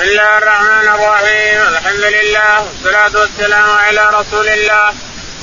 بسم 0.00 0.08
الله 0.08 0.38
الرحمن 0.38 0.88
الرحيم. 0.88 1.60
الحمد 1.68 2.04
لله 2.04 2.60
والصلاة 2.60 3.20
والسلام 3.20 3.70
على 3.70 4.10
رسول 4.18 4.48
الله. 4.48 4.94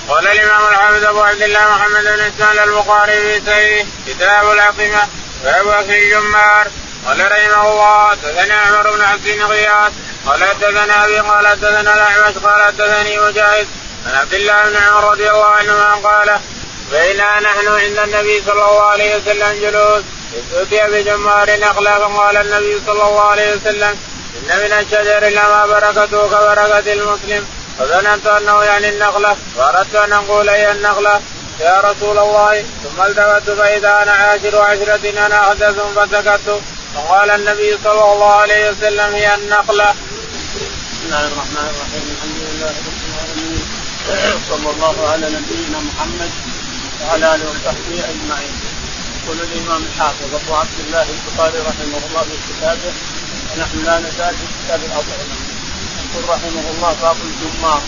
قال 0.09 0.27
الإمام 0.27 0.63
الحافظ 0.69 1.05
أبو 1.05 1.21
عبد 1.21 1.41
الله 1.41 1.59
محمد 1.59 2.03
بن 2.03 2.19
إسماعيل 2.19 2.59
البخاري 2.59 3.13
في 3.13 3.41
سيره 3.45 3.85
كتاب 4.07 4.51
العقمة 4.51 5.01
باب 5.43 5.67
أكل 5.67 5.93
الجمار. 5.93 6.67
قال 7.05 7.31
رحمه 7.31 7.71
الله 7.71 8.09
حدثنا 8.09 8.55
عمر 8.55 8.91
بن 8.91 9.01
عبد 9.01 9.27
غياث 9.27 9.91
قال 10.27 10.43
حدثنا 10.43 11.05
أبي 11.05 11.19
قال 11.19 11.47
حدثنا 11.47 11.93
الأعمش 11.93 12.37
قال 12.37 12.63
حدثني 12.63 13.19
مجاهد. 13.19 13.67
عن 14.07 14.15
عبد 14.15 14.33
الله 14.33 14.69
بن 14.69 14.75
عمر 14.75 15.11
رضي 15.11 15.29
الله 15.29 15.45
عنهما 15.45 15.93
قال 15.95 16.39
بينا 16.91 17.39
نحن 17.39 17.67
عند 17.67 17.97
النبي 17.97 18.43
صلى 18.45 18.53
الله 18.53 18.83
عليه 18.83 19.15
وسلم 19.15 19.61
جلوس. 19.61 20.03
أتي 20.53 20.87
بجمار 20.91 21.59
نخله 21.59 21.99
فقال 21.99 22.37
النبي 22.37 22.81
صلى 22.85 23.03
الله 23.03 23.29
عليه 23.29 23.55
وسلم 23.55 23.99
ان 24.35 24.57
من 24.59 24.71
الشجر 24.71 25.29
لما 25.29 25.65
بركته 25.65 26.27
كبركة 26.27 26.93
المسلم. 26.93 27.45
فظننت 27.79 28.27
أنه 28.27 28.63
يعني 28.63 28.89
النخلة. 28.89 29.37
وأردت 29.55 29.95
أن 29.95 30.13
أقول 30.13 30.49
هي 30.49 30.71
النخلة. 30.71 31.21
يا 31.59 31.81
رسول 31.81 32.17
الله 32.17 32.65
ثم 32.83 33.01
التفت 33.01 33.49
فإذا 33.49 34.03
أنا 34.03 34.11
عاشر 34.11 34.61
عشرة 34.61 35.25
أنا 35.25 35.47
احدث 35.47 35.75
فسكت. 35.95 36.61
فقال 36.95 37.29
النبي 37.29 37.77
صلى 37.83 38.13
الله 38.13 38.33
عليه 38.33 38.71
وسلم 38.71 39.15
هي 39.15 39.35
النخلة. 39.35 39.95
بسم 40.91 41.05
الله 41.05 41.27
الرحمن 41.27 41.65
الرحيم. 41.73 42.03
الحمد 42.15 42.39
لله 42.47 42.71
رب 42.87 42.99
العالمين. 43.09 43.65
صلى 44.49 44.69
الله 44.71 45.09
على 45.11 45.25
نبينا 45.25 45.79
محمد 45.79 46.31
وعلى 47.01 47.35
آله 47.35 47.45
وصحبه 47.49 47.97
أجمعين. 48.11 48.55
يقول 49.23 49.37
الإمام 49.47 49.83
الحافظ 49.83 50.35
أبو 50.35 50.55
عبد 50.55 50.79
الله 50.87 51.05
البخاري 51.15 51.59
رحمه 51.59 52.01
الله 52.07 52.21
في 52.21 52.37
كتابه 52.47 52.91
ونحن 53.55 53.85
لا 53.85 53.99
نزال 53.99 54.35
في 54.37 54.45
كتاب 54.63 54.79
الاطعمه. 54.83 55.37
يقول 56.13 56.29
رحمه 56.29 56.65
الله 56.71 56.93
باب 57.01 57.17
الجمار. 57.21 57.81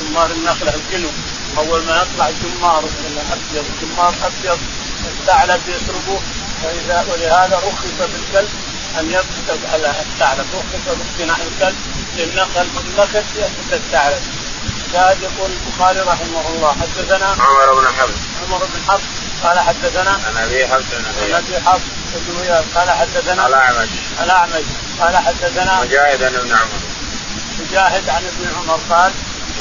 جمار 0.00 0.30
النخله 0.30 0.74
الجنوب 0.74 1.14
أول 1.58 1.84
ما 1.84 2.02
يطلع 2.02 2.30
جمار 2.30 2.84
ابيض 3.32 3.64
جمار 3.82 4.14
أبيض 4.22 4.58
الثعلب 5.06 5.60
يشربه 5.68 6.20
فاذا 6.62 7.06
ولهذا 7.12 7.56
رخص 7.56 7.98
بالكلب 7.98 8.48
أن 8.98 9.10
يبصق 9.10 9.70
على 9.72 9.90
الثعلب. 9.90 10.46
رخص 10.54 10.96
باقتناع 10.98 11.36
الكلب 11.36 11.76
للنخل. 12.16 12.66
النخل 12.84 13.24
يأخذ 13.36 13.72
الثعلب. 13.72 14.22
شاهد 14.92 15.22
يقول 15.22 15.50
البخاري 15.50 16.00
رحمه 16.00 16.48
الله 16.48 16.72
حدثنا 16.72 17.26
عمر 17.26 17.80
بن 17.80 17.86
حفص. 17.86 18.20
عمر 18.42 18.58
بن 18.58 18.80
حفص 18.88 19.04
قال 19.44 19.58
حدثنا 19.58 20.10
عن 20.10 20.36
أبي 20.36 20.66
حفص 20.66 20.94
عن 20.94 21.32
أبي 21.32 21.60
حفص 21.60 21.82
قال 22.74 22.90
حدثنا 22.90 23.46
الأعمش. 23.46 23.88
الأعمش. 24.22 24.64
قال 25.00 25.16
حدثنا 25.16 25.80
مجاهد 25.82 26.18
بن 26.18 26.52
عمر. 26.52 26.68
مجاهد 27.60 28.08
عن 28.08 28.22
ابن 28.26 28.48
عمر 28.56 28.80
قال 28.90 29.12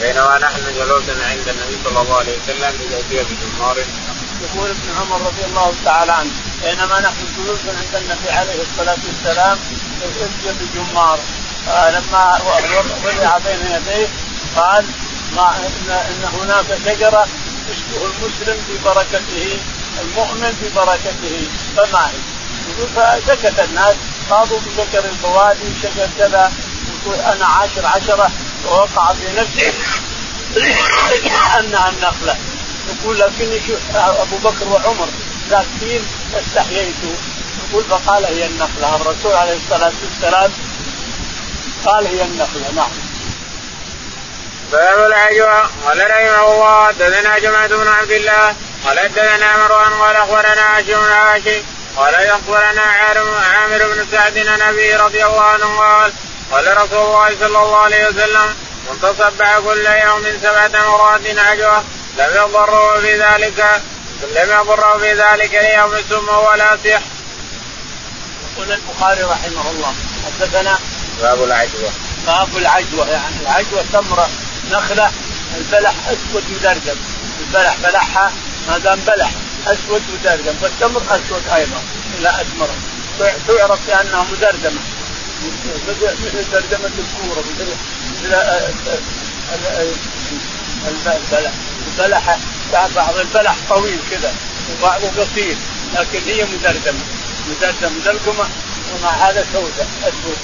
بينما 0.02 0.38
نحن 0.38 0.74
جلوس 0.76 1.04
عند 1.10 1.48
النبي 1.48 1.78
صلى 1.84 2.02
الله 2.02 2.18
عليه 2.18 2.38
وسلم 2.38 2.74
اذا 2.88 3.00
اتي 3.00 3.24
بجمار 3.36 3.78
يقول 4.42 4.70
ابن 4.70 4.90
عمر 5.00 5.22
رضي 5.28 5.46
الله 5.46 5.74
تعالى 5.86 6.12
عنه 6.12 6.32
بينما 6.64 7.00
نحن 7.00 7.18
جلوس 7.38 7.60
عند 7.60 8.04
النبي 8.04 8.30
عليه 8.32 8.62
الصلاة 8.62 8.98
والسلام 9.08 9.58
اتي 10.04 10.56
بجمار 10.60 11.20
آه 11.70 11.90
لما 11.92 12.40
وضع 13.06 13.38
بين 13.38 13.72
يديه 13.72 14.08
قال 14.56 14.86
ما 15.36 15.50
ان, 15.58 15.92
إن 15.92 16.24
هناك 16.40 16.66
شجرة 16.86 17.28
تشبه 17.70 18.06
المسلم 18.06 18.58
في 18.68 18.84
بركته 18.86 19.60
المؤمن 20.02 20.54
في 20.62 20.70
بركته 20.76 21.48
فما 21.78 22.08
هي؟ 22.08 22.18
يقول 22.70 22.88
فسكت 22.96 23.60
الناس 23.60 23.96
خاضوا 24.30 24.60
بشجر 24.60 25.06
البوادي 25.06 25.70
شجر 25.84 26.10
كذا 26.18 26.52
يقول 27.06 27.20
أنا 27.20 27.46
عاشر 27.46 27.86
عشرة 27.86 28.32
ووقع 28.66 29.14
في 29.14 29.38
نفسي 29.38 29.74
أنها 31.60 31.90
النخلة. 31.90 32.36
يقول 32.90 33.20
لكني 33.20 33.60
أبو 33.96 34.38
بكر 34.38 34.68
وعمر 34.68 35.08
ساكتين 35.50 36.02
فاستحييت 36.34 36.96
يقول 37.70 37.84
فقال 37.84 38.26
هي 38.26 38.46
النخلة. 38.46 38.96
الرسول 38.96 39.34
عليه 39.34 39.58
الصلاة 39.58 39.92
والسلام 40.04 40.52
قال 41.86 42.08
هي 42.08 42.22
النخلة. 42.22 42.72
نعم. 42.76 42.90
باب 44.72 45.08
العجوة 45.08 45.70
قال 45.86 46.12
رحمه 46.12 46.54
الله 46.54 46.88
حدثنا 46.88 47.40
جماعة 47.40 47.68
بن 47.68 47.88
عبد 47.88 48.12
الله 48.12 48.56
قال 48.86 49.00
حدثنا 49.00 49.58
مروان 49.58 49.94
قال 49.94 50.16
أخبرنا 50.16 50.78
هاشم 50.78 51.00
هاشم 51.00 51.75
قال 51.98 52.16
اخبرنا 52.16 52.82
عامر 52.82 53.88
بن 53.94 54.08
سعد 54.12 54.38
عن 54.38 54.62
ابي 54.62 54.96
رضي 54.96 55.26
الله 55.26 55.42
عنه 55.42 55.78
قال 55.80 56.14
قال 56.52 56.78
رسول 56.78 56.98
الله 57.00 57.30
صلى 57.40 57.48
الله 57.64 57.78
عليه 57.78 58.08
وسلم 58.08 58.56
من 58.90 59.00
تصبح 59.02 59.60
كل 59.60 59.86
يوم 59.86 60.24
سبعة 60.44 60.68
مرات 60.90 61.22
عجوة 61.38 61.84
لم 62.18 62.30
يضره 62.36 63.00
في 63.00 63.18
ذلك 63.18 63.82
لم 64.36 64.50
يضره 64.60 64.98
في 64.98 65.14
ذلك 65.14 65.56
اليوم 65.56 65.96
سم 66.10 66.28
ولا 66.30 66.78
سح. 66.84 67.02
يقول 68.58 68.72
البخاري 68.72 69.24
رحمه 69.24 69.72
الله 69.72 69.94
حدثنا 70.26 70.80
باب 71.22 71.44
العجوة 71.44 71.90
باب 72.28 72.58
العجوة 72.58 73.10
يعني 73.10 73.36
العجوة 73.42 73.84
تمرة 73.94 74.30
نخلة 74.72 75.12
البلح 75.58 75.94
أسود 76.08 76.44
مدرجم 76.50 76.96
البلح 77.40 77.76
بلحها 77.84 78.32
ما 78.68 78.78
دام 78.78 79.00
بلح 79.00 79.32
أسود 79.68 80.02
مدرجم 80.14 80.54
فالتمر 80.62 81.02
أسود 81.10 81.44
أيضا 81.56 81.82
لا 82.22 82.42
أسمر. 82.42 82.70
تعرف 83.48 83.88
بانها 83.88 84.26
مدرجمه 84.32 84.82
مثل 85.88 86.52
ترجمة 86.52 86.92
الكورة 87.00 87.40
مثل 87.40 87.68
البلح 90.88 91.52
البلح 91.88 92.38
بعض 92.96 93.18
البلح 93.18 93.56
طويل 93.70 94.00
كذا 94.12 94.34
وبعضه 94.72 95.08
قصير 95.08 95.58
لكن 95.94 96.20
هي 96.26 96.44
مدرجمة 96.44 97.00
مدرجمة 97.50 97.90
مدرجمة 98.00 98.46
ومع 98.94 99.10
هذا 99.10 99.46
سوداء 99.54 99.88
أسود 100.04 100.38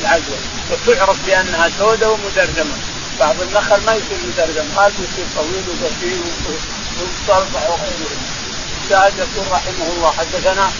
العجوة 0.00 0.38
وتعرف 0.70 1.26
بأنها 1.26 1.70
سوداء 1.78 2.10
ومدرجمة 2.12 2.74
بعض 3.20 3.40
النخل 3.40 3.84
ما 3.86 3.92
يصير 3.92 4.18
مدرجم 4.26 4.68
هذا 4.76 4.88
يصير 4.88 5.26
طويل 5.36 5.64
وقصير 5.68 6.20
ومصلصع 6.98 7.68
وغيره. 7.68 8.29
شاهد 8.90 9.18
يقول 9.18 9.46
رحمه 9.52 9.86
الله 9.96 10.12
حدثنا 10.12 10.70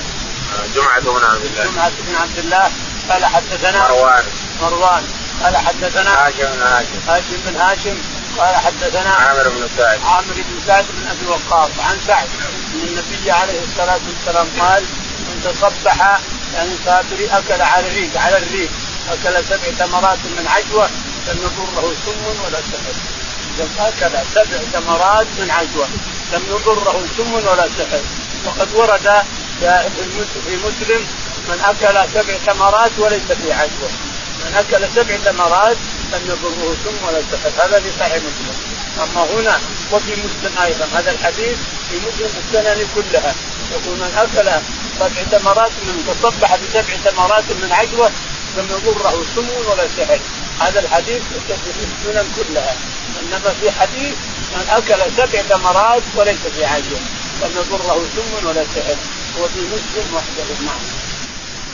جمعة 0.75 1.01
بن 1.01 1.25
عبد 1.25 1.45
الله. 1.45 1.65
جمعة 1.65 1.93
بن 2.07 2.15
عبد 2.15 2.39
الله 2.39 2.71
قال 3.11 3.25
حدثنا 3.25 3.89
مروان. 3.89 4.25
مروان 4.63 5.05
قال 5.43 5.57
حدثنا 5.57 6.27
هاشم 6.27 6.53
بن 6.53 6.63
هاشم. 6.63 6.99
هاشم 7.09 7.37
بن 7.47 7.57
هاشم 7.57 7.99
قال 8.39 8.57
حدثنا 8.57 9.11
عامر 9.11 9.49
بن 9.49 9.69
سعد. 9.77 10.01
عامر 10.05 10.35
بن 10.35 10.61
سعد 10.67 10.85
بن 10.85 11.09
أبي 11.09 11.27
وقاص 11.27 11.71
عن 11.79 11.99
سعد 12.07 12.29
أن 12.75 12.81
النبي 12.89 13.31
عليه 13.31 13.61
الصلاة 13.63 14.01
والسلام 14.09 14.49
قال 14.61 14.83
من 15.29 15.41
تصبح 15.45 16.21
يعني 16.55 16.71
صابري 16.87 17.27
أكل 17.27 17.63
على 17.63 17.89
الريق 17.89 18.17
على 18.17 18.37
الريق 18.37 18.71
أكل 19.11 19.45
سبع 19.45 19.87
ثمرات 19.87 20.19
من 20.39 20.47
عجوة 20.49 20.91
لم 21.29 21.39
يضره 21.39 21.95
سم 22.07 22.43
ولا 22.45 22.61
سحر 22.61 22.95
اكل 23.79 24.19
سبع 24.35 24.59
ثمرات 24.73 25.27
من 25.39 25.51
عجوة. 25.51 25.89
لم 26.33 26.43
يضره 26.51 27.05
سم 27.17 27.33
ولا 27.33 27.69
سحر. 27.79 28.01
وقد 28.47 28.69
ورد 28.75 29.23
في 30.47 30.57
مسلم 30.67 31.07
من 31.49 31.61
أكل 31.65 32.11
سبع 32.15 32.35
ثمرات 32.47 32.91
وليس 32.99 33.33
في 33.43 33.53
عجوة. 33.53 33.91
من 34.45 34.55
أكل 34.55 34.89
سبع 34.95 35.17
ثمرات 35.17 35.77
لم 36.13 36.23
يضره 36.25 36.77
سم 36.85 37.07
ولا 37.07 37.23
سحر. 37.33 37.65
هذا 37.65 37.81
في 37.81 37.91
صحيح 37.99 38.17
مسلم. 38.17 38.57
أما 39.03 39.23
هنا 39.23 39.59
وفي 39.93 40.13
مسلم 40.13 40.53
أيضا. 40.63 40.89
هذا 40.95 41.11
الحديث 41.11 41.57
في 41.91 41.97
مسلم 41.97 42.31
السنن 42.39 42.89
كلها. 42.95 43.35
يقول 43.73 43.99
من 43.99 44.13
أكل 44.17 44.51
سبع 44.99 45.39
ثمرات 45.39 45.71
من 45.71 46.17
تصبح 46.23 46.57
بسبع 46.57 46.97
ثمرات 47.11 47.45
من 47.63 47.73
عجوة 47.73 48.11
لم 48.57 48.67
يضره 48.71 49.25
سم 49.35 49.49
ولا 49.71 49.89
سحر. 49.99 50.19
هذا 50.61 50.81
الحديث 50.81 51.23
في 51.47 51.83
السنن 51.83 52.27
كلها. 52.37 52.77
إنما 53.21 53.55
في 53.61 53.71
حديث 53.71 54.15
من 54.53 54.67
أكل 54.71 55.01
سبع 55.17 55.43
ثمرات 55.43 56.03
وليس 56.15 56.39
في 56.57 56.65
عجوه 56.65 57.01
لم 57.43 57.51
يضره 57.57 58.05
سم 58.17 58.47
ولا 58.47 58.65
سحر 58.75 58.97
هو 59.39 59.49
في 59.49 59.61
مسلم 59.61 60.15
وحده 60.15 60.45
نعم. 60.67 60.81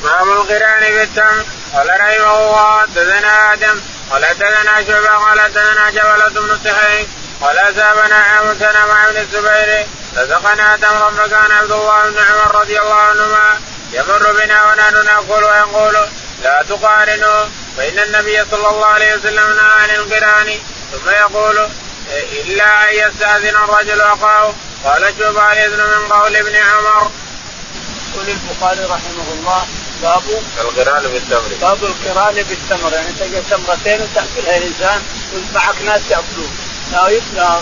باب 0.02 0.28
القران 0.28 0.94
بالتمر 0.94 1.44
قال 1.74 1.88
رحمه 1.88 2.38
الله 2.38 2.80
حدثنا 2.80 3.52
آدم. 3.52 3.80
قال 4.10 4.24
حدثنا 4.24 4.84
شعبة. 4.86 5.08
قال 5.08 5.40
حدثنا 5.40 5.90
جبلة 5.90 6.28
بن 6.28 6.58
سحيم 6.64 7.06
قال 7.40 7.58
أصابنا 7.58 8.16
عام 8.16 8.58
سنه 8.58 8.86
مع 8.86 9.08
ابن 9.08 9.16
الزبير. 9.16 9.86
رزقنا 10.16 10.76
تمرا 10.76 11.10
فكان 11.10 11.50
عبد 11.50 11.72
الله 11.72 12.10
بن 12.10 12.18
عمر 12.18 12.60
رضي 12.60 12.80
الله 12.80 12.94
عنهما. 12.94 13.60
يمر 13.92 14.32
بنا 14.32 14.64
ونحن 14.64 14.94
نأكل 15.04 15.44
ويقول 15.44 15.96
لا 16.42 16.64
تقارنوا 16.68 17.44
فان 17.76 17.98
النبي 17.98 18.44
صلى 18.50 18.68
الله 18.68 18.86
عليه 18.86 19.14
وسلم 19.16 19.56
نهى 19.56 19.72
عن 19.82 19.90
القرآن. 19.90 20.58
ثم 20.92 21.10
يقول 21.10 21.68
إلا 22.10 22.90
أن 22.90 22.94
يستأذن 22.94 23.56
الرجل 23.56 24.00
أخاه. 24.00 24.54
قال 24.84 25.02
شوف 25.18 25.36
يذن 25.56 25.78
من 25.78 26.12
قول 26.12 26.36
ابن 26.36 26.56
عمر. 26.56 27.10
يقول 28.14 28.28
البخاري 28.28 28.84
رحمه 28.84 29.26
الله 29.38 29.66
باب 30.02 30.22
القران 30.60 31.02
بالتمر. 31.02 31.48
باب 31.60 31.84
القران 31.84 32.34
بالتمر. 32.34 32.92
يعني 32.92 33.12
تلقى 33.18 33.42
تمرتين 33.50 34.00
وتأكلها 34.02 34.56
الإنسان 34.56 35.02
ومعك 35.34 35.82
ناس 35.84 36.00
يأكلون. 36.10 36.56
لا 36.92 37.08
لا, 37.34 37.60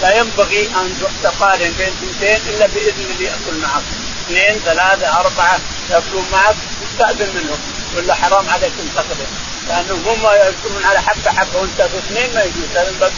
لا 0.00 0.16
ينبغي 0.16 0.66
أن 0.66 1.02
تقارن 1.22 1.74
بين 1.78 1.88
اثنتين 1.88 2.54
إلا 2.54 2.66
بإذن 2.66 3.10
اللي 3.10 3.24
يأكل 3.24 3.56
معك. 3.62 3.82
اثنين 4.26 4.60
ثلاثة 4.64 5.20
أربعة 5.20 5.58
يأكلون 5.90 6.26
معك 6.32 6.56
تستاذن 6.82 7.28
منهم. 7.34 7.58
ولا 7.96 8.14
حرام 8.14 8.48
عليك 8.48 8.72
ان 8.80 8.90
تقدم 8.96 9.26
لأنه 9.68 9.94
هم 10.06 10.24
ياكلون 10.24 10.84
على 10.84 11.02
حبة 11.02 11.30
حبة 11.30 11.58
وانت 11.60 11.80
اثنين 11.80 12.34
ما 12.34 12.42
يجوز. 12.42 12.96
باب 13.00 13.12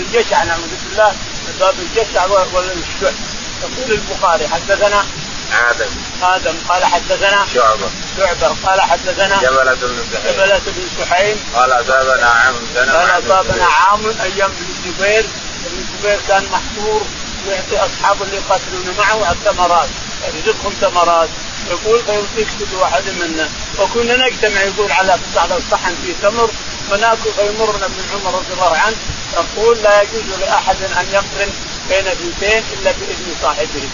الجشع 0.00 0.44
نعوذ 0.44 0.72
بالله 0.88 1.10
من 1.46 1.56
باب 1.60 1.74
الجشع 1.80 2.26
والشح 2.26 3.16
يقول 3.62 3.98
البخاري 3.98 4.48
حدثنا 4.48 5.04
آدم. 5.70 5.90
آدم 6.22 6.54
قال 6.68 6.84
حدثنا 6.84 7.46
شعبة. 7.54 7.88
شعبة 8.16 8.56
قال 8.66 8.80
حدثنا 8.80 9.40
جبلة 9.42 9.74
بن 9.74 10.04
سحيم 10.12 10.32
جبلة 10.32 10.60
بن 10.66 10.88
سحيم 10.98 11.36
قال 11.54 11.72
أصابنا 11.72 12.26
عام 12.26 12.54
قال 12.76 13.24
أصابنا 13.24 13.64
عام 13.64 14.00
أيام 14.22 14.50
ابن 14.50 14.66
الزبير 14.68 15.24
ابن 15.66 15.78
الزبير 15.78 16.20
كان 16.28 16.44
محصور 16.52 17.02
ويعطي 17.46 17.76
أصحابه 17.92 18.24
اللي 18.24 18.36
يقاتلون 18.36 18.94
معه 18.98 19.32
الثمرات 19.32 19.88
يرزقهم 20.34 20.72
ثمرات 20.80 21.28
يقول 21.70 21.98
فيعطيك 22.04 22.48
كل 22.58 22.76
واحد 22.76 23.02
منا 23.20 23.48
وكنا 23.78 24.16
نجتمع 24.16 24.60
يقول 24.62 24.92
على 24.92 25.18
على 25.36 25.56
الصحن 25.56 25.94
في 26.04 26.14
تمر. 26.22 26.50
فنأكل 26.90 27.30
فيمرنا 27.36 27.86
ابن 27.86 28.02
عمر 28.14 28.34
رضي 28.38 28.52
الله 28.52 28.76
عنه. 28.76 28.96
يقول 29.34 29.78
لا 29.78 30.02
يجوز 30.02 30.38
لأحد 30.40 30.76
أن 30.82 31.06
يقرن 31.12 31.50
بين 31.88 32.06
اثنتين 32.06 32.62
إلا 32.72 32.90
بإذن 32.92 33.34
صاحبه. 33.42 33.88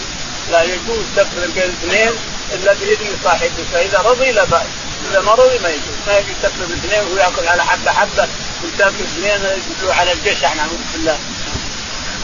لا 0.51 0.63
يجوز 0.63 1.05
تقرن 1.15 1.51
بين 1.55 1.75
اثنين 1.81 2.11
إلا 2.53 2.73
بإذن 2.73 3.17
صاحبه. 3.23 3.63
فإذا 3.73 3.99
رضي 3.99 4.31
لا 4.31 4.43
بأس. 4.43 4.67
إذا 5.11 5.21
ما 5.21 5.31
رضي 5.31 5.59
ما 5.59 5.69
يجوز. 5.69 5.97
ما 6.07 6.17
يجوز 6.17 6.35
تقرن 6.43 6.79
اثنين 6.83 7.01
وهو 7.07 7.17
ياكل 7.17 7.47
على 7.47 7.63
حبة. 7.65 7.91
حبه 7.91 8.27
وتاكل 8.63 9.03
اثنين 9.03 9.41
يجوز 9.45 9.91
على 9.91 10.11
الجشع 10.11 10.53
نعوذ 10.53 10.81
بالله 10.93 11.19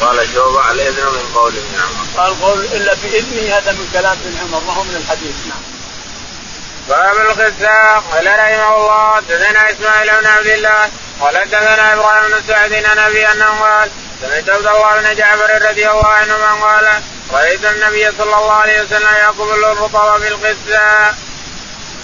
قال 0.01 0.27
شوبة 0.33 0.71
الاذن 0.71 1.05
من 1.05 1.31
قول 1.35 1.53
ابن 1.57 1.81
عمر 1.81 2.05
قال 2.17 2.41
قول 2.41 2.59
إلا 2.65 2.93
بإذنه. 2.93 3.57
هذا 3.57 3.71
من 3.71 3.89
كلام 3.93 4.17
ابن 4.25 4.37
عمر 4.41 4.63
ما 4.67 4.73
هو 4.73 4.83
من 4.83 4.95
الحديث. 4.95 5.35
نعم. 5.49 5.61
باب 6.89 7.17
القساء 7.17 8.03
قال 8.11 8.27
رحمه 8.27 8.75
الله 8.77 9.15
حدثنا 9.15 9.71
إسماعيل 9.71 10.21
بن 10.21 10.27
عبد 10.27 10.47
الله 10.47 10.89
قال 11.21 11.37
حدثنا 11.37 11.93
إبراهيم 11.93 12.31
بن 12.31 12.43
سعد 12.47 12.73
عن 12.73 12.99
ابي 12.99 13.31
أنه 13.31 13.45
قال 13.45 13.89
سمعت 14.21 14.49
عبد 14.49 14.65
الله 14.65 15.01
بن 15.01 15.15
جعفر 15.15 15.69
رضي 15.69 15.89
الله 15.89 16.07
عنهما 16.07 16.51
قال 16.65 17.01
رأيت 17.33 17.65
النبي 17.65 18.11
صلى 18.17 18.35
الله 18.35 18.53
عليه 18.53 18.81
وسلم 18.81 19.15
يقبل 19.23 19.63
الرطب 19.63 20.21
بالقساء. 20.21 21.15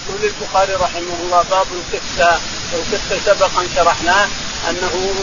يقول 0.09 0.23
البخاري 0.23 0.73
رحمه 0.73 1.17
الله 1.23 1.41
باب 1.49 1.67
القساء 1.71 2.41
القساء 2.73 3.19
سبق 3.25 3.59
ان 3.59 3.69
شرحناه 3.75 4.27
أنه 4.69 5.13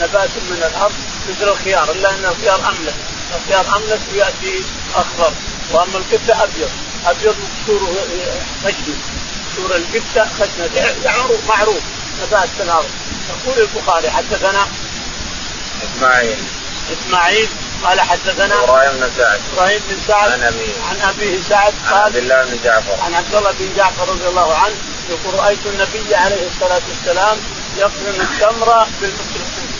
نبات 0.00 0.30
من 0.30 0.70
الأرض 0.72 0.94
مثل 1.28 1.48
الخيار 1.48 1.90
إلا 1.90 2.10
أن 2.10 2.24
الخيار 2.24 2.68
املس 2.68 2.94
الخيار 3.36 3.76
املس 3.76 4.00
ويأتي 4.12 4.64
أخضر. 4.94 5.32
وأما 5.72 5.98
القساء 5.98 6.44
أبيض. 6.44 6.70
أبيض 7.06 7.36
مكسور 7.44 7.94
خشنة. 8.64 8.98
مكسور 9.46 9.76
القساء 9.76 10.28
خشنة. 10.40 10.94
معروف 11.04 11.40
معروف. 11.48 11.82
نبات 12.22 12.48
في 12.56 12.62
الأرض. 12.62 12.90
يقول 13.28 13.68
البخاري 13.68 14.10
حدثنا 14.10 14.66
إسماعيل. 15.82 16.38
إسماعيل 16.92 17.48
قال 17.84 18.00
حدثنا 18.00 18.64
إبراهيم 18.64 18.92
بن 18.92 19.10
سعد. 19.16 19.40
إبراهيم 19.52 19.80
بن 19.88 19.96
سعد 20.08 20.30
عن 20.32 20.42
أبيه. 20.42 20.72
عن 20.90 21.00
أبيه 21.00 21.38
سعد 21.48 21.72
قال 21.90 21.94
عن 21.94 22.04
عبد 22.04 22.16
الله 22.16 22.44
بن 22.44 22.58
جعفر. 22.64 23.02
عن 23.04 23.14
عبد 23.14 23.34
الله 23.34 23.52
بن 23.52 23.74
جعفر 23.76 24.08
رضي 24.08 24.28
الله 24.28 24.54
عنه 24.54 24.74
يقول 25.10 25.34
رأيت 25.34 25.66
النبي 25.66 26.14
عليه 26.14 26.48
الصلاة 26.48 26.82
والسلام 26.88 27.38
يقرن 27.76 28.20
التمر 28.20 28.86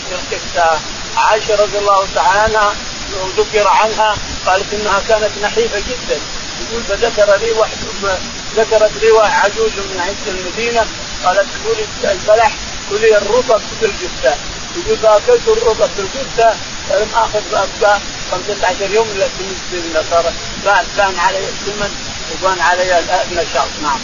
بالقساء 0.09 0.81
عائشة 1.17 1.55
رضي 1.55 1.77
الله 1.77 2.07
تعالى 2.15 2.71
عنها 3.13 3.29
ذكر 3.37 3.67
عنها 3.67 4.15
قالت 4.45 4.73
إنها 4.73 5.01
كانت 5.07 5.31
نحيفة 5.41 5.79
جدا. 5.79 6.19
يقول 6.61 6.83
فذكر 6.83 7.35
لي 7.35 7.51
واحد 7.51 7.77
ذكرت 8.55 8.91
لي 9.01 9.11
عجوز 9.43 9.71
من 9.71 9.99
عند 9.99 10.27
المدينة 10.27 10.87
قالت 11.25 11.47
كلي 11.63 12.11
البلح 12.11 12.51
كلي 12.89 13.17
الرطب 13.17 13.61
في 13.79 13.85
القساء 13.85 14.39
يقول 14.75 14.97
فاكلت 14.97 15.47
الرطب 15.47 15.89
في 15.95 15.99
القساء 15.99 16.57
فلم 16.89 17.09
آخذ 17.15 17.41
بأبقى. 17.51 17.99
15 18.31 18.91
يوم 18.91 19.07
إلا 19.15 19.27
بالنسبة 19.71 20.03
صار. 20.11 20.33
بان 20.65 20.85
بان 20.97 21.19
علي 21.19 21.39
السمن 21.39 21.91
وبان 22.31 22.61
علي 22.61 22.99
النشاط 22.99 23.67
نعم. 23.81 23.99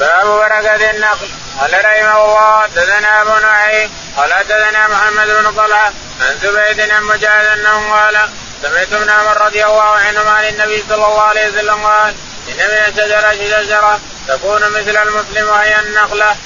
باب 0.00 0.26
بركة 0.26 0.90
النقل. 0.90 1.28
قال 1.60 1.72
رحمه 1.72 2.24
الله 2.24 2.60
حدثنا 2.62 3.22
أبو 3.22 3.46
نعيم. 3.46 3.90
قال 4.16 4.32
حدثنا 4.32 4.88
محمد 4.88 5.26
بن 5.26 5.52
طلحة 5.56 5.92
عن 6.20 6.38
زبيد 6.42 6.90
عن 6.90 7.02
مجاهد 7.02 7.46
أنه 7.58 7.92
قال 7.92 8.28
سمعت 8.62 8.92
ابن 8.92 9.10
عمر 9.10 9.40
رضي 9.46 9.64
الله 9.64 9.82
عنهما 9.82 10.30
عن 10.30 10.44
النبي 10.44 10.84
صلى 10.88 11.06
الله 11.06 11.22
عليه 11.22 11.48
وسلم 11.48 11.86
قال 11.86 12.14
إن 12.48 12.56
من 12.56 12.78
الشجرة 12.88 13.32
شجرة. 13.32 14.00
تكون 14.28 14.60
مثل 14.70 14.96
المسلم 14.96 15.48
وهي 15.48 15.80
النخلة. 15.80 16.36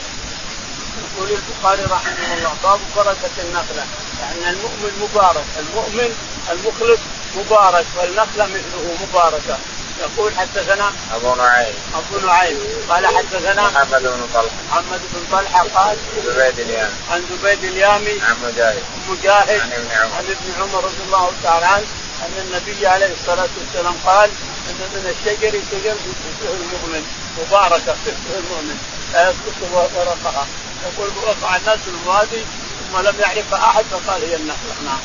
يقول 1.16 1.28
البخاري 1.30 1.82
رحمه 1.82 2.34
الله 2.36 2.56
باب 2.62 2.80
بركة 2.96 3.36
النخلة. 3.38 3.84
يعني 4.20 4.50
المؤمن 4.50 5.08
مبارك 5.12 5.44
المؤمن 5.58 6.16
المخلص 6.52 7.00
مبارك 7.36 7.86
والنخلة 7.96 8.44
مثله 8.44 8.96
مباركة. 9.02 9.58
يقول 10.00 10.32
حدثنا 10.36 10.92
أبو 11.14 11.34
نعيم. 11.34 11.74
أبو 11.94 12.26
نعيم. 12.26 12.58
قال 12.88 13.06
حدثنا 13.06 13.70
محمد 13.70 14.02
بن 14.02 14.28
طلحة. 14.34 14.56
محمد 14.70 15.00
بن 15.12 15.38
طلحة 15.38 15.66
قال 15.74 15.96
زبيد 16.26 16.58
اليامي. 16.58 16.94
عن 17.10 17.22
زبيد 17.30 17.64
اليامي. 17.64 18.20
عن 18.22 18.36
مجاهد. 18.44 18.82
مجاهد. 19.08 19.60
عن 19.60 19.72
ابن 19.72 19.90
عمر. 19.90 20.14
عن 20.16 20.24
ابن 20.24 20.62
عمر 20.62 20.84
رضي 20.84 21.02
الله 21.06 21.32
تعالى 21.42 21.66
عنه 21.66 21.86
أن 22.22 22.32
النبي 22.46 22.86
عليه 22.86 23.12
الصلاة 23.20 23.48
والسلام 23.58 23.94
قال 24.06 24.30
إن 24.68 24.74
من 24.94 25.14
الشجر 25.14 25.52
شجر 25.70 25.94
تسقه 25.94 26.54
المؤمن. 26.54 27.25
مباركة 27.38 27.94
تسقه 28.06 28.38
المؤمن 28.38 28.78
لا 29.12 29.22
يسقط 29.22 29.88
ورقها 29.94 30.46
يقول 30.86 31.10
وقع 31.26 31.56
الناس 31.56 31.78
في 31.78 31.90
الوادي 32.04 32.44
ثم 32.92 32.98
لم 32.98 33.14
يعرفها 33.20 33.70
أحد 33.70 33.84
فقال 33.84 34.22
هي 34.22 34.36
النخلة 34.36 34.74
نعم. 34.84 34.98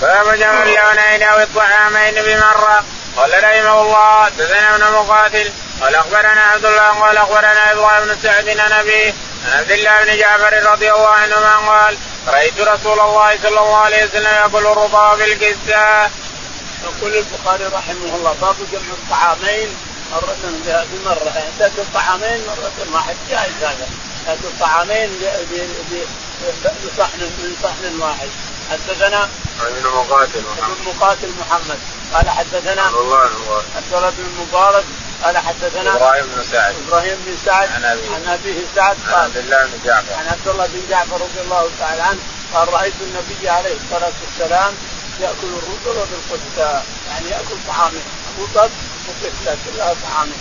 باب 0.00 0.34
جمع 0.38 0.62
اللونين 0.62 1.22
أو 1.22 1.40
الطعامين 1.40 2.14
بمرة 2.14 2.84
قال 3.16 3.44
رحمه 3.44 3.82
الله 3.82 4.24
حدثنا 4.24 4.74
ابن 4.76 4.84
مقاتل 4.84 5.50
قال 5.80 5.94
أخبرنا 5.94 6.40
عبد 6.40 6.64
الله 6.64 6.88
قال 6.88 7.16
أخبرنا 7.16 7.72
إبراهيم 7.72 8.04
بن 8.06 8.16
سعد 8.22 8.48
عن 8.48 8.72
أبيه 8.72 9.14
عن 9.46 9.58
عبد 9.58 9.70
الله 9.70 10.04
بن 10.04 10.18
جعفر 10.18 10.72
رضي 10.72 10.92
الله 10.92 11.08
عنهما 11.08 11.56
قال 11.56 11.96
رأيت 12.28 12.60
رسول 12.60 13.00
الله 13.00 13.38
صلى 13.42 13.48
الله 13.60 13.76
عليه 13.76 14.04
وسلم 14.04 14.26
يأكل 14.26 14.66
الرطب 14.66 15.18
بالكساء. 15.18 16.10
يقول 16.84 17.16
البخاري 17.16 17.64
رحمه 17.64 18.14
الله 18.16 18.36
باب 18.40 18.56
جمع 18.72 18.80
الطعامين 19.02 19.76
مرة 20.10 20.36
بمرة. 20.92 21.32
يعني 21.34 21.50
تأكل 21.58 21.82
طعامين 21.94 22.40
مرة 22.46 22.94
واحد. 22.94 23.16
جائز 23.30 23.54
هذا. 23.62 23.88
تأكل 24.26 24.48
طعامين 24.60 25.10
بصحن 26.84 27.20
من 27.20 27.56
صحن 27.62 28.00
واحد. 28.00 28.28
حدثنا 28.70 29.28
ابن 29.60 29.88
مقاتل 29.88 30.42
محمد. 30.42 30.70
ابن 30.70 30.96
مقاتل 30.96 31.30
محمد. 31.40 31.78
قال 32.14 32.30
حدثنا 32.30 32.82
عبد 32.82 32.94
الله 32.94 33.26
بن 33.26 33.34
مبارك 33.88 34.14
بن 34.18 34.24
المبارك 34.24 34.84
قال 35.24 35.38
حدثنا 35.38 35.96
إبراهيم 35.96 36.26
بن 36.36 36.44
سعد. 36.52 36.74
إبراهيم 36.86 37.16
بن 37.26 37.36
سعد. 37.46 37.68
عن 37.72 37.84
أبيه. 37.84 38.14
عن 38.14 38.28
أبيه 38.28 38.58
سعد. 38.74 38.96
عن 39.06 39.12
قال 39.12 39.24
عبد 39.24 39.36
الله 39.36 39.64
بن 39.64 39.78
جعفر. 39.84 40.14
عن 40.14 40.26
عبد 40.26 40.48
الله 40.48 40.66
بن 40.66 40.80
جعفر 40.90 41.14
رضي 41.14 41.40
الله 41.44 41.70
تعالى 41.80 42.02
عنه. 42.02 42.20
قال 42.54 42.72
رأيت 42.72 42.94
النبي 43.00 43.48
عليه 43.48 43.74
الصلاة 43.76 44.12
والسلام 44.22 44.74
يأكل 45.20 45.50
الرطب 45.58 46.08
بالقسة 46.10 46.82
يعني 47.10 47.28
يأكل 47.30 47.56
طعامه. 47.68 48.00
رطب 48.40 48.70
وقسة 49.10 49.58
كلها 49.66 49.94
طعامه 50.04 50.32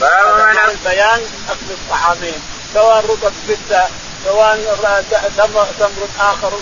باب 0.00 0.48
من 0.48 0.70
البيان 0.70 1.20
اكل 1.48 1.70
الطعامين 1.70 2.42
سواء 2.74 3.04
رطب 3.04 3.32
قسة 3.48 3.88
سواء 4.24 5.04
تمر 5.78 6.08
اخر 6.20 6.52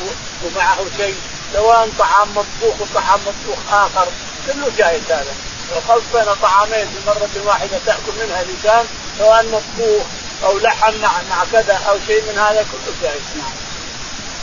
ومعه 0.45 0.85
شيء 0.97 1.17
سواء 1.53 1.89
طعام 1.99 2.29
مطبوخ 2.29 2.81
وطعام 2.81 3.21
مطبوخ 3.21 3.59
اخر 3.73 4.07
كله 4.47 4.73
جائز 4.79 5.03
هذا 5.11 5.35
الخلط 5.77 6.03
بين 6.15 6.35
طعامين 6.43 6.87
في 6.87 7.07
مرة 7.07 7.47
واحدة 7.47 7.79
تأكل 7.87 8.13
منها 8.23 8.43
لسان 8.43 8.87
سواء 9.19 9.45
مطبوخ 9.45 10.07
أو 10.45 10.59
لحم 10.59 10.95
مع 11.03 11.11
مع 11.31 11.45
كذا 11.53 11.81
أو 11.89 11.99
شيء 12.07 12.23
من 12.23 12.39
هذا 12.39 12.67
كله 12.73 12.95
جائز 13.03 13.23
نعم. 13.37 13.53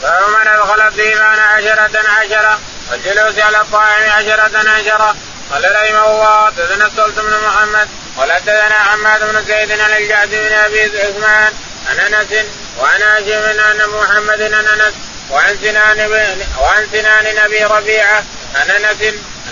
باب 0.01 0.29
من 0.29 0.47
ادخل 0.47 0.91
في 0.91 1.13
عشرة 1.13 2.09
عشرة 2.09 2.59
والجلوس 2.91 3.39
على 3.39 3.61
الطاعم 3.61 4.09
عشرة 4.09 4.69
عشرة 4.69 5.15
قال 5.51 5.75
رحمه 5.75 6.05
الله 6.11 6.45
حدثنا 6.45 6.87
الصلت 6.87 7.19
بن 7.19 7.33
محمد 7.47 7.87
قال 8.17 8.31
حدثنا 8.31 8.73
حماد 8.73 9.31
بن 9.31 9.45
زيد 9.45 9.71
عن 9.71 9.93
الجعد 9.93 10.29
بن 10.29 10.53
أبي 10.53 10.81
عثمان 10.81 11.53
عن 11.89 11.99
أنس 11.99 12.45
وعن 12.79 13.01
هاشم 13.01 13.59
عن 13.59 13.89
محمد 13.89 14.41
عن 14.41 14.65
أنس 14.67 14.93
وعن 15.31 15.57
سنان 15.61 16.11
وعن 16.61 16.87
سنان 16.91 17.37
أبي 17.37 17.63
ربيعة 17.63 18.23
عن 18.55 18.69
أنس 18.69 19.01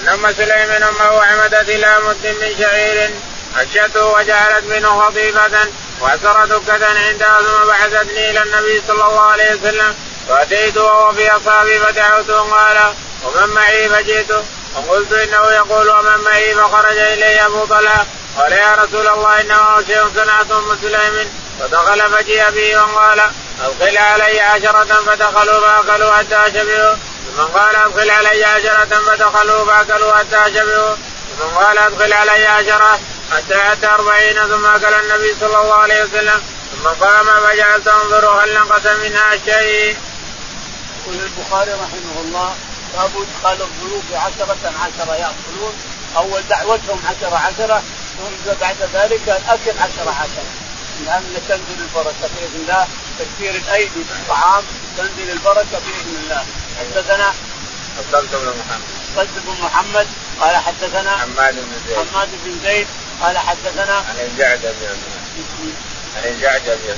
أن 0.02 0.10
أم 0.10 0.34
سليم 0.34 0.72
امه 0.72 1.26
عمدت 1.26 1.70
إلى 1.70 1.98
مد 2.08 2.36
من 2.42 2.56
شعير 2.60 3.10
أشته 3.58 4.06
وجعلت 4.06 4.66
منه 4.66 5.02
خطيفة 5.02 5.68
وأسر 6.00 6.46
دكة 6.46 6.86
عندها 7.08 7.42
ثم 7.42 7.68
بعثتني 7.68 8.30
إلى 8.30 8.44
النبي 8.44 8.82
صلى 8.88 9.08
الله 9.08 9.22
عليه 9.22 9.52
وسلم 9.56 9.96
فأتيت 10.30 10.78
وهو 10.78 11.14
في 11.14 11.32
أصحابي 11.32 11.80
فدعوته 11.80 12.40
قال 12.40 12.94
ومن 13.24 13.50
معي 13.50 13.90
فجئته 13.90 14.44
وقلت 14.76 15.14
إنه 15.14 15.52
يقول 15.52 15.90
ومن 15.90 16.18
معي 16.26 16.56
فخرج 16.56 16.98
إلي 16.98 17.46
أبو 17.46 17.66
طلحة. 17.66 18.06
قال 18.38 18.52
يا 18.52 18.76
رسول 18.76 19.08
الله 19.08 19.42
إنه 19.42 19.84
شيء 19.88 20.04
صنعت 20.16 20.52
أم 20.52 20.78
سليم 20.82 21.32
فدخل 21.60 22.02
فجيء 22.12 22.52
به 22.52 22.84
وقال 22.84 23.22
أدخل 23.66 23.98
علي 23.98 24.40
عشرة 24.40 25.02
فدخلوا 25.06 25.62
فأكلوا 25.62 26.12
حتى 26.12 26.52
شبعوا 26.54 26.96
ثم 27.38 27.42
قال 27.44 27.76
أدخل 27.76 28.10
علي 28.10 28.44
عشرة 28.44 28.86
فدخلوا 28.86 29.66
فأكلوا 29.66 30.12
حتى 30.14 30.54
شبعوا 30.56 30.96
ثم 31.40 31.58
قال 31.58 31.78
أدخل 31.78 32.14
علي 32.14 32.46
عشرة 32.48 33.00
حتى 33.32 33.58
حتى 33.58 33.88
أربعين 33.88 34.36
ثم 34.48 34.66
أكل 34.66 34.94
النبي 34.94 35.36
صلى 35.40 35.62
الله 35.62 35.76
عليه 35.76 36.04
وسلم. 36.04 36.42
ثم 36.72 36.88
قام 36.88 37.26
فجعلت 37.26 37.88
أنظر 37.88 38.44
هل 38.44 38.54
نقص 38.54 38.86
منها 38.86 39.32
شيء. 39.46 39.98
يقول 41.02 41.16
البخاري 41.16 41.72
رحمه 41.72 42.22
الله 42.22 42.56
باب 42.94 43.12
ادخال 43.22 43.62
الضيوف 43.62 44.04
عشرة 44.14 44.74
عشرة 44.82 45.16
يأكلون. 45.16 45.74
أول 46.18 46.42
دعوتهم 46.50 47.00
عشرة 47.06 47.38
عشرة 47.38 47.84
ثم 48.18 48.54
بعد 48.62 48.76
ذلك 48.94 49.22
الأكل 49.28 49.80
عشرة 49.80 50.12
عشرة. 50.12 50.52
لأن 51.06 51.42
تنزل 51.48 51.82
البركة 51.82 52.30
بإذن 52.36 52.56
الله 52.62 52.88
تكثير 53.20 53.56
الأيدي 53.56 54.04
بالطعام 54.10 54.64
تنزل 54.98 55.32
البركة 55.32 55.80
بإذن 55.80 56.16
الله. 56.24 56.46
حدثنا 56.80 57.34
الصلت 58.00 58.36
بن 58.36 58.54
محمد. 58.60 58.82
صلت 59.16 59.30
بن 59.46 59.64
محمد 59.64 60.08
قال 60.42 60.56
حدثنا 60.58 61.18
حماد 61.18 61.56
بن 61.56 61.74
زيد. 61.88 61.98
حماد 61.98 62.30
بن 62.46 62.60
زيد 62.64 62.88
قال 63.22 63.38
حدثنا 63.38 63.96
عن 63.96 64.16
الجعد 64.20 64.62
بن 64.62 64.98
عن 66.18 66.24
الجعد 66.24 66.62
بن 66.66 66.98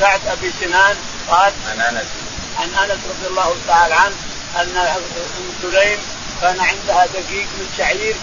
سعد 0.00 0.20
أبي 0.26 0.52
سنان 0.60 0.96
قال 1.28 1.52
عن 1.68 1.80
أنس. 1.80 2.06
عن 2.58 2.68
أنس 2.68 2.98
رضي 3.10 3.26
الله 3.30 3.56
تعالى 3.68 3.94
عنه 3.94 4.14
أن 4.56 4.76
ام 4.76 5.02
سليم 5.62 5.98
كان 6.40 6.60
عندها 6.60 7.06
دقيق 7.06 7.46
من 7.58 7.68
شعير 7.78 8.16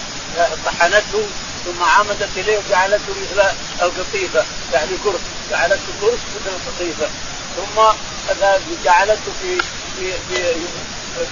طحنته 0.66 1.26
ثم 1.64 1.82
عمدت 1.82 2.28
إليه 2.36 2.58
وجعلته 2.58 3.12
مثل 3.22 3.48
القطيفة 3.82 4.44
يعني 4.72 4.90
قرص 5.04 5.20
جعلته 5.50 5.92
قرص 6.02 6.20
مثل 6.36 6.56
القطيفة. 6.56 7.08
ثم 7.56 7.80
جعلته 8.84 9.32
في 9.42 9.58
في 9.96 10.12
في 10.28 10.54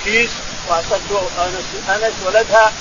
كيس 0.04 0.30
واعطته 0.68 1.28
أنس 1.38 1.88
أنس 1.88 2.12
ولدها 2.26 2.72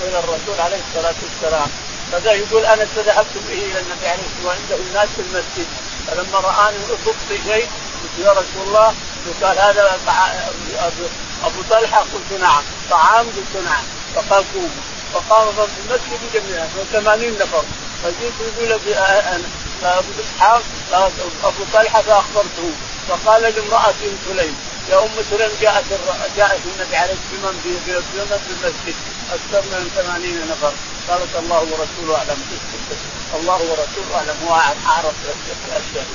إلى 0.00 0.18
الرسول 0.18 0.60
عليه 0.60 0.80
الصلاة 0.88 1.14
والسلام. 1.22 1.68
فذا 2.12 2.32
يقول 2.32 2.64
انس 2.64 2.88
فذهبت 2.96 3.34
به 3.48 3.54
إلى 3.54 3.80
النبي 3.80 4.08
عليه 4.08 4.22
الصلاة 4.22 4.46
والسلام 4.46 4.46
وعنده 4.46 4.76
الناس 4.76 5.08
في 5.16 5.22
المسجد. 5.22 5.66
فلما 6.06 6.38
رآني 6.38 6.76
اصبت 6.86 7.40
شيء 7.46 7.68
قلت 8.02 8.26
يا 8.26 8.32
رسول 8.32 8.66
الله 8.66 8.94
قال 9.42 9.58
هذا 9.58 9.98
أبو 11.44 11.62
طلحة 11.70 12.00
قلت 12.00 12.40
نعم. 12.40 12.62
طعام 12.90 13.26
قلت 13.26 13.64
نعم. 13.64 13.84
فقال 14.14 14.44
قوموا. 14.54 14.68
فقام 15.14 15.46
في 15.54 15.80
المسجد 15.84 16.20
جميعا 16.34 16.68
80 16.92 17.32
نفر. 17.38 17.64
فجئت 18.02 18.32
يقول 18.40 18.72
ابو 19.82 20.10
إسحاق 20.20 20.62
ابو 21.44 21.64
طلحة 21.72 22.02
فأخبرته. 22.02 22.70
فقال 23.08 23.42
لامراته 23.42 24.12
سليم 24.28 24.56
يا 24.90 24.98
أم 24.98 25.08
سليم 25.30 25.50
جاءت 25.60 25.84
جاءت 26.36 26.60
النبي 26.76 26.96
عليه 26.96 27.12
الصلاه 27.12 27.52
والسلام 27.86 28.38
في 28.38 28.50
المسجد؟ 28.50 28.94
أكثر 29.32 29.62
من 29.62 29.90
80 29.96 30.48
نفر. 30.50 30.72
قالت 31.08 31.36
الله 31.38 31.58
ورسوله 31.60 32.18
أعلم. 32.18 32.42
الله 33.34 33.54
ورسوله 33.54 34.16
أعلم. 34.16 34.36
هو 34.46 34.54
أعرف 34.54 35.14
الأشياء. 35.68 36.06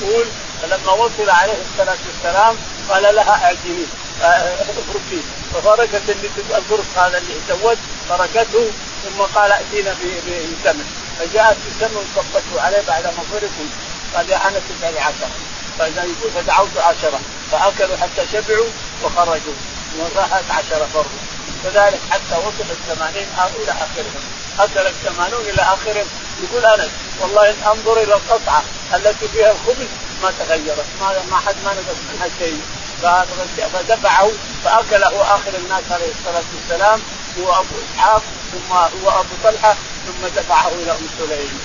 تقول 0.00 0.26
فلما 0.62 0.92
وصل 0.92 1.30
عليه 1.30 1.52
الصلاة 1.52 1.98
والسلام 2.06 2.56
قال 2.88 3.14
لها 3.14 3.50
اعجني 4.22 4.52
افركي 4.62 5.22
ففركت 5.54 6.02
الفرس 6.56 6.86
هذا 6.96 7.18
اللي 7.18 7.34
سوت 7.48 7.78
فركته 8.08 8.70
ثم 9.04 9.22
قال 9.22 9.52
ائتينا 9.52 9.92
بسمن. 9.92 10.86
فجاءت 11.18 11.56
بسمن 11.66 12.04
صبته 12.16 12.62
عليه 12.62 12.82
بعد 12.88 13.04
ما 13.04 13.22
فركوا 13.32 13.68
قال 14.14 14.30
يا 14.30 14.48
انس 14.48 14.62
ادعي 14.78 14.98
عشرة. 14.98 15.30
فإذا 15.78 16.02
يقول 16.02 16.30
فدعوت 16.34 16.76
عشرة. 16.76 17.20
فأكلوا 17.52 17.96
حتى 17.96 18.26
شبعوا 18.32 18.66
وخرجوا. 19.04 19.54
وراحت 19.98 20.44
عشره 20.50 20.88
برضه 20.94 21.18
كذلك 21.64 22.00
حتى 22.10 22.36
وصل 22.38 22.70
الثمانين 22.70 23.28
إلى 23.62 23.72
اخرهم 23.72 24.22
أكل 24.58 24.86
الثمانون 24.86 25.40
إلى 25.40 25.62
اخرهم 25.62 26.06
يقول 26.42 26.66
أنس 26.66 26.90
والله 27.20 27.54
أنظر 27.66 28.02
إلى 28.02 28.14
القطعة 28.14 28.62
التي 28.94 29.28
فيها 29.28 29.50
الخبز 29.50 29.86
ما 30.22 30.32
تغيرت. 30.38 30.84
ما 31.00 31.14
ما 31.30 31.36
حد 31.36 31.54
ما 31.64 31.72
نقص 31.72 31.96
منها 32.12 32.28
شيء. 32.38 32.60
فدفعه 33.72 34.30
فأكله 34.64 35.22
آخر 35.22 35.54
الناس 35.58 35.82
عليه 35.90 36.12
الصلاة 36.18 36.44
والسلام 36.54 37.02
هو 37.40 37.52
أبو 37.60 37.74
إسحاق 37.84 38.22
ثم 38.52 38.72
هو 38.72 39.20
أبو 39.20 39.34
طلحة 39.44 39.76
ثم 40.06 40.26
دفعه 40.40 40.68
إلى 40.68 40.92
أم 40.92 41.08
سليم. 41.18 41.60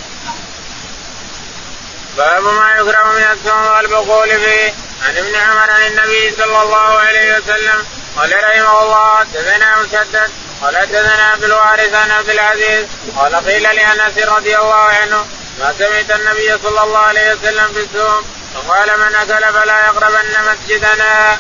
باب 2.18 2.44
ما 2.44 2.72
يكرم 2.72 3.16
من 3.16 3.32
الثوم 3.32 3.66
والبقول 3.66 4.30
فيه 4.30 4.74
عن 5.08 5.18
ابن 5.18 5.36
عمر 5.36 5.72
عن 5.72 5.82
النبي 5.82 6.32
صلى 6.32 6.62
الله 6.62 7.00
عليه 7.00 7.38
وسلم 7.38 7.86
قال 8.18 8.34
رحمه 8.34 8.84
الله 8.84 9.16
حدثنا 9.20 9.82
مسدد 9.82 10.32
قال 10.62 10.78
حدثنا 10.78 11.24
عبد 11.24 11.44
الوارث 11.44 11.94
عن 11.94 12.12
عبد 12.12 12.30
العزيز 12.30 12.86
قال 13.16 13.36
قيل 13.36 13.64
لأنس 13.64 14.18
رضي 14.18 14.58
الله 14.58 14.76
عنه 14.76 15.26
ما 15.60 15.74
سمعت 15.80 16.20
النبي 16.20 16.58
صلى 16.64 16.84
الله 16.84 17.00
عليه 17.00 17.34
وسلم 17.34 17.68
في 17.74 17.80
السوم 17.80 18.24
فقال 18.54 19.00
من 19.00 19.16
أكل 19.16 19.54
فلا 19.54 19.86
يقربن 19.86 20.34
مسجدنا. 20.52 21.40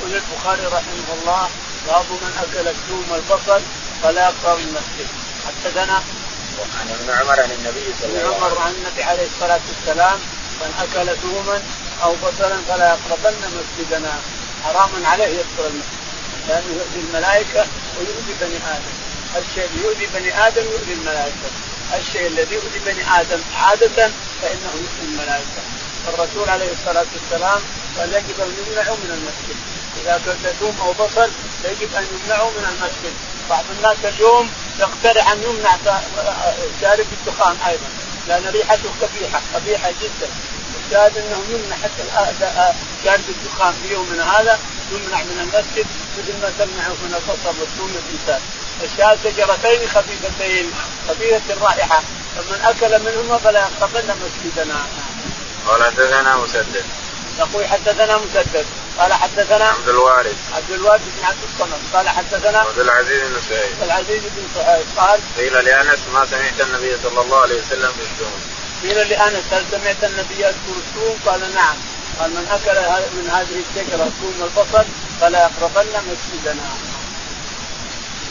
يقول 0.00 0.14
البخاري 0.14 0.66
رحمه 0.66 1.08
الله 1.20 1.48
باب 1.86 2.04
من 2.10 2.32
أكل 2.42 2.68
الثوم 2.68 3.04
والبصل 3.10 3.62
فلا 4.02 4.22
يقرب 4.22 4.58
المسجد 4.58 5.08
حدثنا 5.46 6.02
عن 6.80 6.90
ابن 6.90 7.10
عمر 7.10 7.40
عن 7.40 7.50
النبي 7.50 7.94
صلى 8.00 8.08
الله 8.08 8.18
عليه 8.18 8.28
وسلم 8.28 8.44
عمر 8.44 8.58
عن 8.58 8.72
النبي 8.72 9.02
عليه 9.02 9.26
الصلاة 9.34 9.60
والسلام 9.68 10.18
من 10.60 10.70
أكل 10.84 11.16
ثوما 11.22 11.62
أو 12.02 12.14
بصلا 12.14 12.56
فلا 12.68 12.88
يقربن 12.88 13.36
مسجدنا. 13.58 14.12
حرام 14.64 14.90
عليه 15.06 15.26
يدخل 15.26 15.66
المسجد 15.66 16.00
لأنه 16.48 16.66
يؤذي 16.68 17.00
الملائكة 17.08 17.66
ويؤذي 17.98 18.34
بني 18.40 18.56
آدم. 18.56 18.94
الشيء 19.36 19.64
اللي 19.64 19.84
يؤذي 19.84 20.06
بني 20.14 20.46
آدم 20.46 20.62
يؤذي 20.62 20.92
الملائكة. 20.92 21.48
الشيء 21.98 22.26
الذي 22.26 22.54
يؤذي 22.54 22.78
بني 22.86 23.20
آدم 23.20 23.40
عادة 23.56 24.10
فإنه 24.42 24.70
يؤذي 24.74 25.04
الملائكة. 25.04 25.62
الرسول 26.08 26.48
عليه 26.48 26.72
الصلاة 26.72 27.06
والسلام 27.14 27.60
قال 27.98 28.14
يجب 28.14 28.40
أن 28.40 28.52
يمنعوا 28.66 28.96
من 28.96 29.10
المسجد. 29.10 29.56
إذا 30.02 30.16
اكلت 30.16 30.54
ثوم 30.60 30.76
أو 30.80 30.92
بصل 30.92 31.30
يجب 31.64 31.94
أن 31.94 32.06
يمنعوا 32.12 32.50
من 32.50 32.64
المسجد. 32.72 33.14
بعض 33.50 33.64
الناس 33.76 33.96
اليوم 34.14 34.50
يقترح 34.80 35.32
أن 35.32 35.42
يمنع 35.42 35.76
شارب 36.80 37.06
الدخان 37.12 37.56
أيضا. 37.66 37.88
لأن 38.28 38.48
ريحته 38.48 38.90
قبيحه 39.02 39.40
قبيحه 39.54 39.90
جدا. 39.90 40.30
الشاهد 40.90 41.16
أنه 41.16 41.44
يمنع 41.50 41.76
حتى 41.76 42.02
شارب 43.04 43.24
الدخان 43.28 43.74
في 43.82 43.94
يومنا 43.94 44.40
هذا 44.40 44.58
يمنع 44.92 45.18
من 45.22 45.38
المسجد 45.40 45.86
مثل 46.18 46.32
ما 46.42 46.52
تمنع 46.58 46.88
من 46.88 47.14
البصل 47.14 47.60
والثوم 47.60 47.94
الانسان 48.02 48.40
الشاهد 48.82 49.18
شجرتين 49.24 49.88
خفيفتين 49.88 50.72
خفيفة 51.08 51.54
الرائحه 51.54 52.02
فمن 52.36 52.60
أكل 52.64 53.02
منهما 53.04 53.38
فلا 53.38 53.60
يقربن 53.60 54.14
مسجدنا. 54.22 54.80
قال 55.66 55.84
حدثنا 55.84 56.36
مسدد. 56.36 56.84
يقول 57.38 57.66
حدثنا 57.66 58.16
مسدد. 58.16 58.66
قال 58.98 59.12
حدثنا 59.12 59.68
عبد 59.68 59.88
الوارث. 59.88 60.36
عبد 60.56 60.70
الوارث 60.70 61.02
بن 61.18 61.24
عبد 61.24 61.38
الصمد. 61.52 61.80
قال 61.94 62.08
حدثنا 62.08 62.58
عبد 62.58 62.78
العزيز 62.78 63.20
بن 63.22 63.40
سعيد. 63.48 63.82
العزيز 63.82 64.22
بن 64.22 64.48
سعيد. 64.54 64.86
قال 64.96 65.20
قيل 65.38 65.64
لأنس 65.64 65.98
ما 66.14 66.26
سمعت 66.26 66.60
النبي 66.60 66.96
صلى 67.02 67.20
الله 67.20 67.40
عليه 67.40 67.54
وسلم 67.54 67.92
في 67.92 68.02
السوم 68.02 68.40
قيل 68.82 69.08
لأنس 69.08 69.44
هل 69.52 69.64
سمعت 69.70 70.04
النبي 70.04 70.34
يذكر 70.34 70.74
السوم؟ 70.82 71.18
قال 71.26 71.54
نعم. 71.54 71.76
قال 72.20 72.30
من 72.30 72.46
أكل 72.50 72.78
من 73.16 73.30
هذه 73.30 73.62
الشجرة 73.64 74.04
الثوم 74.04 74.34
والبصل 74.40 74.84
فلا 75.20 75.38
يقربن 75.38 75.88
مسجدنا. 76.10 76.70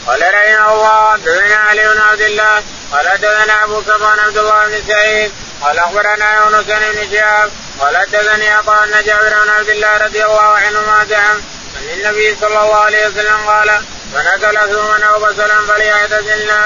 قال 0.06 0.20
رحمه 0.20 0.72
الله 0.72 1.12
حدثنا 1.12 1.54
علي 1.56 1.88
بن 1.88 2.00
عبد 2.00 2.20
الله. 2.20 2.62
قال 2.92 3.08
حدثنا 3.08 3.64
أبو 3.64 3.82
صفوان 3.82 4.18
عبد 4.18 4.38
الله 4.38 4.66
بن 4.66 4.82
سعيد. 4.88 5.32
قال 5.60 5.78
أخبرنا 5.78 6.36
يونس 6.36 6.66
بن 6.66 7.10
شهاب 7.12 7.50
قال 7.80 7.96
حدثني 7.96 8.50
عطاء 8.50 8.84
أن 8.84 9.04
جابر 9.04 9.44
بن 9.44 9.50
عبد 9.50 9.68
الله 9.68 9.96
رضي 9.96 10.24
الله 10.24 10.40
عنهما 10.42 11.06
زعم 11.10 11.36
أن 11.76 11.88
النبي 11.98 12.36
صلى 12.40 12.62
الله 12.62 12.76
عليه 12.76 13.06
وسلم 13.06 13.36
قال 13.46 13.70
من 14.14 14.26
اكل 14.26 14.72
ثوما 14.72 15.04
أو 15.04 15.20
بصلا 15.20 15.66
فليعتزلنا 15.68 16.64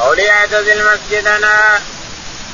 أو 0.00 0.12
ليعتزل 0.12 0.84
مسجدنا. 0.84 1.80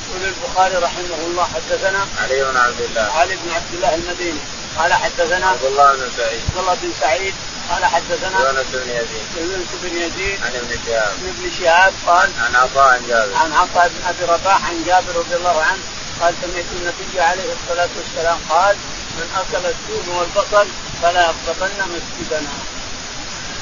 يقول 0.09 0.33
البخاري 0.35 0.77
رحمه 0.77 1.17
الله 1.27 1.49
حدثنا 1.55 2.07
علي 2.23 2.45
بن 2.45 2.57
عبد 2.57 2.81
الله. 2.81 3.13
علي 3.13 3.37
بن 3.37 3.53
عبد 3.53 3.75
الله 3.75 3.95
المديني. 3.95 4.41
قال 4.79 4.93
حدثنا 4.93 5.47
عبد 5.47 5.65
الله 5.65 5.93
بن 5.93 6.11
سعيد. 6.17 6.41
عبد 6.49 6.59
الله 6.59 6.75
بن 6.83 6.93
سعيد 7.01 7.35
قال 7.71 7.85
حدثنا 7.85 8.39
يونس 8.41 8.67
بن 8.73 8.91
يزيد. 8.91 9.27
يونس 9.37 9.69
بن 9.83 9.97
يزيد 9.97 10.39
عن 10.45 10.53
ابن 10.57 10.79
شهاب. 10.87 11.13
عن 11.23 11.35
ابن 11.39 11.51
شهاب 11.61 11.93
قال 12.07 12.31
عن 12.45 12.57
عطاء 12.57 12.89
عن 12.89 13.07
جابر. 13.09 13.37
عن 13.37 13.53
عطاء 13.53 13.89
بن 13.89 14.07
أبي 14.09 14.33
رباح 14.33 14.67
عن 14.69 14.85
جابر 14.87 15.17
رضي 15.17 15.37
الله 15.37 15.63
عنه 15.63 15.83
قال 16.21 16.35
سمعت 16.43 16.65
النبي 16.73 17.21
عليه 17.21 17.53
الصلاة 17.53 17.89
والسلام 17.97 18.39
قال 18.51 18.77
من 19.17 19.29
أكل 19.41 19.67
الثوم 19.67 20.17
والبصل 20.17 20.67
فلا 21.03 21.21
يقربن 21.21 21.79
مسجدنا. 21.95 22.53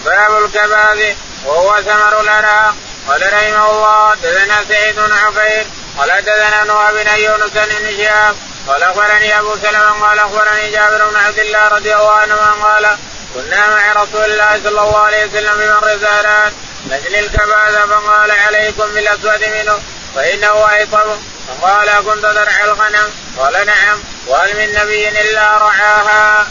باب 0.04 0.44
الكباب 0.44 1.16
وهو 1.44 1.82
ثمر 1.82 2.20
الأنعام 2.20 2.74
قال 3.08 3.32
رحمه 3.32 3.70
الله 3.70 4.14
دثنا 4.14 4.64
سعيد 4.68 4.96
بن 4.96 5.12
عقيل 5.12 5.66
قال 5.98 6.24
دثنا 6.24 6.64
نوح 6.64 6.90
بن 6.90 7.22
يونس 7.22 7.52
بن 7.52 7.96
شهاب 7.96 8.36
قال 8.68 8.82
أخبرني 8.82 9.38
أبو 9.38 9.56
سلمة 9.62 10.06
قال 10.06 10.18
أخبرني 10.18 10.70
جابر 10.70 11.10
بن 11.10 11.16
عبد 11.16 11.38
الله 11.38 11.68
رضي 11.68 11.94
الله 11.94 12.12
عنهما 12.12 12.50
قال 12.50 12.96
كنا 13.34 13.70
مع 13.70 13.92
رسول 14.02 14.24
الله 14.24 14.60
صلى 14.64 14.68
الله 14.68 14.98
عليه 14.98 15.26
وسلم 15.26 15.54
بمر 15.56 15.96
زهران 15.96 16.52
نجل 16.90 17.16
الكباز 17.16 17.74
فقال 17.74 18.30
عليكم 18.30 18.84
بالأسود 18.94 19.44
منه 19.44 19.78
فإنه 20.14 20.70
ايطب 20.70 21.18
فقال 21.48 22.04
كنت 22.04 22.22
ترعى 22.22 22.64
الغنم؟ 22.64 23.10
قال 23.38 23.66
نعم. 23.66 23.98
وهل 24.26 24.56
من 24.56 24.74
نبي 24.74 25.08
إلا 25.08 25.58
رعاها. 25.58 26.46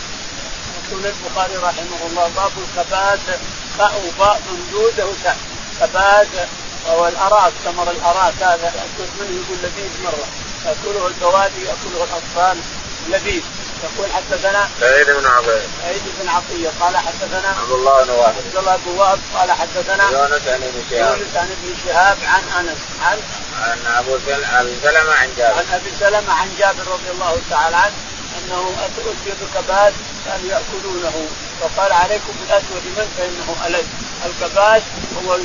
يقول 0.92 1.06
البخاري 1.06 1.56
رحمه 1.56 2.08
الله 2.10 2.32
باب 2.36 2.52
الكباز 2.58 3.20
باء 3.80 4.12
باء 4.20 4.42
ممدوده 4.50 5.06
وتاء 5.06 5.38
كباز 5.80 6.28
وهو 6.86 7.08
الاراك 7.08 7.54
ثمر 7.66 7.92
الاراك 7.92 8.34
هذا 8.42 8.66
ياكل 8.66 9.10
منه 9.20 9.44
يقول 9.44 9.58
لذيذ 9.64 9.92
مرة؟ 10.04 10.28
ياكله 10.66 11.08
البوادي 11.08 11.62
ياكله 11.62 12.04
الأطفال 12.04 12.58
لذيذ 13.10 13.44
يقول 13.84 14.12
حدثنا 14.12 14.70
سعيد 14.80 15.08
بن 15.08 15.26
عطيه 15.26 15.62
سعيد 15.82 16.02
بن 16.22 16.30
عطية 16.30 16.70
قال 16.80 16.98
حدثنا 16.98 17.56
عبد 17.62 17.72
الله 17.72 18.04
بن 18.04 18.10
وهب. 18.10 18.36
عبد 18.46 18.58
الله 18.58 18.80
بن 18.86 18.92
وهب 18.92 19.20
قال 19.36 19.52
حدثنا 19.52 20.04
يونس 20.04 20.48
عن 20.48 20.62
ابن 20.64 20.84
شهاب. 20.90 21.18
يونس 21.18 21.36
عن 21.36 21.52
ابن 21.52 21.76
شهاب 21.86 22.18
عن 22.24 22.44
أنس. 22.60 22.78
عن 23.02 23.18
عن 23.62 23.80
أبو 23.98 24.18
سلمة 24.84 25.14
عن 25.14 25.34
جابر. 25.38 25.58
عن 25.58 25.66
أبي 25.74 25.92
سلمة 26.00 26.34
عن 26.34 26.50
جابر 26.60 26.92
رضي 26.92 27.10
الله 27.12 27.38
تعالى 27.50 27.76
عنه 27.76 27.94
أنه 28.38 28.76
أتي 28.86 29.34
بكباس 29.42 29.94
كانوا 30.26 30.50
يأكلونه. 30.50 31.28
وقال 31.62 31.92
عليكم 31.92 32.34
بالأسود 32.40 32.84
من 32.98 33.08
فإنه 33.18 33.68
الد 33.68 33.88
الكباس 34.26 34.82
هو 35.18 35.38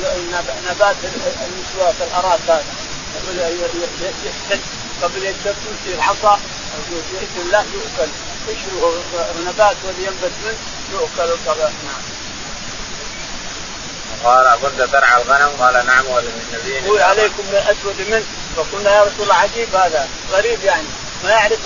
نبات 0.69 0.95
النسوات 1.47 1.95
الاراك 2.01 2.63
هذا 3.27 3.49
يحتد 4.25 4.61
قبل 5.01 5.25
يشتد 5.25 5.55
يصير 5.71 6.01
حصى 6.01 6.37
يؤكل. 7.73 8.11
قشره 8.47 9.03
نبات 9.47 9.75
واللي 9.85 10.03
ينبت 10.03 10.31
منه 10.45 10.57
يؤكل 10.91 11.33
الكباس 11.33 11.71
نعم. 11.85 12.03
قال 14.23 14.59
كنت 14.61 14.81
ترعى 14.81 15.21
الغنم؟ 15.21 15.49
قال 15.59 15.85
نعم 15.85 16.05
ولمن 16.05 16.41
النبي 16.53 16.85
يقول 16.85 17.01
عليكم 17.01 17.43
بالاسود 17.51 18.07
منه. 18.09 18.25
فقلنا 18.55 18.95
يا 18.95 19.01
رسول 19.01 19.21
الله 19.21 19.35
عجيب 19.35 19.75
هذا. 19.75 20.07
غريب 20.31 20.63
يعني. 20.63 20.87
ما 21.23 21.29
يعرف 21.29 21.59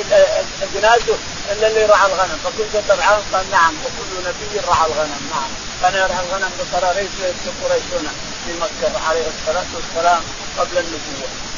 جنازه 0.74 1.18
إلا 1.52 1.68
اللي 1.68 1.86
رعى 1.86 2.06
الغنم. 2.06 2.40
فكنت 2.44 2.84
ترعاه 2.88 3.20
قال 3.34 3.52
نعم. 3.52 3.74
وكل 3.86 4.28
نبي 4.28 4.68
رعى 4.68 4.86
الغنم. 4.86 5.30
نعم. 5.32 5.50
كان 5.82 5.94
يرعى 5.94 6.20
الغنم 6.26 6.52
بقراريس 6.60 7.10
قريش 7.64 7.84
هنا 8.00 8.12
في 8.46 8.54
مكة 8.54 9.08
عليه 9.08 9.28
الصلاة 9.28 9.66
والسلام 9.76 10.22
قبل 10.58 10.78
النبوة. 10.78 11.49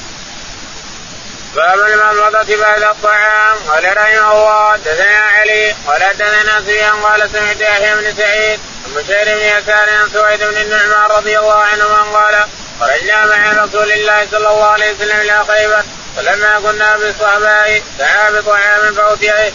باب 1.55 1.79
المضمضة 1.79 2.57
بعد 2.57 2.81
الطعام. 2.83 3.57
قال 3.67 3.97
رحمه 3.97 4.31
الله 4.31 4.75
دثنا 4.75 5.19
علي. 5.19 5.75
قال 5.87 6.17
دثنا 6.17 6.61
سفيان 6.61 7.03
قال 7.03 7.29
سمعت 7.33 7.61
يحيى 7.61 7.95
بن 7.95 8.15
سعيد 8.17 8.59
عن 8.85 8.93
بشير 8.93 9.25
بن 9.25 9.41
يسار 9.41 9.89
عن 9.89 10.09
سويد 10.13 10.39
بن 10.43 10.57
النعمان 10.57 11.11
رضي 11.11 11.39
الله 11.39 11.63
عنهما 11.63 12.01
قال 12.19 12.45
خرجنا 12.79 13.25
مع 13.25 13.63
رسول 13.63 13.91
الله 13.91 14.27
صلى 14.31 14.49
الله 14.49 14.65
عليه 14.65 14.93
وسلم 14.93 15.19
إلى 15.19 15.45
خيبر 15.47 15.83
فلما 16.17 16.59
كنا 16.59 16.97
بالصحباء 16.97 17.81
دعا 17.99 18.31
بطعام 18.31 18.93
فأتي 18.93 19.53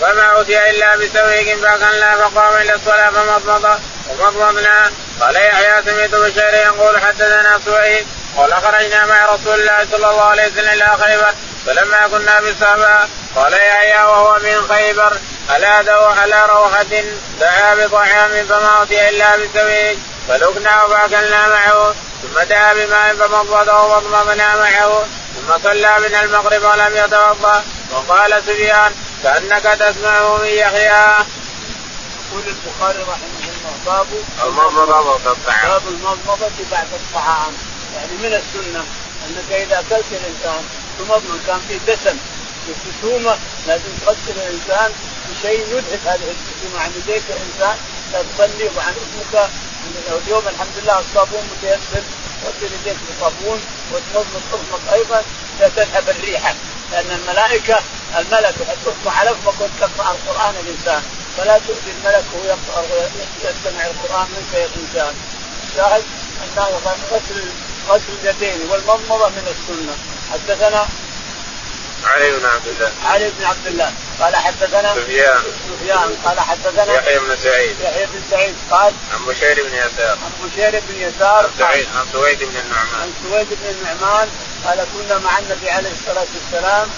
فما 0.00 0.40
أتي 0.40 0.70
إلا 0.70 0.96
بسويق 0.96 1.56
فأكلنا 1.56 2.16
فقام 2.16 2.54
إلى 2.60 2.74
الصلاة 2.74 3.10
فمضمض 3.10 3.80
ومضمضنا 4.10 4.90
قال 5.20 5.36
يحيى 5.36 5.82
سمعت 5.86 6.10
بشير 6.10 6.54
يقول 6.54 7.00
حدثنا 7.00 7.60
سويد 7.64 8.06
قال 8.36 8.54
خرجنا 8.54 9.06
مع 9.06 9.26
رسول 9.26 9.60
الله 9.60 9.86
صلى 9.92 10.10
الله 10.10 10.22
عليه 10.22 10.46
وسلم 10.46 10.68
إلى 10.68 10.96
خيبر 11.04 11.34
فلما 11.66 12.08
كنا 12.08 12.40
بالصحباء 12.40 13.08
قال 13.36 13.52
يحيى 13.52 14.02
وهو 14.04 14.38
من 14.38 14.68
خيبر 14.68 15.12
ألا 15.56 15.82
دو 15.82 16.04
على 16.20 16.46
روحة 16.46 17.02
دعا 17.40 17.74
بطعام 17.74 18.46
فما 18.48 18.82
أتي 18.82 19.08
إلا 19.08 19.36
بسويق 19.36 19.98
فلقنا 20.28 20.78
فأكلنا 20.88 21.48
معه 21.48 21.94
ثم 22.22 22.40
دعا 22.42 22.74
بماء 22.74 23.14
فمضمضه 23.14 23.82
ومضمضنا 23.82 24.56
معه 24.56 25.04
ثم 25.36 25.58
صلى 25.64 25.96
من 25.98 26.14
المغرب 26.14 26.62
ولم 26.62 26.96
يتوضأ 26.96 27.64
وقال 27.92 28.42
سفيان 28.46 28.92
كأنك 29.22 29.62
تسمعه 29.62 30.36
من 30.36 30.46
يحيى. 30.48 31.14
يقول 32.30 32.42
البخاري 32.46 32.98
رحمه 33.02 33.40
الله 33.46 33.74
باب 33.86 34.06
المضمضة 34.44 35.18
بعد 35.18 35.26
الطعام 35.26 35.70
باب 35.70 35.82
المضمضة 35.88 36.50
بعد 36.70 36.86
الطعام 36.92 37.52
يعني 37.96 38.12
من 38.22 38.32
السنة 38.40 38.84
أنك 39.26 39.52
إذا 39.52 39.78
أكلت 39.78 40.06
الإنسان 40.12 40.62
تمضمض 40.98 41.40
كان 41.46 41.60
فيه 41.68 41.92
دسم 41.92 42.16
في 42.66 42.72
الجسومة 42.76 43.38
لازم 43.66 43.92
تغسل 44.06 44.36
الإنسان 44.36 44.92
بشيء 45.30 45.60
يدهك 45.60 46.00
هذه 46.06 46.34
الجسومة 46.34 46.82
عن 46.82 46.90
يديك 46.96 47.22
الانسان 47.28 47.76
لا 48.12 48.22
تصلي 48.22 48.68
وعن 48.76 48.94
اسمك. 49.02 49.50
اليوم 50.26 50.48
الحمد 50.48 50.76
لله 50.82 50.98
الصابون 50.98 51.42
متيسر 51.52 52.02
تغسل 52.42 52.74
يديك 52.74 52.96
بالصابون 53.08 53.60
وتمضمض 53.92 54.42
اصبعك 54.54 54.94
أيضا 54.94 55.22
تذهب 55.60 56.08
الريحه 56.08 56.54
لأن 56.92 57.10
الملائكة 57.10 57.78
الملك 58.18 58.54
يحط 58.60 58.84
اصبع 58.86 59.12
على 59.18 59.30
فمك 59.30 59.60
وتقرا 59.60 60.10
القرآن 60.10 60.54
الإنسان. 60.64 61.02
فلا 61.36 61.58
تؤذي 61.58 61.92
الملك 61.98 62.24
وهو 62.34 62.44
يقرأ 62.44 62.84
يستمع 63.44 63.86
القرآن 63.86 64.26
منك 64.36 64.54
يا 64.54 64.68
إنسان. 64.82 65.14
الشاهد 65.70 66.04
ان 66.42 66.94
غسل 67.12 67.44
غسل 67.88 68.12
اليدين 68.22 68.70
والمضمضة 68.70 69.28
من 69.28 69.54
السنة. 69.54 69.96
حدثنا 70.32 70.88
علي 72.04 72.30
بن 72.30 72.46
عبد 72.46 72.66
الله. 72.66 72.92
علي 73.04 73.30
بن 73.38 73.44
عبد 73.44 73.66
الله. 73.66 73.92
قال 74.20 74.36
حدثنا 74.36 74.94
سفيان. 74.94 75.42
سفيان. 75.68 76.16
قال 76.24 76.40
حدثنا 76.40 76.94
يحيى 76.94 77.18
بن 77.18 77.36
سعيد. 77.36 77.80
يحيى 77.80 78.06
بن 78.06 78.22
سعيد. 78.30 78.54
قال 78.70 78.92
عن 79.12 79.26
بشير 79.26 79.68
بن 79.68 79.74
يسار. 79.74 80.18
عن 80.24 80.48
بشير 80.48 80.82
بن 80.88 80.96
يسار. 80.96 81.44
عن 81.44 81.50
سعيد 81.58 81.88
عن 81.96 82.06
سويد 82.12 82.38
بن 82.38 82.56
النعمان. 82.56 83.00
عن 83.02 83.12
سويد 83.22 83.48
بن 83.50 83.68
النعمان. 83.70 84.28
قال 84.66 84.86
كنا 84.94 85.18
مع 85.18 85.38
النبي 85.38 85.70
عليه 85.70 85.92
الصلاة 85.92 86.26
والسلام. 86.34 86.88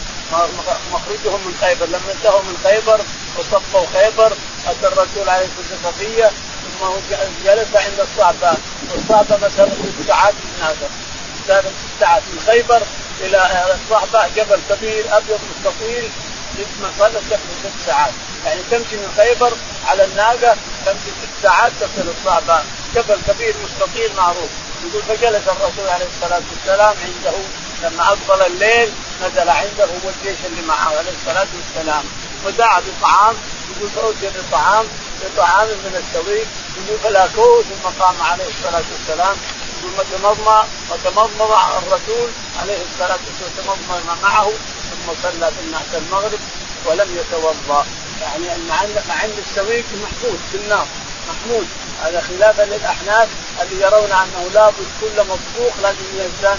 مخرجهم 0.92 1.40
من 1.46 1.54
خيبر. 1.60 1.86
لما 1.86 2.12
انتهوا 2.12 2.42
من 2.42 2.56
خيبر 2.64 3.00
وصفوا 3.38 3.86
خيبر 3.94 4.32
أتى 4.66 4.86
الرسول 4.86 5.28
عليه 5.28 5.46
الصلاة 5.46 5.92
والسلام. 5.98 6.32
ثم 6.82 7.14
جلس 7.44 7.76
عند 7.76 8.00
الصعبة. 8.00 8.56
والصعبه 8.90 9.36
مسافه 9.36 9.74
ست 9.74 10.08
ساعات 10.08 10.34
من 10.34 10.62
هذا. 10.62 10.90
مسافه 11.44 11.68
ست 11.68 12.00
ساعات 12.00 12.22
من 12.32 12.40
خيبر 12.46 12.82
إلى 13.20 13.38
الصعبة 13.74 14.28
جبل 14.36 14.60
كبير 14.70 15.16
أبيض 15.16 15.40
مستطيل 15.50 16.10
مسافه 16.80 17.20
ست 17.62 17.86
ساعات. 17.86 18.12
يعني 18.44 18.60
تمشي 18.70 18.96
من 18.96 19.12
خيبر 19.16 19.52
على 19.86 20.04
الناقة 20.04 20.56
تمشي 20.86 21.10
ست 21.22 21.42
ساعات 21.42 21.72
تصل 21.80 22.08
الصعبة. 22.18 22.62
جبل 22.94 23.18
كبير 23.28 23.54
مستطيل 23.64 24.10
معروف. 24.16 24.50
يقول 24.84 25.02
فجلس 25.02 25.48
الرسول 25.48 25.88
عليه 25.88 26.06
الصلاة 26.16 26.42
والسلام 26.50 26.96
عنده 27.04 27.38
لما 27.82 28.02
أقبل 28.02 28.46
الليل 28.46 28.90
نزل 29.22 29.48
عنده 29.48 29.86
والجيش 30.04 30.38
اللي 30.46 30.62
معه 30.68 30.88
عليه 30.98 31.12
الصلاة 31.20 31.46
والسلام. 31.56 32.04
ودعا 32.46 32.80
بطعام 32.80 33.36
يقول 33.70 33.90
فأتي 33.90 34.38
بطعام 34.38 34.86
بطعام 35.20 35.68
من 35.68 36.02
السويق 36.02 36.46
يقول 36.76 36.98
فلاكوه 37.04 37.62
ثم 37.62 38.02
قام 38.04 38.22
عليه 38.22 38.44
الصلاة 38.44 38.84
والسلام 38.92 39.36
ثم 39.82 40.16
تمضمى 40.16 40.64
وتمضمض 40.90 41.52
الرسول 41.52 42.30
عليه 42.60 42.78
الصلاة 42.92 43.18
والسلام 43.26 43.52
تمضمض 43.56 44.18
معه 44.22 44.50
ثم 44.90 45.12
صلى 45.22 45.50
بالناس 45.56 45.88
المغرب 45.94 46.40
ولم 46.86 47.16
يتوضأ. 47.16 47.86
يعني 48.22 48.62
مع 49.08 49.24
ان 49.24 49.34
السويق 49.48 49.84
محمود 50.02 50.40
في 50.52 50.58
النار 50.58 50.86
محمود. 51.28 51.66
هذا 52.02 52.20
خلافا 52.20 52.62
للأحناف 52.62 53.28
اللي 53.62 53.84
يرون 53.84 54.12
أنه 54.12 54.50
لابد 54.54 54.86
كل 55.00 55.20
مطبوخ 55.20 55.72
لازم 55.82 55.98
الإنسان 56.14 56.58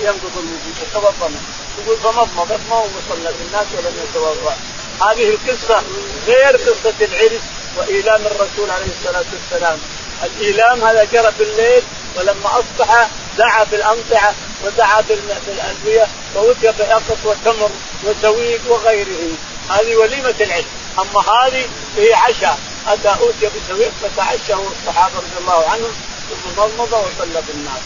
ينقض 0.00 0.32
الوضوء 0.36 0.72
يتوضأ 0.82 1.30
يقول 1.78 1.96
فمضمض 1.96 2.52
اضمض 2.52 2.90
وصلى 2.96 3.32
بالناس 3.38 3.66
ولم 3.76 3.94
يتوضأ. 4.10 4.56
هذه 5.00 5.28
القصة 5.28 5.82
غير 6.26 6.56
قصة 6.56 6.94
العرس. 7.00 7.42
وإيلام 7.76 8.20
الرسول 8.26 8.70
عليه 8.70 8.86
الصلاة 9.00 9.24
والسلام. 9.32 9.78
الإيلام 10.24 10.84
هذا 10.84 11.04
جرى 11.04 11.32
بالليل 11.38 11.82
ولما 12.16 12.50
أصبح 12.60 13.08
دعا 13.38 13.64
بالأمطعة 13.64 14.34
ودعا 14.64 15.00
بالادويه 15.00 16.06
فوتي 16.34 16.72
بأقط 16.78 17.18
وتمر 17.24 17.70
وسويق 18.04 18.60
وغيره. 18.68 19.30
هذه 19.70 19.96
وليمة 19.96 20.34
العلم. 20.40 20.66
أما 20.98 21.20
هذه 21.20 21.64
هي 21.96 22.14
عشاء. 22.14 22.58
أتى 22.88 23.08
أوتي 23.08 23.50
بسويق 23.56 23.92
فتعشى 24.02 24.54
الصحابة 24.54 25.16
رضي 25.16 25.38
الله 25.40 25.70
عنهم 25.70 25.92
ثم 26.30 26.62
مضمض 26.62 26.92
وصلى 26.92 27.42
بالناس. 27.48 27.82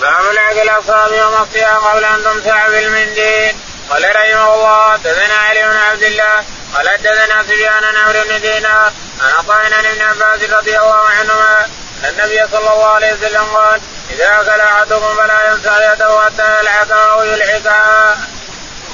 باب 0.00 0.32
العقل 0.32 0.60
الاصابع 0.60 1.42
الصيام 1.42 1.76
قبل 1.76 2.04
أن 2.04 2.24
تمسح 2.24 2.68
بالمنديل. 2.68 3.56
قال 3.90 4.16
رحمه 4.16 4.54
الله 4.54 4.92
حدثنا 4.92 5.34
علي 5.34 5.62
بن 5.68 5.76
عبد 5.76 6.02
الله 6.02 6.44
قال 6.74 6.88
حدثنا 6.88 7.42
سفيان 7.42 7.84
عن 7.84 7.96
عمرو 7.96 8.22
بن 8.28 8.40
دينار 8.40 8.92
عن 9.20 9.30
عطاء 9.38 9.56
عن 9.56 9.84
ابن 9.86 10.02
عباس 10.02 10.50
رضي 10.50 10.78
الله 10.78 11.02
عنهما 11.08 11.66
أن 12.04 12.08
النبي 12.08 12.46
صلى 12.52 12.72
الله 12.72 12.86
عليه 12.86 13.12
وسلم 13.12 13.44
قال 13.44 13.80
إذا 14.10 14.40
أكل 14.40 14.60
أحدكم 14.60 15.16
فلا 15.16 15.52
يمسح 15.52 15.92
يده 15.92 16.20
حتى 16.20 16.60
يلعقها 16.60 17.12
أو 17.12 17.22
يلحقها. 17.22 18.16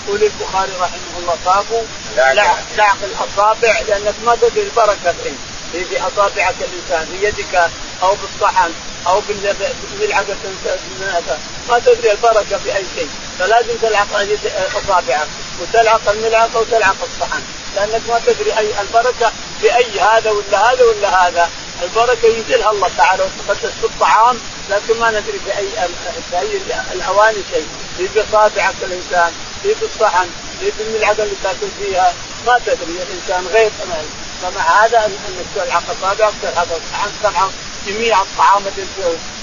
يقول 0.06 0.22
البخاري 0.22 0.72
رحمه 0.80 1.18
الله 1.18 1.38
باب 1.46 1.86
لعق 2.76 2.98
الأصابع 3.02 3.80
لأنك 3.88 4.14
ما 4.24 4.36
تدري 4.36 4.62
البركة 4.62 5.14
فين. 5.22 5.38
في 5.72 5.84
في 5.84 6.00
أصابعك 6.00 6.54
الإنسان 6.60 7.06
في 7.12 7.26
يدك 7.26 7.70
أو 8.02 8.14
بالصحن 8.14 8.72
أو 9.06 9.20
بالملعقه 9.20 10.36
ما 11.68 11.78
تدري 11.78 12.12
البركة 12.12 12.58
في 12.64 12.76
أي 12.76 12.84
شيء. 12.96 13.10
فلازم 13.38 13.76
تلعق 13.82 14.26
أصابعك 14.76 15.28
وتلعق 15.60 16.08
الملعقة 16.08 16.58
وتلعق 16.60 16.96
الصحن 17.02 17.42
لأنك 17.78 18.02
ما 18.08 18.20
تدري 18.26 18.58
أي 18.58 18.80
البركة 18.80 19.32
في 19.60 19.76
أي 19.76 20.00
هذا 20.00 20.30
ولا 20.30 20.72
هذا 20.72 20.84
ولا 20.84 21.28
هذا. 21.28 21.50
البركة 21.82 22.28
ينزلها 22.28 22.70
الله 22.70 22.90
تعالى 22.96 23.22
وتقدس 23.22 23.72
في 23.80 23.84
الطعام 23.84 24.38
لكن 24.70 25.00
ما 25.00 25.10
ندري 25.10 25.38
في 25.44 25.58
أي 25.58 25.68
في 26.30 26.38
أي 26.38 26.60
الأواني 26.92 27.38
شيء. 27.52 27.66
في 27.96 28.08
بصابعك 28.20 28.74
الإنسان 28.82 29.32
في 29.62 29.74
بالصحن 29.80 30.28
في 30.60 30.72
بالملعقه 30.78 31.22
اللي 31.22 31.34
تأكل 31.44 31.68
فيها. 31.80 32.14
ما 32.46 32.58
تدري 32.66 32.98
الإنسان 33.02 33.46
غير 33.52 33.70
فمع 34.42 34.84
هذا 34.84 35.06
انك 35.06 35.46
تلعق 35.54 35.82
اصابعك 35.98 36.32
تلعق 36.42 36.68
الصحن 36.70 37.10
تلعق 37.22 37.50
جميع 37.86 38.22
الطعام 38.22 38.62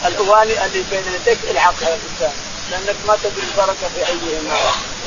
الأواني 0.05 0.65
اللي 0.65 0.83
بين 0.91 1.03
يديك 1.15 1.39
العقها 1.51 1.95
الإنسان. 1.95 2.33
لأنك 2.71 2.95
ما 3.07 3.17
تدري 3.23 3.47
البركة 3.51 3.87
في 3.95 4.07
ايهما 4.07 4.57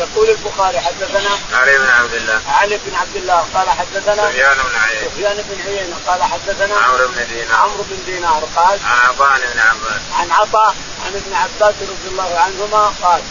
يقول 0.01 0.31
البخاري 0.31 0.81
حدثنا 0.81 1.31
علي 1.53 1.79
بن 1.79 1.87
عبد 1.87 2.15
الله. 2.15 2.41
علي 2.49 2.79
بن 2.87 2.95
عبد 2.95 3.17
الله 3.17 3.47
قال 3.55 3.71
حدثنا 3.71 4.31
سفيان 4.31 4.57
بن 4.57 4.77
عيينة. 4.79 5.11
سفيان 5.11 5.45
بن 5.49 5.63
عيينة 5.67 5.97
قال 6.07 6.23
حدثنا 6.23 6.75
عمرو 6.77 7.09
بن 7.09 7.27
دينار. 7.29 7.57
عمرو 7.57 7.85
بن 7.91 8.05
دينار 8.07 8.49
قال 8.57 8.79
عن 8.85 8.99
عطاء 9.09 9.39
بن 9.55 9.61
عباس. 9.61 10.03
عن 10.19 10.31
عطاء 10.31 10.75
عن 11.07 11.13
ابن 11.15 11.35
عباس 11.35 11.75
رضي 11.81 12.09
الله 12.09 12.39
عنهما 12.39 12.93
قال 13.03 13.23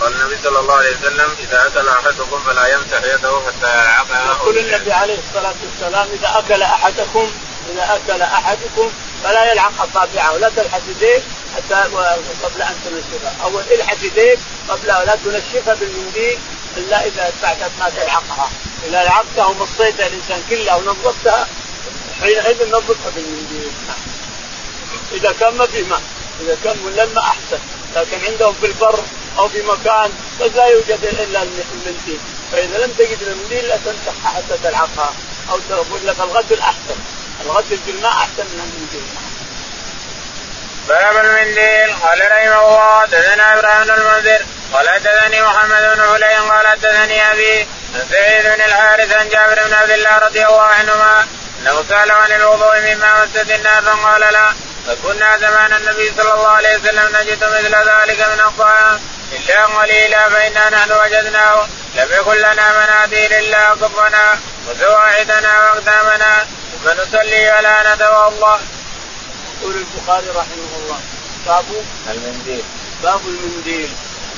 قال 0.00 0.12
النبي 0.12 0.36
صلى 0.42 0.58
الله 0.58 0.74
عليه 0.74 0.96
وسلم 0.96 1.36
إذا 1.38 1.66
أكل 1.66 1.88
أحدكم 1.88 2.40
فلا 2.46 2.66
يمسح 2.66 3.14
يده 3.14 3.40
حتى 3.46 3.68
يلعقها 3.72 4.26
يقول 4.26 4.58
النبي 4.58 4.92
عليه 4.92 5.18
الصلاة 5.28 5.54
والسلام 5.64 6.08
إذا 6.12 6.38
أكل 6.38 6.62
أحدكم 6.62 7.30
إذا 7.72 7.96
أكل 7.96 8.22
أحدكم 8.22 8.90
فلا 9.24 9.52
يلعق 9.52 9.72
اصابعه 9.80 10.36
لا 10.36 10.50
تلحس 10.56 10.82
يديه 10.88 11.22
حتى 11.56 11.74
قبل 12.44 12.62
أن 12.62 12.74
تنشفها. 12.84 13.34
أو 13.44 13.60
الحس 13.60 14.02
يديك 14.02 14.38
قبل 14.68 14.86
لا 14.86 15.18
تنشفها 15.24 15.74
بالمنديل 15.74 16.38
إلا 16.76 17.06
إذا 17.06 17.32
بعد 17.42 17.56
ما 17.80 17.90
تلعقها 17.96 18.50
إذا 18.88 19.04
لعقتها 19.04 19.46
ومصيتها 19.46 20.06
الإنسان 20.06 20.42
كلها 20.50 20.74
ونظفتها 20.74 21.48
حينئذ 22.20 22.70
نظفها 22.70 23.10
بالمنديل. 23.14 23.70
إذا 25.12 25.32
كان 25.40 25.54
ما 25.54 25.66
في 25.66 25.82
ماء 25.82 26.02
إذا 26.40 26.56
كان 26.64 26.76
ملمة 26.86 27.20
أحسن. 27.20 27.58
لكن 27.96 28.16
عندهم 28.26 28.54
في 28.60 28.66
البر 28.66 29.00
أو 29.38 29.48
في 29.48 29.62
مكان 29.62 30.10
بس 30.40 30.50
لا 30.54 30.66
يوجد 30.66 31.04
إلا 31.04 31.42
المنديل. 31.42 32.18
فإذا 32.52 32.86
لم 32.86 32.92
تجد 32.98 33.22
المنديل 33.22 33.68
لا 33.68 33.76
تمسحها 33.76 34.30
حتى 34.34 34.58
تلعقها 34.62 35.14
أو 35.50 35.58
تقول 35.68 36.06
لك 36.06 36.20
الغسل 36.20 36.60
أحسن. 36.60 36.96
الغسل 37.44 37.78
بالماء 37.86 38.12
أحسن 38.12 38.44
من 38.52 38.60
المنديل 38.60 39.06
باب 40.88 41.16
المنديل 41.16 41.94
قال 42.02 42.20
رحمه 42.32 42.68
الله 42.68 43.00
حدثنا 43.00 43.58
إبراهيم 43.58 43.84
بن 43.84 43.90
المنذر. 43.90 44.44
قال 44.72 44.88
حدثني 44.88 45.42
محمد 45.42 45.82
بن 45.94 46.00
علي 46.00 46.36
قال 46.36 46.66
حدثني 46.66 47.32
أبي 47.32 47.66
سعيد 48.10 48.44
بن 48.44 48.62
الحارث 48.64 49.12
عن 49.12 49.28
جابر 49.28 49.66
بن 49.66 49.74
عبد 49.74 49.90
الله 49.90 50.18
رضي 50.18 50.46
الله 50.46 50.62
عنهما 50.62 51.26
أنه 51.60 51.84
سأل 51.88 52.10
عن 52.10 52.32
الوضوء 52.32 52.80
مما 52.80 53.24
مسد 53.24 53.50
النار 53.50 53.82
فقال 53.82 54.20
لا 54.20 54.52
فكنا 54.86 55.38
زمان 55.38 55.72
النبي 55.72 56.12
صلى 56.16 56.34
الله 56.34 56.48
عليه 56.48 56.76
وسلم 56.76 57.16
نجد 57.16 57.44
مثل 57.44 57.74
ذلك 57.74 58.20
من 58.20 58.40
الطعام 58.46 59.00
إلا 59.32 59.64
قليلا 59.64 60.28
فإنا 60.28 60.70
نحن 60.70 60.92
وجدناه. 60.92 61.66
لم 61.94 62.08
يكن 62.12 62.36
لنا 62.36 62.84
مناديل 62.84 63.32
إلا 63.32 63.74
كفنا 63.74 64.38
وسواعدنا 64.68 65.60
وأقدامنا. 65.60 66.46
ثم 66.84 66.90
نصلي 66.90 67.50
ولا 67.50 67.94
نتوضا. 67.94 68.60
يقول 69.60 69.74
البخاري 69.76 70.28
رحمه 70.28 70.70
الله. 70.82 71.00
باب 71.46 71.64
المنديل 72.10 72.62
باب 73.02 73.20
المنديل 73.26 73.90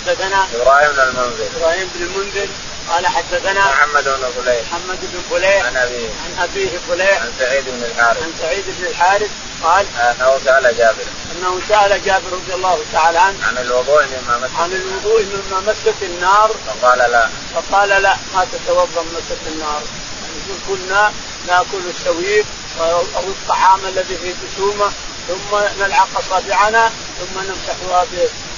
حدثنا 0.07 0.47
إبراهيم 0.55 0.93
بن 0.93 1.01
المنذر 1.01 1.47
إبراهيم 1.57 1.91
بن 1.95 2.05
المنذر. 2.05 2.49
قال 2.89 3.07
حدثنا 3.07 3.61
محمد 3.61 4.05
بن 4.05 4.31
فليح. 4.37 4.63
محمد 4.73 4.99
بن 5.03 5.21
فليح. 5.31 5.67
عن 5.67 5.77
أبيه. 5.77 6.09
عن 6.09 6.43
أبيه 6.43 6.79
فليح. 6.89 7.23
عن 7.23 7.33
سعيد 7.39 7.65
بن 7.65 7.85
الحارث. 7.85 8.23
عن 8.23 8.33
سعيد 8.43 8.65
بن 8.79 8.87
الحارث. 8.87 9.31
قال 9.65 9.87
أنه 9.99 10.39
سأل 10.45 10.77
جابر. 10.77 11.05
أنه 11.37 11.61
سأل 11.69 12.05
جابر 12.05 12.33
رضي 12.33 12.55
الله 12.55 12.79
تعالى 12.93 13.19
عنه 13.19 13.47
عن 13.47 13.59
الوضوء 13.59 14.03
مما 14.03 14.39
مست 14.39 14.57
عن 14.59 14.73
الوضوء 14.73 15.25
مما 15.25 15.61
مست 15.61 16.03
النار. 16.03 16.51
فقال 16.67 16.99
لا. 16.99 17.29
فقال 17.55 17.89
لا 17.89 18.17
ما 18.35 18.47
تتوضأ 18.53 19.03
مست 19.03 19.43
النار. 19.47 19.83
يعني 20.23 20.59
كنا 20.69 21.13
ناكل 21.49 21.83
السويق 21.91 22.47
أو 22.81 23.23
الطعام 23.29 23.81
الذي 23.89 24.17
فيه 24.17 24.35
جسومه 24.45 24.93
ثم 25.29 25.59
نلعق 25.81 26.09
اصابعنا 26.19 26.93
ثم 27.19 27.41
نمسحها 27.41 28.03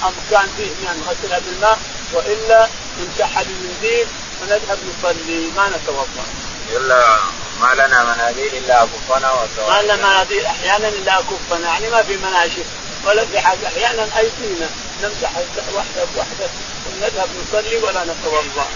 ام 0.03 0.13
كان 0.31 0.47
فيه 0.57 0.69
من 0.69 1.03
نغسلها 1.05 1.39
بالماء 1.39 1.79
وإلا 2.13 2.67
نمسحها 2.99 3.43
بالمنديل 3.43 4.07
ونذهب 4.41 4.77
نصلي 4.89 5.51
ما 5.55 5.69
نتوضأ. 5.69 6.25
الا 6.75 7.17
ما 7.61 7.73
لنا 7.73 8.03
مناديل 8.03 8.55
إلا 8.57 8.83
اكفنا 8.83 9.33
ما 9.67 9.81
لنا 9.81 9.95
مناديل 9.95 10.45
أحيانا 10.45 10.87
إلا 10.87 11.19
اكفنا 11.19 11.67
يعني 11.67 11.89
ما 11.89 12.03
في 12.03 12.17
مناشف 12.17 12.65
ولا 13.05 13.25
في 13.25 13.39
حاجة 13.39 13.67
أحيانا 13.67 14.07
ايدينا 14.17 14.69
نمسح 15.03 15.31
واحدة 15.73 16.05
بواحدة 16.15 16.49
ونذهب 16.87 17.29
نصلي 17.41 17.77
ولا 17.77 18.03
نتوضأ. 18.03 18.67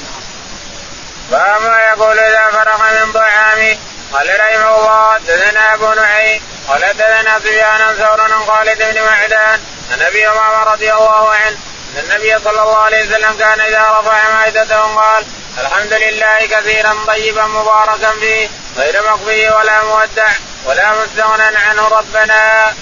فما 1.32 1.80
يقول 1.80 2.20
إذا 2.20 2.52
فرغ 2.52 3.06
من 3.06 3.12
طعامه 3.14 3.78
قال 4.16 4.30
رحمه 4.40 4.76
الله 4.78 5.14
حدثنا 5.14 5.74
ابو 5.74 5.94
نعيم 5.94 6.42
قال 6.68 6.86
حدثنا 6.86 7.40
سفيان 7.40 7.96
ثور 7.96 8.22
عن 8.22 8.46
خالد 8.48 8.78
بن 8.78 9.02
معدان 9.02 9.60
عن 9.92 10.02
أبي 10.02 10.28
أمامة 10.28 10.64
رضي 10.64 10.94
الله 10.94 11.30
عنه 11.30 11.58
أن 11.96 12.00
النبي 12.00 12.40
صلى 12.44 12.62
الله 12.62 12.78
عليه 12.78 13.08
وسلم 13.08 13.38
كان 13.38 13.62
إذا 13.62 14.00
رفع 14.00 14.34
مائدته 14.34 14.96
قال 14.96 15.26
الحمد 15.58 15.94
لله 15.94 16.46
كثيرا 16.46 16.96
طيبا 17.08 17.46
مباركا 17.46 18.12
فيه 18.12 18.50
غير 18.78 19.04
مقبي 19.12 19.50
ولا 19.50 19.84
مودع 19.84 20.30
ولا 20.66 20.94
مستغنى 20.94 21.58
عنه 21.58 21.88
ربنا. 21.88 22.74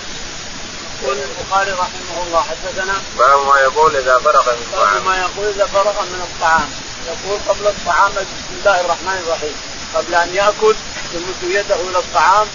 يقول 1.01 1.17
البخاري 1.17 1.71
رحمه 1.71 2.23
الله 2.27 2.41
حدثنا 2.41 2.93
باب 3.17 3.45
ما 3.45 3.59
يقول 3.59 3.95
إذا 3.95 4.19
فرغ 4.19 4.51
من 4.51 4.61
الطعام. 4.61 4.93
باب 4.93 5.05
ما 5.05 5.17
يقول 5.17 5.53
إذا 5.55 5.65
فرغ 5.65 6.01
من 6.01 6.27
الطعام. 6.29 6.69
يقول 7.07 7.39
قبل 7.47 7.67
الطعام 7.67 8.11
بسم 8.11 8.53
الله 8.59 8.81
الرحمن 8.81 9.23
الرحيم. 9.27 9.72
قبل 9.95 10.15
أن 10.15 10.35
يأكل 10.35 10.75
يمد 11.13 11.55
يده 11.55 11.75
إلى 11.75 11.99
الطعام 11.99 12.47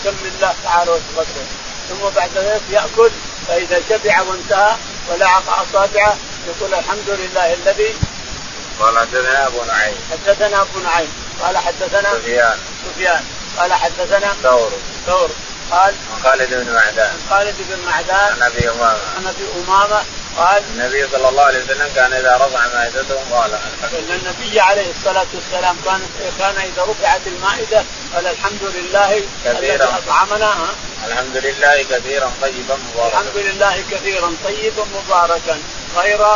يسمي 0.00 0.28
الله 0.36 0.54
تعالى 0.64 0.90
وتقدم 0.90 1.46
ثم 1.88 2.08
بعد 2.16 2.30
ذلك 2.36 2.62
يأكل 2.70 3.10
فإذا 3.48 3.80
شبع 3.88 4.20
وانتهى 4.20 4.76
ولعق 5.08 5.48
أصابعه 5.48 6.16
يقول 6.48 6.74
الحمد 6.74 7.08
لله 7.08 7.54
الذي 7.54 7.94
قال 8.80 8.98
حدثنا 8.98 9.46
أبو 9.46 9.64
نعيم. 9.64 9.94
حدثنا 10.10 10.60
أبو 10.62 10.78
نعيم. 10.78 11.12
قال 11.42 11.58
حدثنا 11.58 12.12
سفيان. 12.12 12.58
سفيان. 12.86 13.24
قال 13.58 13.72
حدثنا 13.72 14.34
ثور. 14.42 14.72
ثور. 15.06 15.30
قال 15.70 15.94
عن 16.14 16.22
خالد 16.22 16.54
بن 16.54 16.72
معدان. 16.72 17.12
خالد 17.30 17.54
بن 17.58 17.78
معدان. 17.86 18.32
عن 18.32 18.42
أبي 18.42 18.70
أمامة. 18.70 19.00
عن 19.16 19.26
أبي 19.26 19.44
أمامة. 19.64 20.04
قال 20.36 20.62
النبي 20.70 21.08
صلى 21.12 21.28
الله 21.28 21.42
عليه 21.42 21.64
وسلم 21.64 21.92
كان 21.94 22.12
إذا 22.12 22.36
رفع 22.36 22.66
مائدته 22.74 23.18
قال. 23.32 23.52
إن 23.54 24.20
النبي 24.20 24.60
عليه 24.60 24.90
الصلاة 24.90 25.26
والسلام 25.34 25.76
كان 25.84 26.00
كان 26.38 26.56
إذا 26.56 26.82
رفعت 26.82 27.20
المائدة 27.26 27.84
قال 28.14 28.26
الحمد 28.26 28.62
لله 28.62 29.22
كثيرا. 29.44 29.58
الذي 29.58 29.84
أطعمنا؟ 29.84 30.54
الحمد 31.06 31.36
لله 31.36 31.82
كثيرا 31.82 32.32
طيبا 32.42 32.76
مباركا. 32.76 33.18
الحمد 33.20 33.36
لله 33.36 33.84
كثيرا 33.90 34.36
طيبا 34.44 34.84
مباركا. 34.96 35.58
غير 35.96 36.26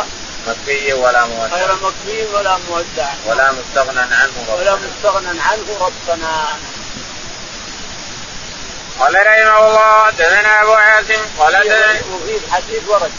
مكفي 0.47 0.93
ولا 0.93 1.25
مودع. 1.25 1.55
غير 1.55 1.73
مكفي 1.73 2.25
ولا 2.33 2.57
مودع. 2.69 3.09
ولا 3.25 3.51
مستغنى 3.51 3.99
عنه 3.99 4.33
ولا 4.49 4.71
ربنا 4.71 4.87
مستغنى 4.87 5.41
عنه 5.41 5.67
ربنا. 5.81 6.47
قال 8.99 9.15
رحمه 9.15 9.67
الله 9.67 10.05
حدثنا 10.05 10.61
أبو 10.61 10.73
عاصم 10.73 11.21
قال 11.39 11.55
وفي 12.13 12.51
حديث 12.51 12.83
ورد. 12.87 13.11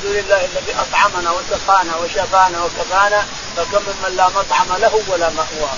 الحمد 0.00 0.16
لله 0.16 0.44
الذي 0.44 0.74
أطعمنا 0.80 1.30
وسقانا 1.30 1.96
وشفانا 1.96 2.64
وكفانا 2.64 3.26
فكم 3.56 3.82
من 4.04 4.16
لا 4.16 4.28
مطعم 4.28 4.80
له 4.80 5.02
ولا 5.08 5.30
مأوى. 5.30 5.70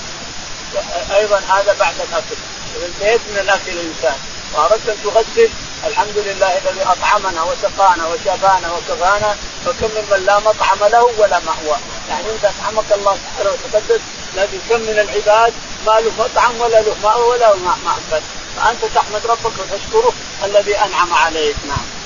أيضا 1.11 1.37
هذا 1.37 1.75
بعد 1.79 1.93
الأكل. 2.09 2.37
إذا 2.75 2.85
انتهيت 2.85 3.21
من 3.31 3.37
الأكل 3.37 3.71
الإنسان. 3.71 4.17
وأردت 4.53 4.89
أن 4.89 4.97
تغسل 5.03 5.49
الحمد 5.87 6.17
لله 6.17 6.57
الذي 6.57 6.83
أطعمنا 6.83 7.43
وسقانا 7.43 8.07
وشافانا 8.07 8.71
وكفانا 8.71 9.35
فكم 9.65 9.89
ممن 9.95 10.25
لا 10.25 10.39
مطعم 10.39 10.79
له 10.91 11.03
ولا 11.17 11.39
مأوى. 11.39 11.77
يعني 12.09 12.25
انت 12.31 12.45
أطعمك 12.45 12.91
الله 12.91 13.17
سبحانه 13.23 13.51
وتقدس 13.51 14.01
لكن 14.35 14.57
كم 14.69 14.79
من 14.79 14.99
العباد 14.99 15.53
ما 15.85 15.99
له 15.99 16.11
مطعم 16.19 16.61
ولا 16.61 16.81
له 16.81 16.95
مأوى 17.03 17.27
ولا 17.27 17.55
مأكل 17.55 18.23
فأنت 18.57 18.85
تحمد 18.95 19.25
ربك 19.25 19.53
وتشكره 19.59 20.13
الذي 20.43 20.77
أنعم 20.77 21.13
عليك. 21.13 21.55
نعم. 21.67 22.02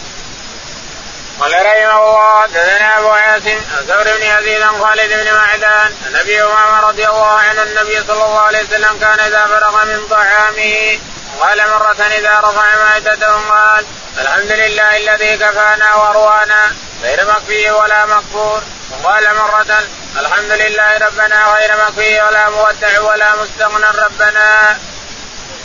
قال 1.39 1.53
رحمه 1.53 1.97
الله 2.03 2.41
حدثنا 2.41 2.97
أبو 2.99 3.09
عاصم 3.09 3.61
ثور 3.87 4.03
بن 4.03 4.23
يزيد 4.23 4.61
عن 4.61 4.81
خالد 4.81 5.13
بن 5.13 5.33
معدان 5.33 5.91
عن 6.05 6.15
أبي 6.15 6.43
أمامة 6.43 6.79
رضي 6.87 7.07
الله 7.07 7.31
عنه 7.37 7.63
النبي 7.63 8.03
صلى 8.07 8.25
الله 8.25 8.39
عليه 8.39 8.63
وسلم 8.63 8.99
كان 8.99 9.19
إذا 9.19 9.45
فرغ 9.45 9.85
من 9.85 10.07
طعامه 10.09 10.99
قال 11.41 11.69
مرة 11.69 12.01
إذا 12.17 12.39
رفع 12.39 12.75
مائدته 12.83 13.49
قال 13.49 13.85
الحمد 14.21 14.51
لله 14.51 14.97
الذي 14.97 15.37
كفانا 15.37 15.95
وأروانا 15.95 16.71
غير 17.03 17.25
مكفي 17.25 17.71
ولا 17.71 18.05
مكفور. 18.05 18.61
وقال 18.91 19.35
مرة 19.35 19.77
الحمد 20.19 20.51
لله 20.51 20.97
ربنا 20.97 21.45
غير 21.55 21.71
مكفي 21.77 22.21
ولا 22.21 22.49
مودع 22.49 23.01
ولا 23.01 23.35
مستغنى 23.35 23.85
ربنا. 24.05 24.77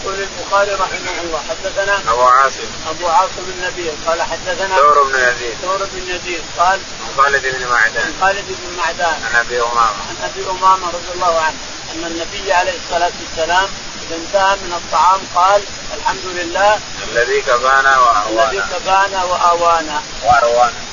يقول 0.04 0.14
البخاري 0.20 0.72
رحمه 0.74 1.20
الله 1.24 1.40
حدثنا 1.50 2.12
أبو 2.12 2.22
عاصم. 2.22 2.70
أبو 2.90 3.06
عاصم 3.06 3.44
النبي 3.58 3.90
قال 4.06 4.22
حدثنا 4.22 4.76
ثور 4.76 5.02
بن 5.02 5.14
يزيد. 5.14 5.54
ثور 5.62 5.78
بن 5.92 6.02
يزيد 6.02 6.42
قال 6.58 6.80
عن 7.00 7.14
خالد 7.16 7.42
بن 7.42 7.66
معدان. 7.66 8.14
خالد 8.20 8.44
بن 8.48 8.76
معدان. 8.76 9.22
عن 9.24 9.34
أبي 9.34 9.60
أمامة. 9.60 10.02
عن 10.10 10.16
أبي 10.24 10.50
أمامة 10.50 10.86
رضي 10.86 11.12
الله 11.14 11.40
عنه 11.40 11.56
أن 11.94 12.04
النبي 12.04 12.52
عليه 12.52 12.74
الصلاة 12.84 13.12
والسلام 13.20 13.68
إذا 14.02 14.16
انتهى 14.16 14.56
من 14.56 14.72
الطعام 14.72 15.20
قال 15.34 15.62
الحمد 15.96 16.24
لله 16.24 16.80
الذي 17.08 17.40
كفانا 17.40 17.98
وآوانا. 17.98 18.50
الذي 18.50 18.62
كفانا 18.72 19.24
وآوانا. 19.24 20.02
وأروانا. 20.24 20.91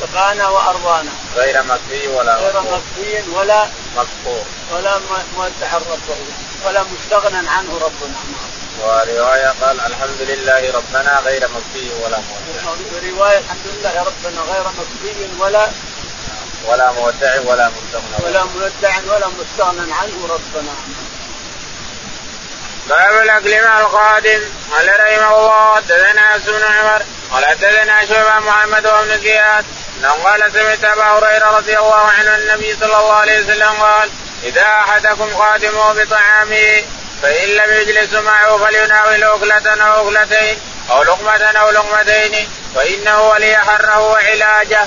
كفانا 0.00 0.48
واروانا 0.48 1.10
غير 1.36 1.62
مكفي 1.62 2.08
ولا 2.08 2.36
غير 2.36 2.60
مكفي 2.60 3.30
ولا 3.30 3.66
مكفور 3.96 4.44
ولا 4.72 4.98
ربه 5.90 6.16
ولا 6.66 6.82
مستغنى 6.82 7.48
عنه 7.48 7.78
ربنا. 7.82 8.14
ورواية 8.80 9.54
قال 9.62 9.80
الحمد 9.80 10.20
لله 10.20 10.72
ربنا 10.72 11.20
غير 11.24 11.48
مكفي 11.48 11.90
ولا 12.04 12.18
مودع 12.18 12.70
وروايه 12.92 13.38
الحمد 13.38 13.66
لله 13.66 14.02
ربنا 14.02 14.40
غير 14.52 14.64
مكفي 14.78 15.28
ولا 15.38 15.68
ولا 16.66 16.92
مودع 16.92 17.40
ولا 17.40 17.70
مستغنى. 17.70 18.26
ولا 18.26 18.44
مودع 18.44 19.14
ولا 19.14 19.28
مستغنى 19.28 19.92
عنه 19.92 20.28
ربنا. 20.28 20.74
باب 22.88 23.22
الاكل 23.22 23.64
مع 23.64 23.80
القادم. 23.80 24.40
قال 24.72 24.88
رحمه 24.88 25.38
الله 25.38 25.74
حدثنا 25.74 26.36
بن 26.36 26.62
عمر 26.64 27.02
قال 27.32 27.44
حدثنا 27.46 28.06
شعبة 28.06 28.46
محمد 28.46 28.82
بن 28.82 29.20
زياد. 29.20 29.64
أنه 29.98 30.10
قال 30.10 30.52
سمعت 30.52 30.84
أبا 30.84 31.04
هريرة 31.04 31.56
رضي 31.56 31.78
الله 31.78 32.04
عنه 32.18 32.36
النبي 32.36 32.76
صلى 32.80 32.96
الله 32.98 33.12
عليه 33.12 33.38
وسلم 33.44 33.68
قال 33.68 34.10
إذا 34.44 34.62
أحدكم 34.62 35.34
قادمه 35.34 35.92
بطعامه 35.92 36.82
فإن 37.22 37.48
لم 37.48 37.70
يجلس 37.80 38.12
معه 38.12 38.58
فليناول 38.58 39.22
أكلة 39.22 39.84
أو 39.84 40.08
أكلتين 40.08 40.58
أو 40.90 41.02
لقمة 41.02 41.44
أو 41.44 41.70
لقمتين 41.70 42.48
فإنه 42.74 43.22
ولي 43.22 43.56
حره 43.56 44.00
وعلاجه. 44.00 44.86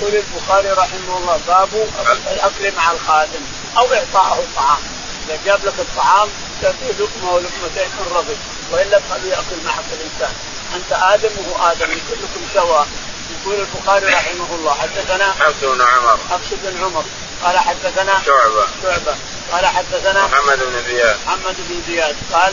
يقول 0.00 0.14
البخاري 0.14 0.70
رحمه 0.70 1.16
الله 1.18 1.40
باب 1.48 1.88
الأكل 2.32 2.76
مع 2.76 2.92
الخادم 2.92 3.40
أو 3.76 3.84
اعطائه 3.84 4.38
الطعام. 4.38 4.82
إذا 5.28 5.38
جاب 5.46 5.64
لك 5.64 5.74
الطعام 5.78 6.28
تعطيه 6.62 6.92
لقمة 6.98 7.32
ولقمتين 7.32 7.88
من 7.98 8.12
رغب 8.14 8.36
والا 8.72 9.00
تخليه 9.08 9.30
يأكل 9.30 9.64
معك 9.64 9.84
الإنسان. 9.92 10.34
أنت 10.74 10.92
آدم 10.92 11.30
وهو 11.38 11.70
آدم 11.72 11.86
كلكم 11.86 12.42
سواء 12.54 12.86
يقول 13.30 13.60
البخاري 13.60 14.06
رحمه 14.06 14.54
الله 14.54 14.74
حدثنا 14.74 15.32
حفص 15.32 15.60
بن 15.62 15.82
عمر. 15.82 16.18
حفص 16.30 16.48
بن 16.62 16.84
عمر. 16.84 17.04
قال 17.44 17.58
حدثنا 17.58 18.22
شعبة. 18.26 18.66
شعبة. 18.82 19.14
قال 19.52 19.66
حدثنا 19.66 20.26
محمد 20.26 20.58
بن 20.58 20.82
زياد. 20.86 21.16
محمد 21.26 21.56
بن 21.58 21.82
زياد. 21.86 22.16
قال 22.32 22.52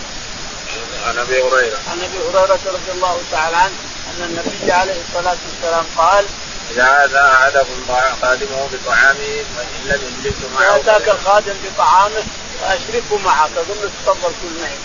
عن 1.08 1.17
أبي 1.17 1.41
هريرة. 1.41 1.77
عن 1.91 2.01
أبي 2.03 2.17
هريرة 2.17 2.60
رضي 2.65 2.91
الله 2.91 3.21
تعالى 3.32 3.58
عنه 3.58 3.75
أن 4.08 4.23
النبي 4.23 4.71
عليه 4.71 5.01
الصلاة 5.08 5.38
والسلام 5.47 5.86
قال 5.97 6.25
إذا 6.71 7.06
اتى 7.06 7.32
أحدكم 7.34 7.95
خادمه 8.21 8.69
بطعامه 8.73 9.43
فإن 9.58 9.82
لم 9.86 10.19
يجلس 10.25 10.36
معه 10.56 10.75
اتاك 10.75 11.10
الخادم 11.10 11.53
بطعامه 11.65 12.23
فاشركه 12.62 13.17
معك 13.25 13.49
له 13.56 13.89
تفضل 14.06 14.32
كل 14.41 14.62
معي 14.62 14.77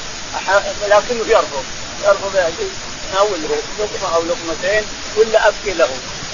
لكنه 0.89 1.27
يرفض. 1.29 1.65
يرفض 2.05 2.37
ناوله 3.15 3.57
لقمه 3.79 4.15
أو 4.15 4.23
لقمتين 4.23 4.85
ولا 5.17 5.49
أبكي 5.49 5.73
له. 5.73 5.91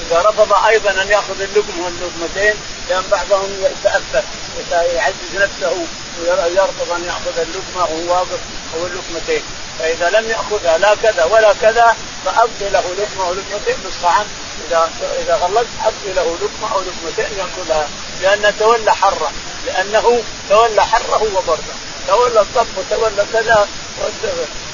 إذا 0.06 0.22
رفض 0.22 0.52
أيضا 0.66 0.90
أن 1.02 1.08
يأخذ 1.08 1.40
اللقمه 1.40 1.84
واللقمتين 1.84 2.54
لأن 2.88 3.04
بعضهم 3.10 3.50
يتأثر 3.60 4.22
يعزز 4.70 5.32
نفسه 5.34 5.76
ويرفض 6.20 6.92
أن 6.96 7.04
يأخذ 7.04 7.38
اللقمه 7.38 7.82
وهو 7.82 8.14
واقف 8.14 8.40
أو 8.74 8.86
اللقمتين. 8.86 9.42
فإذا 9.78 10.10
لم 10.10 10.30
يأخذها 10.30 10.78
لا 10.78 10.94
كذا 10.94 11.24
ولا 11.24 11.52
كذا 11.60 11.96
فأبقي 12.24 12.70
له 12.70 12.84
لقمة 12.98 13.28
ولقمتين 13.28 13.76
بالطعام 13.84 14.26
إذا 14.68 14.90
إذا 15.22 15.34
غلقت 15.34 15.66
أبقي 15.84 16.14
له 16.14 16.36
لقمة 16.42 16.74
أو 16.74 16.80
لقمتين 16.80 17.38
ياكلها 17.38 17.88
لأن 18.22 18.54
تولى 18.58 18.94
حرة 18.94 19.30
لأنه 19.66 20.22
تولى 20.48 20.86
حرة 20.86 21.22
وبرده 21.34 21.74
تولى 22.08 22.40
الطب 22.40 22.66
وتولى 22.76 23.26
كذا 23.32 23.68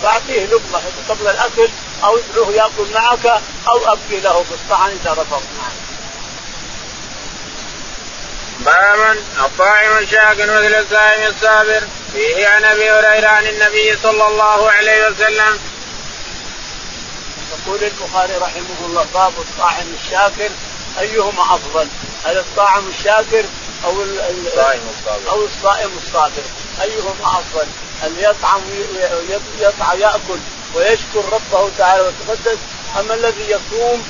فأعطيه 0.03 0.47
لقمة 0.47 0.83
قبل 1.09 1.29
الأكل 1.29 1.69
أو 2.05 2.19
ادعوه 2.19 2.53
يأكل 2.53 2.93
معك 2.95 3.27
أو 3.69 3.93
أبقي 3.93 4.21
له 4.21 4.45
بالطعام 4.51 4.91
اذا 5.03 5.13
رفض 5.13 5.43
معك. 5.59 5.85
باب 8.61 9.17
الطاعم 9.45 9.99
الشاكر 9.99 10.47
مثل 10.47 10.75
الصائم 10.75 11.35
الصابر 11.35 11.83
فيه 12.13 12.49
عن 12.49 12.65
أبي 12.65 12.91
هريرة 12.91 13.29
عن 13.29 13.47
النبي 13.47 13.99
صلى 14.03 14.27
الله 14.27 14.71
عليه 14.71 15.09
وسلم. 15.09 15.59
يقول 17.67 17.85
البخاري 17.85 18.37
رحمه 18.37 18.87
الله 18.87 19.07
باب 19.15 19.33
الطاعم 19.39 19.87
الشاكر 20.05 20.51
أيهما 21.01 21.43
أفضل؟ 21.43 21.89
هل 22.25 22.39
الطاعم 22.39 22.83
الشاكر 22.99 23.45
أو 23.85 24.03
الصائم 24.03 24.83
الصابر 24.99 25.31
أو 25.31 25.45
الصائم 25.45 25.91
الصابر 26.07 26.43
ايهما 26.83 27.39
أفضل؟ 27.39 27.67
أن 28.05 28.15
يطعم 28.19 28.61
يطعم 29.61 30.01
يأكل 30.01 30.39
ويشكر 30.75 31.25
ربه 31.33 31.71
تعالى 31.79 32.03
وتقدس 32.03 32.59
اما 33.01 33.15
الذي 33.15 33.45
يصوم 33.49 34.03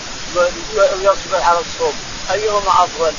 ويصبر 0.77 1.43
على 1.43 1.59
الصوم 1.59 1.95
ايهما 2.33 2.85
أفضل؟ 2.85 3.13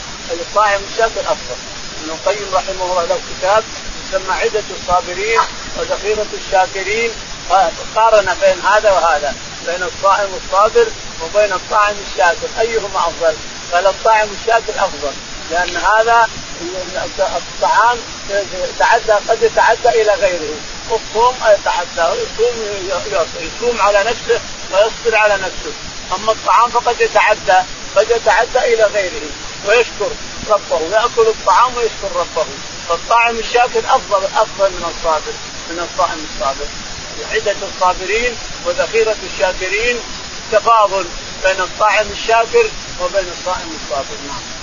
الصائم 0.50 0.82
الشاكر 0.92 1.22
أفضل 1.22 1.56
ابن 2.02 2.12
القيم 2.12 2.46
رحمه 2.54 2.86
الله 2.86 3.06
له 3.06 3.20
كتاب 3.40 3.64
يسمى 4.08 4.34
عدة 4.34 4.64
الصابرين 4.82 5.40
وذخيرة 5.78 6.26
الشاكرين 6.34 7.12
قارن 7.96 8.36
بين 8.42 8.60
هذا 8.62 8.92
وهذا 8.92 9.36
بين 9.66 9.84
الصائم 9.84 10.30
الصابر 10.44 10.88
وبين 11.24 11.54
الطاعم 11.54 11.96
الشاكر 12.12 12.48
ايهما 12.60 13.00
أفضل؟ 13.00 13.36
قال 13.74 13.88
الطاعم 13.88 14.28
الشاكر 14.42 14.74
أفضل 14.78 15.14
لأن 15.52 15.76
هذا 15.76 16.30
الطعام 17.20 17.98
يتعدى 18.30 19.12
قد 19.30 19.44
يتعدى 19.44 19.90
إلى 20.02 20.14
غيره. 20.14 20.56
الصوم 20.92 21.36
يتعدى 21.36 22.22
يصوم 22.22 22.56
يصوم 23.40 23.82
على 23.82 24.04
نفسه 24.04 24.40
ويصبر 24.72 25.16
على 25.18 25.34
نفسه. 25.34 25.74
أما 26.16 26.32
الطعام 26.32 26.70
فقد 26.70 27.02
يتعدى 27.02 27.60
قد 27.96 28.12
يتعدى 28.12 28.74
إلى 28.74 28.84
غيره 28.84 29.30
ويشكر 29.68 30.10
ربه 30.50 30.80
ياكل 30.92 31.28
الطعام 31.28 31.76
ويشكر 31.76 32.16
ربه. 32.16 32.46
فالطاعم 32.90 33.40
الشاكر 33.40 33.80
افضل 33.80 34.24
أفضل 34.26 34.72
من 34.72 34.94
الصابر 34.98 35.34
من 35.70 35.88
الصائم 35.90 36.28
الصابر. 36.34 36.68
عدة 37.32 37.56
الصابرين 37.76 38.38
وذخيرة 38.66 39.16
الشاكرين 39.34 40.00
تفاضل 40.52 41.06
بين 41.44 41.62
الطاعم 41.62 42.08
الشاكر 42.12 42.70
وبين 43.02 43.28
الصائم 43.40 43.78
الصابر. 43.84 44.18
نعم. 44.28 44.55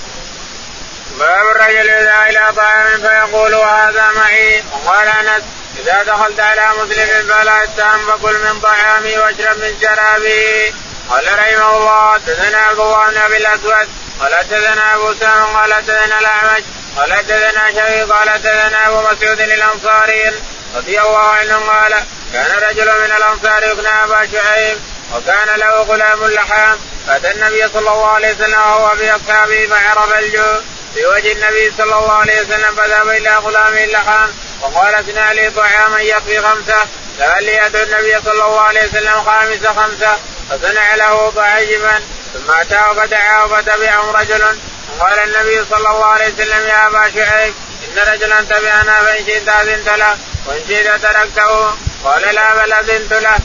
باب 1.19 1.45
الرجل 1.55 1.89
إذا 1.89 2.29
إلى 2.29 2.53
طعام 2.55 3.01
فيقول 3.01 3.55
هذا 3.55 4.11
معي. 4.15 4.63
وقال 4.73 5.07
أنس 5.07 5.43
إذا 5.79 6.03
دخلت 6.03 6.39
على 6.39 6.69
مسلم 6.77 7.33
فلا 7.33 7.65
تهم 7.77 7.99
فكل 8.07 8.33
من 8.33 8.59
طعامي 8.59 9.17
واشرب 9.17 9.57
من 9.57 9.77
شرابي. 9.81 10.73
قال 11.09 11.39
رحمه 11.39 11.77
الله 11.77 12.13
حدثنا 12.13 12.57
عبد 12.57 12.79
الله 12.79 13.09
بن 13.09 13.17
أبي 13.17 13.37
الأسود. 13.37 13.87
قال 14.21 14.35
حدثنا 14.35 14.95
أبو 14.95 15.13
سام 15.13 15.45
قال 15.45 15.73
حدثنا 15.73 16.19
الأعمش. 16.19 16.63
قال 16.97 17.13
حدثنا 17.13 17.67
شيخ 17.67 18.09
قال 18.09 18.29
حدثنا 18.29 18.87
أبو 18.87 19.01
مسعود 19.01 19.41
الأنصاري. 19.41 20.31
رضي 20.75 21.01
الله 21.01 21.27
عنه 21.27 21.57
قال 21.57 21.93
كان 22.33 22.69
رجل 22.69 22.85
من 22.85 23.11
الأنصار 23.17 23.63
يكنى 23.63 24.03
أبا 24.03 24.27
شعيب 24.31 24.77
وكان 25.15 25.59
له 25.59 25.81
غلام 25.81 26.25
لحام. 26.25 26.77
فأتى 27.07 27.31
النبي 27.31 27.67
صلى 27.73 27.79
الله 27.91 28.11
عليه 28.11 28.33
وسلم 28.33 28.59
وهو 28.59 28.91
بأصحابه 28.95 29.67
فعرف 29.67 30.19
الجوع. 30.19 30.61
في 30.95 31.05
وجه 31.05 31.31
النبي 31.31 31.73
صلى 31.77 31.83
الله 31.83 32.13
عليه 32.13 32.41
وسلم 32.41 32.75
فذهب 32.75 33.09
إلى 33.09 33.35
غلامه 33.35 33.83
اللحام 33.83 34.29
وقال 34.61 34.95
اصنع 34.95 35.31
لي 35.31 35.49
طعاما 35.49 36.01
يكفي 36.01 36.41
خمسة. 36.41 36.77
لعلي 37.19 37.65
ادعو 37.65 37.83
النبي 37.83 38.21
صلى 38.25 38.45
الله 38.45 38.61
عليه 38.61 38.87
وسلم 38.87 39.23
خامس 39.23 39.67
خمسة؟ 39.67 40.17
فصنع 40.49 40.95
له 40.95 41.29
ضعيفا. 41.29 42.01
ثم 42.33 42.51
أتاه 42.51 42.93
فدعاه 42.93 43.47
فتبعهم 43.47 44.15
رجل. 44.15 44.57
قال 44.99 45.19
النبي 45.19 45.65
صلى 45.69 45.77
الله 45.77 46.05
عليه 46.05 46.33
وسلم 46.33 46.67
يا 46.67 46.87
أبا 46.87 47.11
شعيب 47.15 47.53
إن 47.83 48.13
رجلا 48.13 48.41
تبعنا 48.41 49.03
فإن 49.03 49.25
شئت 49.25 49.47
أذنت 49.49 49.89
له 49.89 50.17
وإن 50.45 50.61
شئت 50.67 51.01
تركته. 51.01 51.75
قال 52.03 52.35
لا 52.35 52.55
بل 52.55 52.73
أذنت 52.73 53.13
له. 53.13 53.37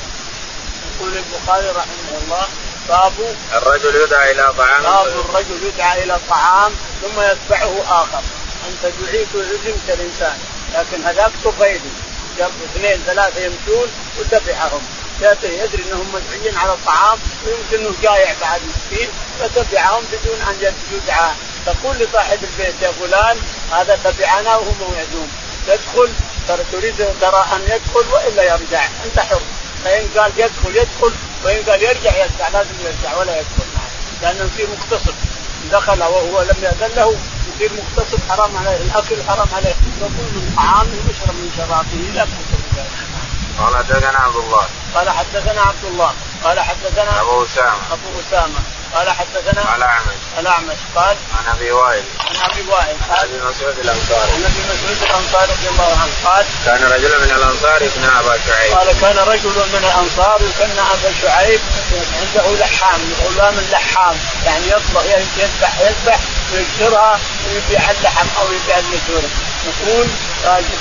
يقول 1.00 1.12
البخاري 1.16 1.68
رحمه 1.68 2.18
الله 2.22 2.46
باب 2.88 3.12
الرجل 3.52 3.96
يدعى 3.96 4.32
إلى 4.32 4.52
طعام. 4.58 4.82
باب 4.82 5.06
الرجل 5.06 5.62
يدعى 5.62 6.04
إلى 6.04 6.18
طعام 6.30 6.72
ثم 7.02 7.20
يتبعه 7.20 7.82
آخر. 7.88 8.22
أنت 8.68 8.92
دعيت 9.02 9.28
وعزمت 9.34 9.88
الانسان 9.88 10.38
لكن 10.74 11.04
هذاك 11.04 11.30
طفيلي 11.44 11.90
جاب 12.38 12.50
اثنين 12.64 13.02
ثلاثة 13.06 13.40
يمشون 13.40 13.88
وتبعهم. 14.18 14.80
يدري 15.22 15.82
إنهم 15.88 16.12
مدعيين 16.14 16.58
على 16.58 16.72
الطعام 16.72 17.18
ويمكن 17.46 17.86
إنه 17.86 17.94
جايع 18.02 18.34
بعد 18.40 18.60
مسكين 18.68 19.08
فتبعهم 19.40 20.04
بدون 20.12 20.40
أن 20.40 20.74
يدعى 20.92 21.30
تقول 21.66 21.96
لصاحب 21.96 22.38
البيت 22.44 22.74
يا 22.82 22.92
فلان 22.92 23.36
هذا 23.72 23.98
تبعنا 24.04 24.56
وهو 24.56 24.72
يدخل 25.68 26.12
ترى 26.48 26.64
تريد 26.72 26.96
ترى 27.20 27.46
أن 27.52 27.62
يدخل 27.62 28.12
وإلا 28.12 28.42
يرجع. 28.42 28.88
أنت 29.04 29.20
حر. 29.20 29.40
فإن 29.84 30.08
قال 30.16 30.32
يدخل 30.36 30.76
يدخل 30.76 31.12
وإن 31.44 31.62
قال 31.62 31.82
يرجع 31.82 32.16
يرجع 32.16 32.48
لازم 32.48 32.74
يرجع 32.84 33.16
ولا 33.16 33.40
يدخل 33.40 33.66
معه. 33.76 33.90
لأنه 34.22 34.50
فيه 34.56 34.66
مقتصد 34.66 35.14
دخل 35.72 36.02
وهو 36.02 36.42
لم 36.42 36.56
يأذن 36.62 36.94
له 36.96 37.16
يصير 37.54 37.70
مقتصد 37.72 38.18
حرام 38.28 38.56
عليه. 38.56 38.76
الأكل 38.76 39.16
حرام 39.28 39.48
عليه. 39.56 39.74
يقول 40.00 40.28
من 40.34 40.52
طعامه 40.56 40.96
ويشرب 41.06 41.34
من 41.34 41.50
شرابه 41.56 42.12
لا 42.14 42.26
قال 43.58 43.76
حدثنا 43.76 44.18
عبد 44.18 44.36
الله. 44.36 44.66
قال 44.94 45.10
حدثنا 45.10 45.60
عبد 45.60 45.84
الله. 45.84 46.12
قال 46.44 46.60
حدثنا 46.60 47.20
أبو 47.20 47.44
أسامة. 47.44 47.78
أبو 47.92 48.20
أسامة. 48.28 48.77
قال 48.94 49.10
حدثنا 49.10 49.76
الاعمش 49.76 50.20
الاعمش 50.38 50.76
قال 50.94 51.16
عن 51.38 51.56
أبي 51.56 51.70
وائل. 51.70 52.04
عن 52.20 52.50
أبي 52.50 52.62
وائل. 52.68 52.96
عن 53.10 53.16
أبي 53.24 53.36
مسعود 53.36 53.78
الأنصاري. 53.78 54.30
عن 54.32 54.44
أبي 54.44 54.62
مسعود 54.72 55.02
الأنصاري 55.02 55.52
رضي 55.52 55.68
الله 55.68 55.98
عنه. 56.02 56.12
قال 56.24 56.44
كان 56.66 56.82
رجل 56.92 57.20
من 57.20 57.30
الأنصار 57.36 57.82
يكنى 57.82 58.08
أبا 58.20 58.38
شعيب. 58.46 58.72
قال 58.74 59.00
كان 59.00 59.18
رجل 59.18 59.56
من 59.74 59.84
الأنصار 59.84 60.40
يكنى 60.42 60.80
أبا 60.80 61.12
شعيب 61.22 61.60
عنده 62.20 62.64
لحام 62.64 63.00
غلام 63.24 63.54
لحام. 63.72 64.16
يعني 64.46 64.68
يطبخ 64.68 65.04
يذبح 65.38 65.80
يذبح 65.80 66.18
ويكسرها 66.52 67.18
ويبيع 67.46 67.90
اللحم 67.90 68.26
أو 68.40 68.52
يبيع 68.52 68.78
النسور 68.78 69.22
يقول 69.66 70.06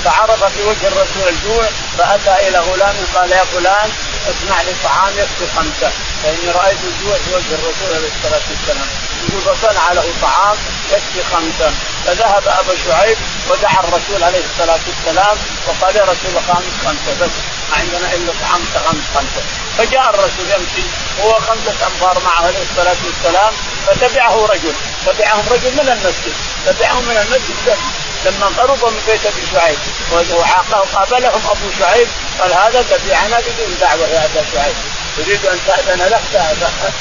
فعرف 0.04 0.44
في 0.44 0.62
وجه 0.62 0.86
الرسول 0.86 1.28
الجوع 1.28 1.68
فأتى 1.98 2.48
إلى 2.48 2.58
غلام 2.58 2.94
قال 3.14 3.32
يا 3.32 3.44
فلان 3.44 3.90
اصنع 4.30 4.62
لي 4.62 4.72
طعام 4.84 5.12
يكفي 5.18 5.46
خمسة. 5.56 5.90
فإني 6.22 6.50
رأيت 6.50 6.78
الجوع 6.84 7.14
في 7.14 7.34
وجه 7.34 7.54
الرسول 7.54 7.96
عليه 7.96 8.08
الصلاة 8.16 8.42
والسلام. 8.50 8.88
يقول 9.28 9.42
فصنع 9.42 9.92
له 9.92 10.04
طعام 10.22 10.56
يكفي 10.92 11.22
خمسة. 11.32 11.72
فذهب 12.06 12.48
أبو 12.48 12.72
شعيب 12.88 13.16
ودعا 13.50 13.80
الرسول 13.80 14.22
عليه 14.22 14.42
الصلاة 14.52 14.80
والسلام 14.86 15.36
وقال 15.66 15.96
يا 15.96 16.02
رسول 16.02 16.42
خامس 16.48 16.74
خمسة 16.84 17.12
بس 17.20 17.30
ما 17.70 17.76
عندنا 17.76 18.12
إلا 18.14 18.32
طعام 18.42 18.62
خمس 18.74 19.04
خمسة. 19.14 19.42
فجاء 19.78 20.10
الرسول 20.10 20.46
يمشي 20.56 20.84
هو 21.22 21.32
خمسة 21.34 21.86
امتار 21.86 22.22
معه 22.24 22.46
عليه 22.46 22.62
الصلاة 22.70 22.96
والسلام 23.06 23.52
فتبعه 23.86 24.46
رجل. 24.46 24.72
تبعهم 25.06 25.44
رجل 25.50 25.72
من 25.72 25.88
المسجد 25.88 26.34
تبعهم 26.66 27.04
من 27.04 27.16
المسجد. 27.16 27.78
لما 28.24 28.46
قربوا 28.46 28.90
من 28.90 29.02
بيت 29.06 29.26
أبي 29.26 29.46
شعيب 29.52 29.78
وقابلهم 30.12 31.42
أبو 31.50 31.70
شعيب 31.78 32.08
قال 32.40 32.52
هذا 32.52 32.82
تبعنا 32.82 33.40
بدون 33.40 33.76
دعوة 33.80 34.08
يا 34.08 34.24
أبا 34.24 34.44
شعيب. 34.54 34.74
تريد 35.16 35.46
أن 35.46 35.58
تأذن 35.66 35.98
له 35.98 36.20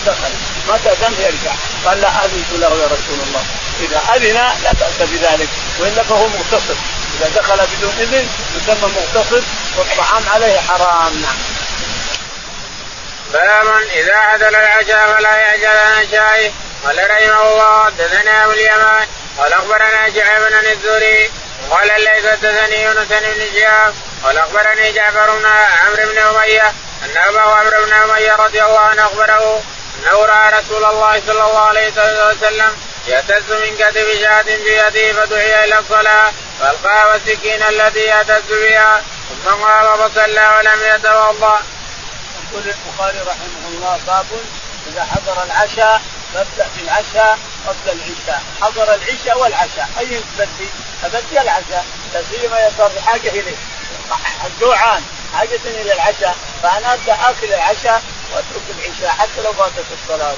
دخل 0.05 0.33
ما 0.67 0.79
تاذن 0.83 1.13
يرجع؟ 1.19 1.53
قال 1.85 2.01
لا 2.01 2.25
أذنت 2.25 2.51
له 2.51 2.69
يا 2.81 2.85
رسول 2.85 3.19
الله. 3.27 3.43
إذا 3.79 4.01
أذن 4.15 4.33
لا 4.63 4.71
بأس 4.73 5.09
بذلك 5.09 5.49
وإلا 5.79 6.03
فهو 6.03 6.27
مغتصب 6.27 6.77
إذا 7.19 7.29
دخل 7.35 7.57
بدون 7.57 7.93
إذن 7.99 8.29
يسمى 8.55 8.91
مغتصب 8.97 9.43
والطعام 9.77 10.23
عليه 10.33 10.59
حرام. 10.59 11.21
نعم. 11.21 11.37
باب 13.33 13.67
إذا 13.95 14.15
عدل 14.15 14.55
العشاء 14.55 15.15
فلا 15.17 15.35
يعجل 15.35 15.77
عن 15.77 16.07
شاي 16.11 16.51
قال 16.85 17.09
رحمه 17.09 17.51
الله 17.51 17.85
حدثنا 17.85 18.43
أبو 18.43 18.51
اليمان. 18.51 19.07
قال 19.37 19.53
أخبرنا 19.53 20.09
شعيب 20.15 20.41
بن 20.41 20.71
الزهري 20.71 21.31
قال 21.69 21.91
الليث 21.91 22.27
حدثني 22.27 22.83
يونس 22.83 23.07
بن 23.07 23.59
شهاب 23.59 23.93
قال 24.23 24.37
أخبرني 24.37 24.91
جعفر 24.91 25.37
بن 25.37 25.45
عمرو 25.45 26.11
بن 26.11 26.17
أمية 26.17 26.73
أن 27.05 27.17
أبا 27.17 27.41
عمرو 27.41 27.85
بن 27.85 27.93
أمية 27.93 28.35
رضي 28.35 28.63
الله 28.63 28.79
عنه 28.79 29.05
أخبره 29.05 29.63
أنه 29.99 30.25
رأى 30.25 30.59
رسول 30.59 30.85
الله 30.85 31.21
صلى 31.27 31.45
الله 31.45 31.59
عليه 31.59 31.87
وسلم 31.87 32.77
يهتز 33.07 33.51
من 33.51 33.75
كتف 33.77 34.21
شاة 34.21 34.41
في 34.41 34.77
يده 34.77 35.13
فدعي 35.13 35.65
إلى 35.65 35.79
الصلاة 35.79 36.31
فالقاه 36.59 37.15
السكين 37.15 37.63
الذي 37.63 37.99
يهتز 37.99 38.43
بها 38.49 39.01
ثم 39.45 39.63
قام 39.63 40.09
فصلى 40.09 40.47
ولم 40.57 40.95
يتوضأ. 40.95 41.59
يقول 42.51 42.63
البخاري 42.65 43.19
رحمه 43.19 43.67
الله 43.67 43.99
باب 44.07 44.25
إذا 44.87 45.03
حضر 45.03 45.43
العشاء 45.43 46.01
فابدأ 46.33 46.67
بالعشاء 46.77 47.37
قبل 47.67 47.99
العشاء 47.99 48.43
حضر 48.61 48.93
العشاء 48.93 49.39
والعشاء. 49.39 49.89
أي 49.99 50.21
تبدي؟ 50.37 50.69
ابدي 51.03 51.41
العشاء 51.41 51.85
لا 52.13 52.23
سيما 52.31 52.71
صار 52.77 52.91
بحاجه 52.95 53.29
اليه 53.29 53.55
جوعان 54.61 55.03
حاجة 55.33 55.59
إلى 55.65 55.93
العشاء 55.93 56.35
فأنا 56.63 56.93
أبدأ 56.93 57.13
آكل 57.13 57.53
العشاء 57.53 58.03
وأترك 58.33 58.63
العشاء 58.77 59.09
حتى 59.09 59.41
لو 59.43 59.53
فاتت 59.53 59.85
الصلاة. 60.03 60.35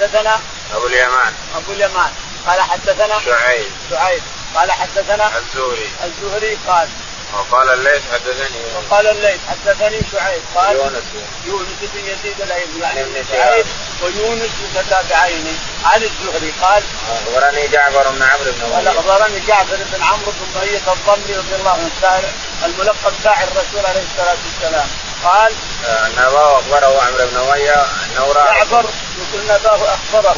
حدثنا؟ 0.00 0.40
أبو 0.74 0.86
اليمان. 0.86 1.34
أبو 1.56 1.72
اليمان. 1.72 2.12
قال 2.46 2.60
حدثنا؟ 2.60 3.20
شعيب. 3.24 3.70
شعيب. 3.90 4.22
قال 4.54 4.72
حدثنا؟ 4.72 5.30
الزهري. 5.38 5.90
الزهري 6.04 6.58
قال 6.66 6.88
وقال 7.38 7.68
الليث 7.68 8.02
حدثني 8.12 8.60
وقال 8.76 9.06
الليث 9.06 9.40
حدثني 9.48 10.00
شعيب. 10.12 10.42
قال 10.54 10.76
يونس. 10.76 11.04
يونس 11.46 11.78
بن 11.94 12.00
يزيد 12.00 12.40
الايلي 12.40 12.80
يعني 12.80 13.00
ابن 13.00 13.24
شعيب 13.32 13.66
ويونس 14.02 14.50
متتابعين 14.74 15.58
عن 15.84 16.02
الزهري 16.02 16.52
قال 16.62 16.82
أخبرني 17.10 17.68
جعفر 17.68 18.10
بن 18.10 18.22
عمرو 18.22 18.52
بن 18.52 18.72
قال 18.74 18.88
أخبرني 18.88 19.40
جعفر 19.48 19.76
بن 19.76 20.02
عمرو 20.02 20.32
بن 20.32 20.60
مية 20.60 20.92
الضمري 20.92 21.36
رضي 21.36 21.54
الله 21.54 21.90
عنه 22.02 22.28
الملقب 22.64 23.12
ساعي 23.24 23.44
الرسول 23.44 23.86
عليه 23.86 24.02
الصلاة 24.12 24.36
والسلام. 24.44 24.88
قال 25.24 25.52
ان 25.84 26.18
اباه 26.18 26.58
أخبره 26.58 27.02
عمرو 27.02 27.26
بن 27.26 27.36
أمية 27.36 27.74
أنه 27.74 28.32
رأى 28.32 28.54
جعفر 28.54 28.84
يقول 29.18 29.50
أباه 29.50 29.94
أخبره 29.94 30.36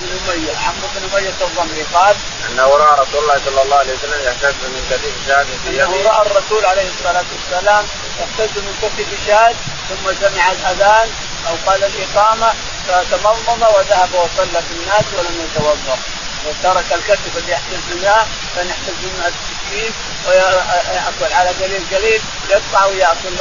بن 0.00 0.30
أمية 0.30 0.52
عمرو 0.66 0.88
بن 0.94 1.16
أمية 1.16 1.34
الضمري 1.40 1.82
قال 1.94 2.16
أنه 2.50 2.76
رأى 2.76 3.00
رسول 3.00 3.22
الله 3.22 3.40
صلى 3.44 3.62
الله 3.62 3.76
عليه 3.76 3.94
وسلم 3.94 4.20
يهتز 4.24 4.54
من 4.64 4.86
كتف 4.90 5.26
شاة 5.26 5.46
في 5.64 5.82
أنه 5.84 5.96
يده. 5.96 6.10
رأى 6.10 6.26
الرسول 6.26 6.64
عليه 6.66 6.88
الصلاة 6.88 7.24
والسلام 7.32 7.84
يهتز 8.20 8.58
من 8.58 8.74
كتف 8.82 9.26
شاة 9.26 9.54
ثم 9.88 10.14
سمع 10.20 10.52
الأذان 10.52 11.08
أو 11.48 11.54
قال 11.66 11.84
الإقامة 11.84 12.52
فتمضمض 12.88 13.62
وذهب 13.76 14.08
وصلى 14.14 14.62
في 14.68 14.74
الناس 14.74 15.04
ولم 15.18 15.48
يتوضأ. 15.50 15.98
وترك 16.46 16.92
الكتف 16.92 17.36
اللي 17.36 17.52
يحتز 17.52 17.82
منها 17.94 18.26
كان 18.56 18.68
يحتز 18.68 18.94
منها. 19.02 19.30
السكين 19.66 19.92
ويأكل 20.28 21.34
على 21.34 21.50
قليل 21.50 21.82
قليل 21.92 22.22
يقطع 22.50 22.84
ويأكل 22.84 23.34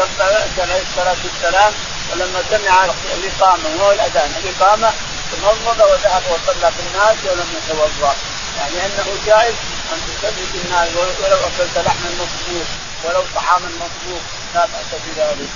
عليه 0.60 0.82
الصلاة 0.90 1.16
والسلام 1.26 1.74
ولما 2.12 2.44
سمع 2.50 2.86
الإقامة 3.14 3.64
وهو 3.76 3.92
الأذان 3.92 4.32
الإقامة 4.44 4.94
تمضمض 5.32 5.80
وذهب 5.80 6.24
وصلى 6.30 6.72
في 6.72 6.80
الناس 6.88 7.16
ولم 7.26 7.54
يتوضأ. 7.58 8.16
يعني 8.58 8.86
أنه 8.86 9.06
جائز 9.26 9.56
أن 9.94 10.00
تصلي 10.08 10.46
في 10.52 10.58
الناس 10.66 10.90
ولو 11.24 11.38
أكلت 11.38 11.78
لحما 11.86 12.10
مطبوخ 12.20 12.68
ولو 13.04 13.24
طعاما 13.36 13.70
مطبوخ 13.76 14.22
لا 14.56 14.62
بأس 14.66 15.02
بذلك. 15.06 15.50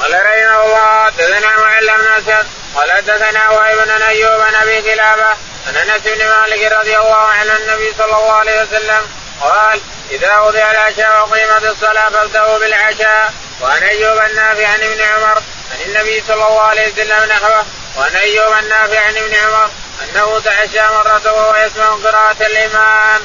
قال 0.00 0.12
رحمه 0.12 0.64
الله 0.64 1.04
حدثنا 1.04 1.56
معل 1.56 1.86
بن 1.86 2.06
أسد 2.18 2.46
قال 2.74 2.92
حدثنا 2.92 3.50
وهيب 3.50 3.78
بن 3.78 4.02
أيوب 4.02 4.40
عن 4.40 4.54
أبي 4.54 4.82
كلابة 4.82 5.36
عن 5.68 5.76
أنس 5.76 6.02
بن 6.02 6.24
مالك 6.26 6.72
رضي 6.72 6.96
الله 6.96 7.16
عنه 7.16 7.56
النبي 7.56 7.94
صلى 7.98 8.04
الله 8.16 8.32
عليه 8.32 8.62
وسلم 8.62 9.08
قال 9.40 9.80
إذا 10.10 10.38
وضع 10.38 10.70
العشاء 10.70 11.20
وقيمت 11.20 11.62
الصلاة 11.62 12.10
فابدأوا 12.10 12.58
بالعشاء 12.58 13.32
وعن 13.60 13.82
أيوب 13.82 14.18
النافع 14.18 14.66
عن 14.68 14.82
ابن 14.82 15.00
عمر 15.00 15.42
عن 15.72 15.80
النبي 15.86 16.22
صلى 16.28 16.34
الله 16.34 16.62
عليه 16.62 16.92
وسلم 16.92 17.24
نحوه 17.24 17.66
وعن 17.96 18.16
أيوب 18.16 18.52
النافع 18.52 19.00
عن 19.00 19.16
ابن 19.16 19.34
عمر 19.34 19.70
أنه 20.02 20.40
تعشى 20.40 20.82
مرة 20.94 21.32
وهو 21.32 21.56
يسمع 21.56 21.88
قراءة 21.88 22.46
الامام. 22.46 23.20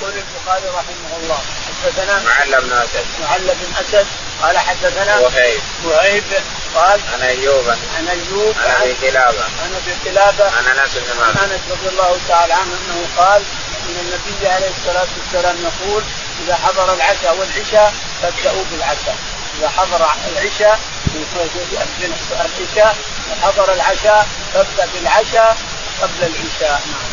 يقول 0.00 0.12
البخاري 0.14 0.68
رحمه 0.68 1.16
الله 1.22 1.40
حدثنا 1.84 2.22
معل 2.22 2.62
بن 2.62 2.72
أسد. 2.72 3.04
معل 3.20 3.54
بن 3.54 3.72
أسد. 3.80 4.06
قال 4.42 4.58
حدثنا 4.58 5.18
وهيب. 5.18 5.60
وهيب. 5.84 6.24
قال 6.74 7.00
عن 7.12 7.22
أيوب. 7.22 7.68
عن 7.68 8.08
أيوب. 8.08 8.54
عن 8.58 8.82
أبي 8.82 8.94
كلابة. 8.94 9.44
عن 9.44 9.74
أبي 9.82 9.94
كلابة. 10.04 10.44
عن 10.44 10.78
انس 10.78 10.90
بن 10.94 11.22
عن 11.22 11.34
مالك 11.34 11.52
أنس 11.52 11.60
رضي 11.70 11.88
الله 11.88 12.18
تعالى 12.28 12.52
عنه 12.52 12.62
أنه 12.62 13.06
قال 13.16 13.42
إن 13.88 13.96
النبي 14.00 14.48
عليه 14.48 14.70
الصلاة 14.78 15.06
والسلام 15.18 15.56
يقول 15.62 16.02
إذا 16.44 16.54
حضر 16.54 16.94
العشاء 16.94 17.36
والعشاء 17.36 17.94
فابدأوا 18.22 18.64
بالعشاء. 18.70 19.16
إذا 19.58 19.68
حضر 19.68 20.06
العشاء 20.32 20.78
العشاء 22.30 22.96
وحضر 23.32 23.72
العشاء 23.72 24.28
فابدأ 24.54 24.88
بالعشاء 24.94 25.56
قبل 26.02 26.22
العشاء. 26.22 26.82
نعم. 26.86 27.10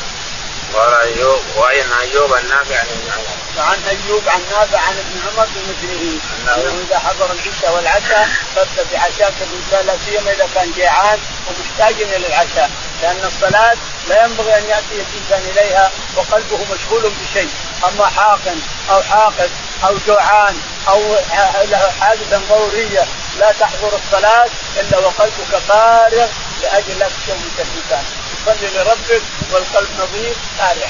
قال 0.73 0.93
أيوب. 0.93 1.41
وعن 1.57 1.91
أيوب 2.01 2.33
النافع 2.33 2.79
عن 2.79 2.85
ابن 2.85 3.11
عمر. 3.11 3.36
وعن 3.57 3.79
أيوب 3.87 4.23
عن 4.29 4.41
نافع 4.51 4.79
عن 4.79 4.97
ابن 4.97 5.21
عمر 5.27 5.47
بمثله 5.55 6.19
انه 6.39 6.85
إذا 6.87 6.99
حضر 6.99 7.31
العشاء 7.31 7.75
والعشاء 7.75 8.29
فابدا 8.55 8.85
بعشاك 8.93 9.33
الانسان 9.41 9.85
لا 9.85 9.97
سيما 10.05 10.31
إذا 10.31 10.47
كان 10.55 10.71
جيعان 10.71 11.19
ومحتاج 11.47 12.01
إلى 12.01 12.27
العشاء. 12.27 12.69
لأن 13.01 13.25
الصلاة 13.25 13.77
لا 14.07 14.25
ينبغي 14.25 14.57
أن 14.57 14.63
يأتي 14.69 14.95
الإنسان 14.95 15.51
إليها 15.51 15.91
وقلبه 16.15 16.59
مشغول 16.73 17.11
بشيء. 17.21 17.49
أما 17.87 18.05
حاق 18.05 18.55
أو 18.89 19.03
حاقد 19.03 19.49
أو 19.83 19.97
جوعان 20.07 20.55
أو 20.87 21.15
له 21.63 21.91
حادثة 22.01 22.41
ضرورية 22.49 23.05
لا 23.39 23.51
تحضر 23.51 23.99
الصلاة 24.05 24.49
إلا 24.79 24.97
وقلبك 24.97 25.57
فارغ 25.67 26.27
لأجل 26.61 26.99
لا 26.99 27.07
تشوش 27.07 27.53
الإنسان. 27.59 28.03
تصلي 28.45 28.67
لربك 28.67 29.21
والقلب 29.51 29.89
نظيف 29.99 30.37
فارغ 30.57 30.87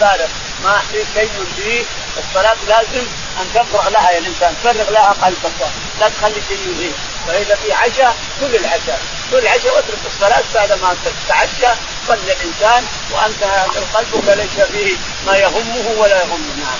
فارغ 0.00 0.28
ما 0.64 0.82
في 0.92 1.04
شيء 1.14 1.46
فيه 1.56 1.84
الصلاة 2.18 2.56
لازم 2.68 3.06
أن 3.40 3.46
تفرغ 3.54 3.88
لها 3.88 4.10
يا 4.10 4.18
الإنسان 4.18 4.54
فرغ 4.64 4.90
لها 4.90 5.12
قلبك 5.12 5.60
لا 6.00 6.08
تخلي 6.08 6.42
شيء 6.48 6.58
يلهيك 6.68 6.94
فإذا 7.28 7.54
في 7.54 7.72
عشاء 7.72 8.16
كل 8.40 8.56
العشاء. 8.56 9.00
كل 9.30 9.38
العشاء 9.38 9.74
واترك 9.74 9.98
الصلاة 10.14 10.42
بعد 10.54 10.72
ما 10.72 10.96
تتعشى. 11.04 11.74
صلي 12.08 12.32
الإنسان 12.32 12.84
وأنت 13.12 13.44
قلبك 13.94 14.28
ليس 14.28 14.66
فيه 14.66 14.96
ما 15.26 15.36
يهمه 15.36 15.94
ولا 15.98 16.20
يهمه. 16.20 16.54
نعم. 16.56 16.78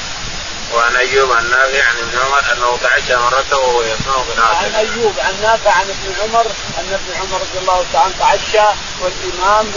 وعن 0.75 0.97
أيوب 0.97 1.33
عن 1.33 1.51
نافع 1.51 1.85
عن 1.85 1.99
ابن 1.99 2.19
عمر 2.19 2.53
أنه 2.53 2.79
تعشى 2.83 3.17
مرته 3.17 3.59
وهو 3.59 3.83
يسمع 3.83 4.15
قراءة 4.15 4.57
عن 4.57 4.75
أيوب 4.75 5.15
عن 5.19 5.35
نافع 5.43 5.71
عن 5.71 5.91
ابن 5.91 6.15
عمر 6.23 6.47
أن 6.79 6.95
ابن 6.95 7.21
عمر 7.21 7.41
رضي 7.41 7.59
الله 7.59 7.85
تعالى 7.93 8.15
تعشى 8.19 8.69
والإمام 9.01 9.73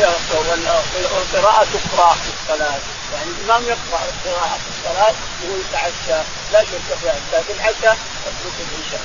والقراءة 1.12 1.68
تقرا 1.74 2.14
في 2.14 2.30
الصلاة. 2.54 2.80
يعني 3.14 3.30
الإمام 3.40 3.64
يقرأ 3.64 4.02
القراءة 4.10 4.58
في 4.58 4.70
الصلاة 4.78 5.14
وهو 5.44 5.56
يتعشى 5.58 6.24
لا 6.54 6.60
شك 6.62 6.98
في 7.02 7.44
في 7.48 7.54
العشاء 7.54 7.98
اترك 8.28 8.58
العشاء 8.60 9.02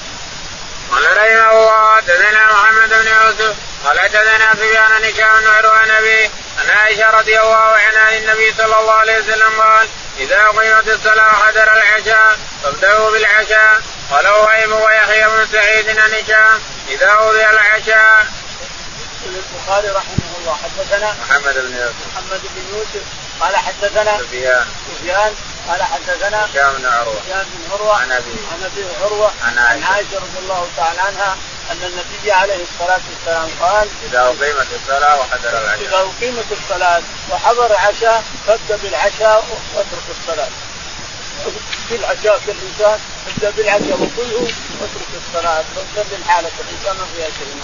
قال 0.91 1.17
رحمه 1.17 1.51
الله 1.51 1.97
حدثنا 1.97 2.53
محمد 2.53 2.89
بن 2.89 3.07
يوسف 3.07 3.57
قال 3.85 4.01
حدثنا 4.01 4.55
سفيان 4.55 5.01
بن 5.01 5.11
كان 5.11 5.47
عن 5.47 6.31
عن 6.59 6.71
عائشة 6.71 7.11
رضي 7.11 7.41
الله 7.41 7.57
عنها 7.57 8.01
عن 8.01 8.15
النبي 8.15 8.55
صلى 8.59 8.81
الله 8.81 8.93
عليه 8.93 9.19
وسلم 9.19 9.61
قال 9.61 9.89
إذا 10.19 10.49
قيمت 10.49 10.89
الصلاة 10.89 11.33
وحضر 11.33 11.73
العشاء 11.73 12.39
فابدأوا 12.63 13.11
بالعشاء. 13.11 13.83
قال 14.11 14.29
وهيب 14.29 14.73
ويحيى 14.73 15.27
بن 15.29 15.47
سعيد 15.53 15.99
عن 15.99 16.13
هشام 16.13 16.61
إذا 16.89 17.07
اوذي 17.07 17.51
العشاء. 17.51 18.27
البخاري 19.27 19.89
رحمه 19.89 20.37
الله 20.41 20.59
حدثنا 20.63 21.17
محمد 21.23 21.55
بن 21.55 21.77
يوسف. 21.77 21.95
محمد 22.15 22.41
بن 22.55 22.77
يوسف 22.77 23.24
قال 23.41 23.57
حدثنا 23.57 24.19
سفيان. 24.19 24.67
سفيان. 24.99 25.35
قال 25.69 25.83
حدثنا 25.83 26.47
هشام 26.47 26.73
بن 26.79 26.87
عروة. 26.87 27.21
هشام 27.27 27.47
بن 27.55 27.73
عروة. 27.73 27.97
عن 28.01 28.13
أبي. 28.13 28.35
عن 28.53 28.65
أبي 28.65 28.85
عروة. 29.03 29.33
عن 29.45 29.59
عائشة. 29.59 30.17
رضي 30.17 30.39
الله 30.39 30.69
تعالى 30.77 31.01
عنها 31.01 31.37
أن 31.71 31.83
النبي 31.83 32.33
عليه 32.33 32.63
الصلاة 32.63 33.01
والسلام 33.11 33.49
قال 33.61 33.89
إذا 34.09 34.21
أقيمت 34.21 34.67
الصلاة 34.83 35.21
وحضر 35.21 35.49
العشاء. 35.51 35.89
إذا 35.89 35.97
أقيمت 35.97 36.47
الصلاة 36.53 37.03
وحضر 37.31 37.67
العشاء 37.67 38.25
فابدأ 38.47 38.77
بالعشاء 38.77 39.45
واترك 39.75 40.07
الصلاة. 40.21 40.49
في 41.89 41.95
العشاء 41.97 42.41
كالانسان 42.47 43.01
ابدأ 43.27 43.51
بالعشاء 43.51 43.95
وكله 43.95 44.53
واترك 44.81 45.13
الصلاة. 45.27 45.65
وسلم 45.77 46.25
حالك 46.29 46.53
الإنسان 46.61 46.97
ما 46.97 47.07
فيها 47.17 47.27
شيء 47.27 47.57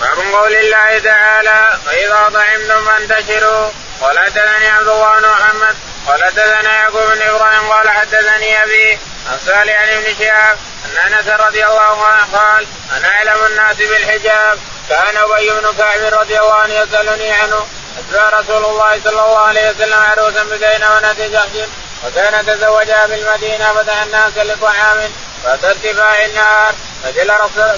باب 0.00 0.18
قول 0.18 0.54
الله 0.56 0.98
تعالى 0.98 1.78
فإذا 1.86 2.30
طعمتم 2.34 2.84
فانتشروا 2.84 3.70
قال 4.00 4.18
حدثني 4.18 4.68
عبد 4.68 4.88
الله 4.88 5.20
بن 5.20 5.28
محمد. 5.28 5.76
قال 6.06 6.24
حدثنا 6.24 6.72
يعقوب 6.74 7.02
بن 7.02 7.22
إبراهيم. 7.22 7.72
قال 7.72 7.88
حدثني 7.90 8.62
أبي 8.62 8.98
عن 9.30 9.38
صالح 9.46 9.80
ابن 9.80 10.14
شهاب 10.18 10.58
أن 10.84 11.12
أنس 11.12 11.28
رضي 11.28 11.66
الله 11.66 12.06
عنه 12.06 12.38
قال 12.38 12.66
أنا 12.96 13.08
أعلم 13.08 13.44
الناس 13.46 13.76
بالحجاب. 13.76 14.58
كان 14.88 15.16
أبي 15.16 15.50
بن 15.50 15.76
كعب 15.78 16.20
رضي 16.20 16.38
الله 16.38 16.54
عنه 16.54 16.74
يسألني 16.74 17.32
عنه. 17.32 17.66
أتبع 17.98 18.38
رسول 18.40 18.64
الله 18.64 19.00
صلى 19.04 19.20
الله 19.20 19.38
عليه 19.38 19.70
وسلم 19.70 20.02
عروسا 20.02 20.42
بزين 20.44 20.84
ونت 20.84 21.20
جحش 21.20 21.68
وكان 22.06 22.46
تزوجها 22.46 23.06
بالمدينة 23.06 23.72
فتح 23.72 24.02
الناس 24.02 24.36
لطعام. 24.36 25.12
فاتى 25.44 25.66
ارتفاع 25.66 26.24
النهار 26.24 26.74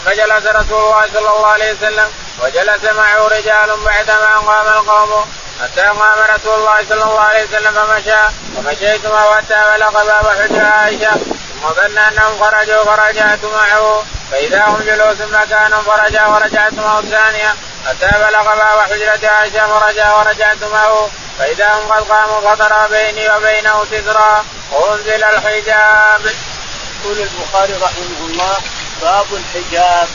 فجلس 0.07 0.47
رسول 0.47 0.83
الله 0.83 1.07
صلى 1.15 1.19
الله 1.19 1.47
عليه 1.47 1.73
وسلم 1.73 2.09
وجلس 2.43 2.85
معه 2.85 3.29
رجال 3.29 3.77
بعدما 3.85 4.37
قام 4.47 4.69
القوم. 4.69 5.27
حتى 5.63 5.81
قام 5.81 5.99
رسول 6.35 6.55
الله 6.55 6.85
صلى 6.89 7.03
الله 7.03 7.21
عليه 7.21 7.45
وسلم 7.45 7.75
فمشى. 7.75 8.23
ومشيت 8.57 9.07
معه 9.07 9.37
حتى 9.37 9.63
بلغ 9.77 9.91
باب 9.91 10.27
حجر 10.29 10.65
عائشة. 10.65 11.11
ثم 11.11 11.69
ظن 11.69 11.99
أنهم 11.99 12.41
خرجوا 12.41 12.85
فرجعت 12.85 13.45
معه. 13.45 14.05
فإذا 14.31 14.65
هم 14.65 14.83
جلوس 14.87 15.21
مكان 15.21 15.71
فرجع 15.71 16.27
ورجعت 16.27 16.73
معه 16.73 16.99
الثانية. 16.99 17.55
حتى 17.87 18.11
بلغ 18.19 18.43
باب 18.43 18.81
حجرة 18.91 19.29
عائشة 19.31 19.81
فرجع 19.81 20.15
ورجعت 20.17 20.65
معه. 20.73 21.09
فإذا 21.39 21.69
هم 21.69 21.93
قد 21.93 22.03
قاموا 22.09 22.41
فضرب 22.41 22.91
بيني 22.91 23.37
وبينه 23.37 23.85
سترا. 23.85 24.45
وأنزل 24.73 25.25
الحجاب. 25.25 26.35
يقول 27.05 27.19
البخاري 27.19 27.73
رحمه 27.73 28.21
الله 28.21 28.57
باب 29.03 29.27
الحجاب. 29.35 30.09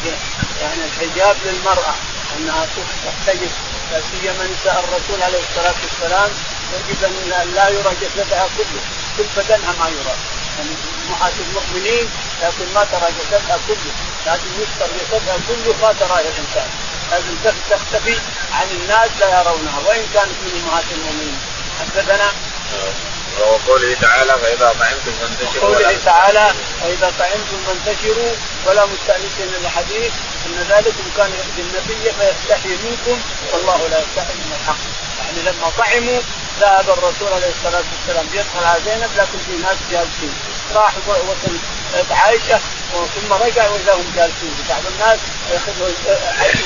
يعني 0.62 0.84
الحجاب 0.86 1.36
للمرأة 1.46 1.94
أنها 2.38 2.68
تحتجب 3.06 3.52
لا 3.92 4.02
سيما 4.12 4.48
نساء 4.54 4.84
الرسول 4.84 5.24
عليه 5.24 5.40
الصلاة 5.50 5.76
والسلام 5.84 6.32
يجب 6.74 7.04
أن 7.04 7.54
لا 7.56 7.70
يرى 7.70 7.96
جسدها 8.02 8.48
كله 8.58 8.82
كل 9.18 9.24
بدنها 9.38 9.74
ما 9.80 9.88
يرى. 9.90 10.16
يعني 10.58 10.70
أمهات 11.08 11.34
المؤمنين 11.48 12.10
لكن 12.42 12.74
ما 12.74 12.84
ترى 12.84 13.10
جسدها 13.20 13.58
كله 13.68 13.94
لكن 14.26 14.50
يستر 14.62 14.88
جسدها 14.98 15.38
كله 15.48 15.76
ما 15.82 15.94
تراه 15.94 16.20
الإنسان. 16.20 16.70
لازم 17.12 17.36
تختفي 17.70 18.18
عن 18.54 18.68
الناس 18.72 19.10
لا 19.20 19.40
يرونها 19.40 19.80
وإن 19.88 20.06
كانت 20.14 20.36
من 20.44 20.62
أمهات 20.64 20.86
المؤمنين. 20.92 21.40
حدثنا؟ 21.80 22.32
وقوله 23.40 23.98
تعالى 24.02 24.34
فإذا 24.42 24.76
طعمتم 24.80 25.12
فانتشروا 25.22 25.70
وقوله 25.70 25.98
تعالى 26.06 26.54
فإذا 26.82 27.14
طعمتم 27.20 27.58
فانتشروا 27.68 28.32
ولا 28.66 28.86
مستأنسين 28.86 29.50
الحديث 29.62 30.12
أن 30.46 30.68
ذلكم 30.70 31.04
كان 31.18 31.32
يؤذي 31.32 31.62
النبي 31.62 32.12
فيستحي 32.12 32.70
منكم 32.70 33.22
والله 33.54 33.88
لا 33.88 34.00
يستحي 34.00 34.34
من 34.34 34.58
الحق. 34.62 34.78
يعني 35.20 35.42
لما 35.42 35.70
طعموا 35.78 36.22
ذهب 36.62 36.90
الرسول 36.90 37.34
عليه 37.34 37.52
الصلاة 37.58 37.84
والسلام 37.92 38.26
يدخل 38.34 38.64
على 38.66 38.80
زينب 38.86 39.10
لكن 39.18 39.40
في 39.48 39.58
ناس 39.64 39.78
جالسين. 39.92 40.34
راح 40.76 40.94
وصل 41.08 41.58
عائشة 42.12 42.60
ثم 43.16 43.34
رجع 43.34 43.70
وإذا 43.70 43.94
هم 43.94 44.12
جالسين. 44.16 44.56
بعض 44.70 44.82
الناس 44.94 45.20
ياخذ 45.52 45.92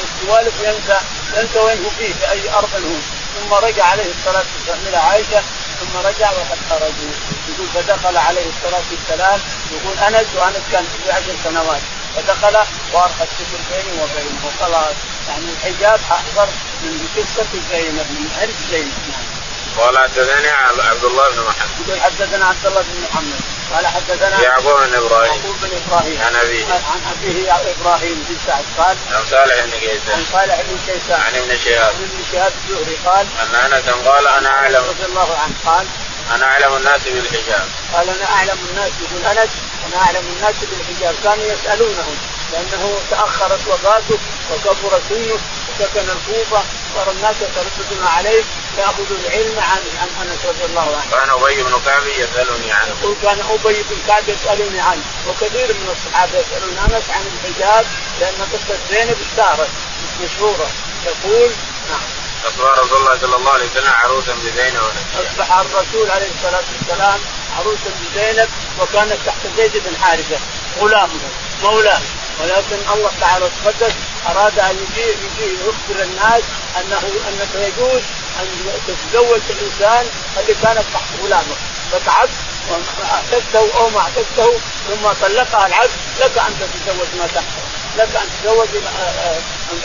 السوالف 0.03 0.61
وينسى 0.61 0.97
ينسى 1.37 1.59
وين 1.59 1.83
هو 1.83 1.89
فيه 1.89 2.13
في 2.13 2.31
اي 2.31 2.49
أرض 2.53 2.69
هو 2.73 2.99
ثم 3.39 3.53
رجع 3.53 3.85
عليه 3.85 4.11
الصلاة 4.19 4.43
والسلام 4.55 4.79
إلى 4.87 4.97
عائشة 4.97 5.43
ثم 5.79 5.97
رجع 5.97 6.31
وقد 6.31 6.57
خرجوا 6.69 7.11
يقول 7.49 7.67
فدخل 7.73 8.17
عليه 8.17 8.45
الصلاة 8.49 8.83
والسلام 8.91 9.39
يقول 9.71 9.97
أنس 9.99 10.27
وأنس 10.35 10.63
كان 10.71 10.85
في 11.03 11.11
عشر 11.11 11.33
سنوات 11.43 11.81
فدخل 12.15 12.57
وأرخى 12.93 13.23
الستر 13.23 13.59
بيني 13.71 13.91
وبينه 14.01 14.39
وخلاص 14.47 14.95
يعني 15.29 15.45
الحجاب 15.51 15.99
أحضر 16.11 16.47
من 16.81 17.07
قصه 17.17 17.47
زينب 17.71 18.07
من 18.19 18.29
عرس 18.41 18.55
زينب. 18.71 18.93
قال 19.77 19.97
حدثني 19.97 20.49
عبد 20.49 21.03
الله 21.03 21.29
بن 21.29 21.41
محمد. 21.41 21.87
يقول 21.87 22.01
حدثنا 22.01 22.45
عبد 22.45 22.65
الله 22.65 22.81
بن 22.81 23.01
محمد. 23.01 23.39
قال 23.73 23.87
حدثنا 23.87 24.41
يعقوب 24.41 24.77
بن 24.79 24.95
إبراهيم. 24.95 25.33
يعقوب 25.33 25.55
بن 25.61 25.69
إبراهيم. 25.85 26.21
عن 26.21 26.35
أبيه. 26.35 26.65
عن 26.65 27.01
أبيه 27.11 27.53
إبراهيم 27.53 28.25
بن 28.29 28.35
سعد 28.47 28.65
قال 28.77 28.97
عن 29.11 29.25
صالح 29.25 29.65
بن 29.65 29.71
كيسان. 29.71 30.11
عن 30.11 30.25
صالح 30.31 30.61
بن 30.61 30.79
كيسان. 30.85 31.21
عن 31.21 31.35
ابن 31.35 31.57
شهاب. 31.65 31.93
عن 31.95 32.01
ابن 32.01 32.23
شهاب 32.31 32.51
الزهري 32.57 32.97
قال 33.05 33.27
ان 33.41 33.55
انس 33.55 33.89
قال 34.07 34.27
أنا 34.27 34.49
أعلم. 34.49 34.83
رضي 34.89 35.05
الله 35.05 35.37
عنه 35.37 35.53
قال 35.65 35.87
أنا 36.35 36.45
أعلم 36.45 36.75
الناس 36.75 37.01
بالحجاب. 37.01 37.67
قال 37.93 38.09
أنا 38.09 38.25
أعلم 38.25 38.57
الناس 38.69 38.91
يقول 39.01 39.37
انس 39.37 39.49
أنا 39.87 40.01
أعلم 40.01 40.27
الناس 40.37 40.55
بالحجاب. 40.61 41.15
كانوا 41.23 41.45
يسالونه 41.45 42.15
لأنه 42.51 42.99
تأخرت 43.11 43.67
وفاته 43.67 44.19
وكبر 44.51 45.01
سنه 45.09 45.39
وسكن 45.69 46.09
الكوفة 46.09 46.63
صار 46.95 47.11
الناس 47.11 47.35
يترددون 47.41 48.07
عليه 48.17 48.43
ياخذوا 48.77 49.17
العلم 49.25 49.59
عن 49.59 49.81
عن 50.01 50.27
أنس 50.27 50.45
رضي 50.45 50.65
الله 50.65 50.81
عنه. 50.97 51.11
كان 51.11 51.29
أبي 51.29 51.63
بن 51.63 51.81
كعب 51.85 52.07
يسألني 52.07 52.71
عنه. 52.71 52.95
يقول 53.01 53.15
كان 53.21 53.39
أبي 53.39 53.83
بن 53.89 53.97
كعب 54.07 54.23
يسألني 54.29 54.79
عنه 54.79 55.03
وكثير 55.27 55.73
من 55.73 55.95
الصحابة 55.95 56.39
يسألون 56.39 56.77
أنس 56.77 57.09
عن 57.09 57.23
الحجاب 57.33 57.85
لأن 58.19 58.47
قصة 58.53 58.77
زينب 58.89 59.17
اشتهرت 59.21 59.69
مشهورة 60.23 60.67
يقول 61.05 61.51
نعم. 61.89 62.01
اصبح 62.47 62.79
رسول 62.79 62.97
الله 62.97 63.17
صلى 63.21 63.35
الله 63.35 63.51
عليه 63.51 63.65
وسلم 63.65 63.93
عروسا 63.93 64.33
بزينب 64.33 64.81
أصبح 65.19 65.57
الرسول 65.57 66.11
عليه 66.11 66.27
الصلاة 66.37 66.63
والسلام 66.79 67.19
عروسا 67.57 67.91
بزينب 68.01 68.49
وكانت 68.79 69.17
تحت 69.25 69.47
زيد 69.57 69.71
بن 69.73 69.97
حارثة 70.03 70.39
غلامه 70.79 71.19
مولاه 71.63 72.01
ولكن 72.39 72.77
الله 72.93 73.11
تعالى 73.21 73.49
تقدس 73.63 73.93
أراد 74.27 74.59
أن 74.59 74.75
يجي 74.75 75.07
يجي 75.09 75.53
يخبر 75.53 76.03
الناس 76.03 76.43
انه 76.79 77.01
أنك 77.29 77.55
يجوز 77.55 78.01
أن 78.39 78.47
تتزوج 78.87 79.41
الإنسان 79.49 80.05
اللي 80.39 80.55
كانت 80.63 80.85
تحت 80.93 81.07
غلامه 81.23 81.55
فتعبد 81.91 82.29
اعتدته 83.03 83.79
أو 83.79 83.89
ما 83.89 83.99
اعتدته 83.99 84.59
ثم 84.87 85.07
طلقها 85.21 85.67
العبد 85.67 85.91
لك 86.19 86.37
أن 86.37 86.53
تتزوج 86.59 87.07
ما 87.19 87.27
تحته 87.27 87.61
لك 87.97 88.15
أن 88.15 88.29
تتزوج 88.29 88.67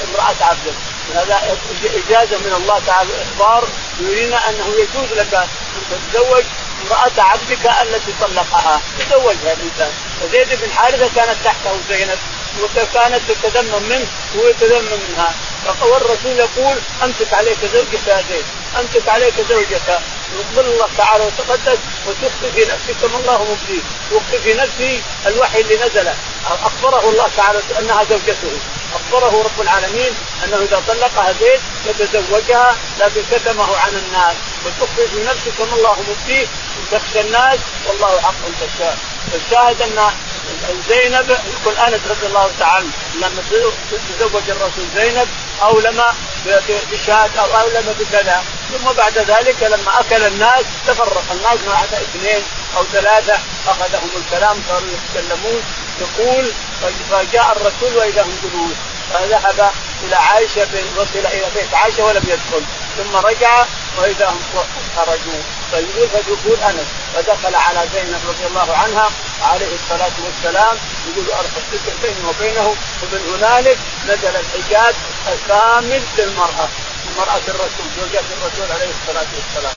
امرأة 0.08 0.36
عبدك 0.40 0.74
هذا 1.14 1.58
إجازة 1.84 2.38
من 2.38 2.52
الله 2.52 2.78
تعالى 2.86 3.10
إخبار 3.22 3.68
يرينا 4.00 4.50
أنه 4.50 4.66
يجوز 4.66 5.12
لك 5.18 5.34
أن 5.34 5.48
تتزوج 5.90 6.44
امرأة 6.86 7.12
عبدك 7.18 7.66
التي 7.82 8.12
طلقها. 8.20 8.80
تزوجها 8.98 9.52
الإنسان. 9.52 9.92
وزيد 10.22 10.48
بن 10.48 10.72
حارثة 10.72 11.10
كانت 11.14 11.36
تحته 11.44 11.80
زينب. 11.88 12.18
وكانت 12.62 13.20
تتذمم 13.28 13.82
منه 13.88 14.06
وهو 14.34 14.48
يتذمم 14.48 14.98
منها. 15.08 15.34
والرسول 15.82 16.38
يقول 16.38 16.76
أمسك 17.02 17.32
عليك 17.32 17.58
زوجك 17.74 18.06
يا 18.06 18.24
زيد 18.30 18.44
أمسك 18.78 19.08
عليك 19.08 19.34
زوجك. 19.48 20.00
يقبل 20.34 20.66
الله 20.70 20.88
تعالى 20.98 21.24
وتقدس 21.24 21.78
وتخفي 22.06 22.52
في 22.54 22.60
نفسك 22.60 22.96
كما 23.02 23.18
الله 23.18 23.44
مبديه 23.44 23.82
تخفي 24.10 24.38
في 24.38 24.54
نفسي 24.54 25.02
الوحي 25.26 25.60
اللي 25.60 25.76
نزل. 25.76 26.08
أخبره 26.46 27.10
الله 27.10 27.28
تعالى 27.36 27.60
أنها 27.78 28.04
زوجته. 28.04 28.52
أخبره 28.94 29.42
رب 29.42 29.60
العالمين 29.60 30.12
أنه 30.44 30.56
إذا 30.56 30.82
طلقها 30.88 31.32
زيد 31.32 31.60
يتزوجها 31.86 32.76
لكن 33.00 33.22
كتمه 33.30 33.76
عن 33.76 33.92
الناس. 33.94 34.36
وتخفي 34.66 35.08
في 35.08 35.24
نفسك 35.24 35.52
كما 35.58 35.74
الله 35.76 35.96
مبديه 36.08 36.46
وتخشى 36.78 37.20
الناس 37.20 37.58
والله 37.86 38.20
حق 38.20 38.34
تخشاه 38.60 38.94
الشاهد 39.34 39.82
أن 39.82 40.10
زينب 40.88 41.30
يقول 41.30 41.76
أنس 41.76 42.00
رضي 42.10 42.26
الله 42.26 42.50
تعالى 42.60 42.86
لما 43.14 43.42
تزوج 44.18 44.42
الرسول 44.48 44.84
زينب 44.96 45.28
اولم 45.62 46.02
بشاة 46.92 47.30
أو 47.38 47.60
اولم 47.60 47.94
بكذا. 48.00 48.42
ثم 48.72 48.92
بعد 48.92 49.18
ذلك 49.18 49.62
لما 49.62 50.00
أكل 50.00 50.22
الناس 50.22 50.64
تفرق 50.86 51.24
الناس 51.32 51.58
ما 51.66 51.74
عدا 51.74 51.96
اثنين 52.02 52.42
أو 52.76 52.84
ثلاثة 52.92 53.38
أخذهم 53.68 54.10
الكلام 54.16 54.56
صاروا 54.68 54.88
يتكلمون 54.88 55.62
يقول 56.00 56.52
فجاء 57.10 57.56
الرسول 57.56 57.96
وإذا 57.96 58.22
هم 58.22 58.38
جلوس 58.42 58.76
فذهب 59.12 59.70
إلى 60.04 60.16
عائشة 60.16 60.68
وصل 60.96 61.26
إلى 61.26 61.46
بيت 61.54 61.74
عائشة 61.74 62.04
ولم 62.04 62.22
يدخل. 62.28 62.62
ثم 62.96 63.16
رجع 63.16 63.64
وإذا 63.98 64.28
هم 64.28 64.40
خرجوا. 64.96 65.42
فيقول 65.70 66.08
فدخول 66.08 66.60
أنس 66.60 66.86
فدخل 67.14 67.54
على 67.54 67.88
زينب 67.94 68.20
رضي 68.28 68.46
الله 68.46 68.76
عنها 68.76 69.10
عليه 69.42 69.74
الصلاة 69.74 70.12
والسلام. 70.24 70.76
يقول 71.08 71.26
الستر 71.72 71.92
بيني 72.02 72.28
وبينه 72.28 72.76
ومن 73.02 73.34
هنالك 73.34 73.78
نزل 74.08 74.36
الحجاب 74.36 74.94
الكامل 75.28 76.02
للمرأة 76.18 76.68
مرأة 77.16 77.40
الرسول 77.48 77.86
زوجة 77.96 78.24
الرسول 78.32 78.72
عليه 78.72 78.90
الصلاة 78.90 79.26
والسلام. 79.34 79.72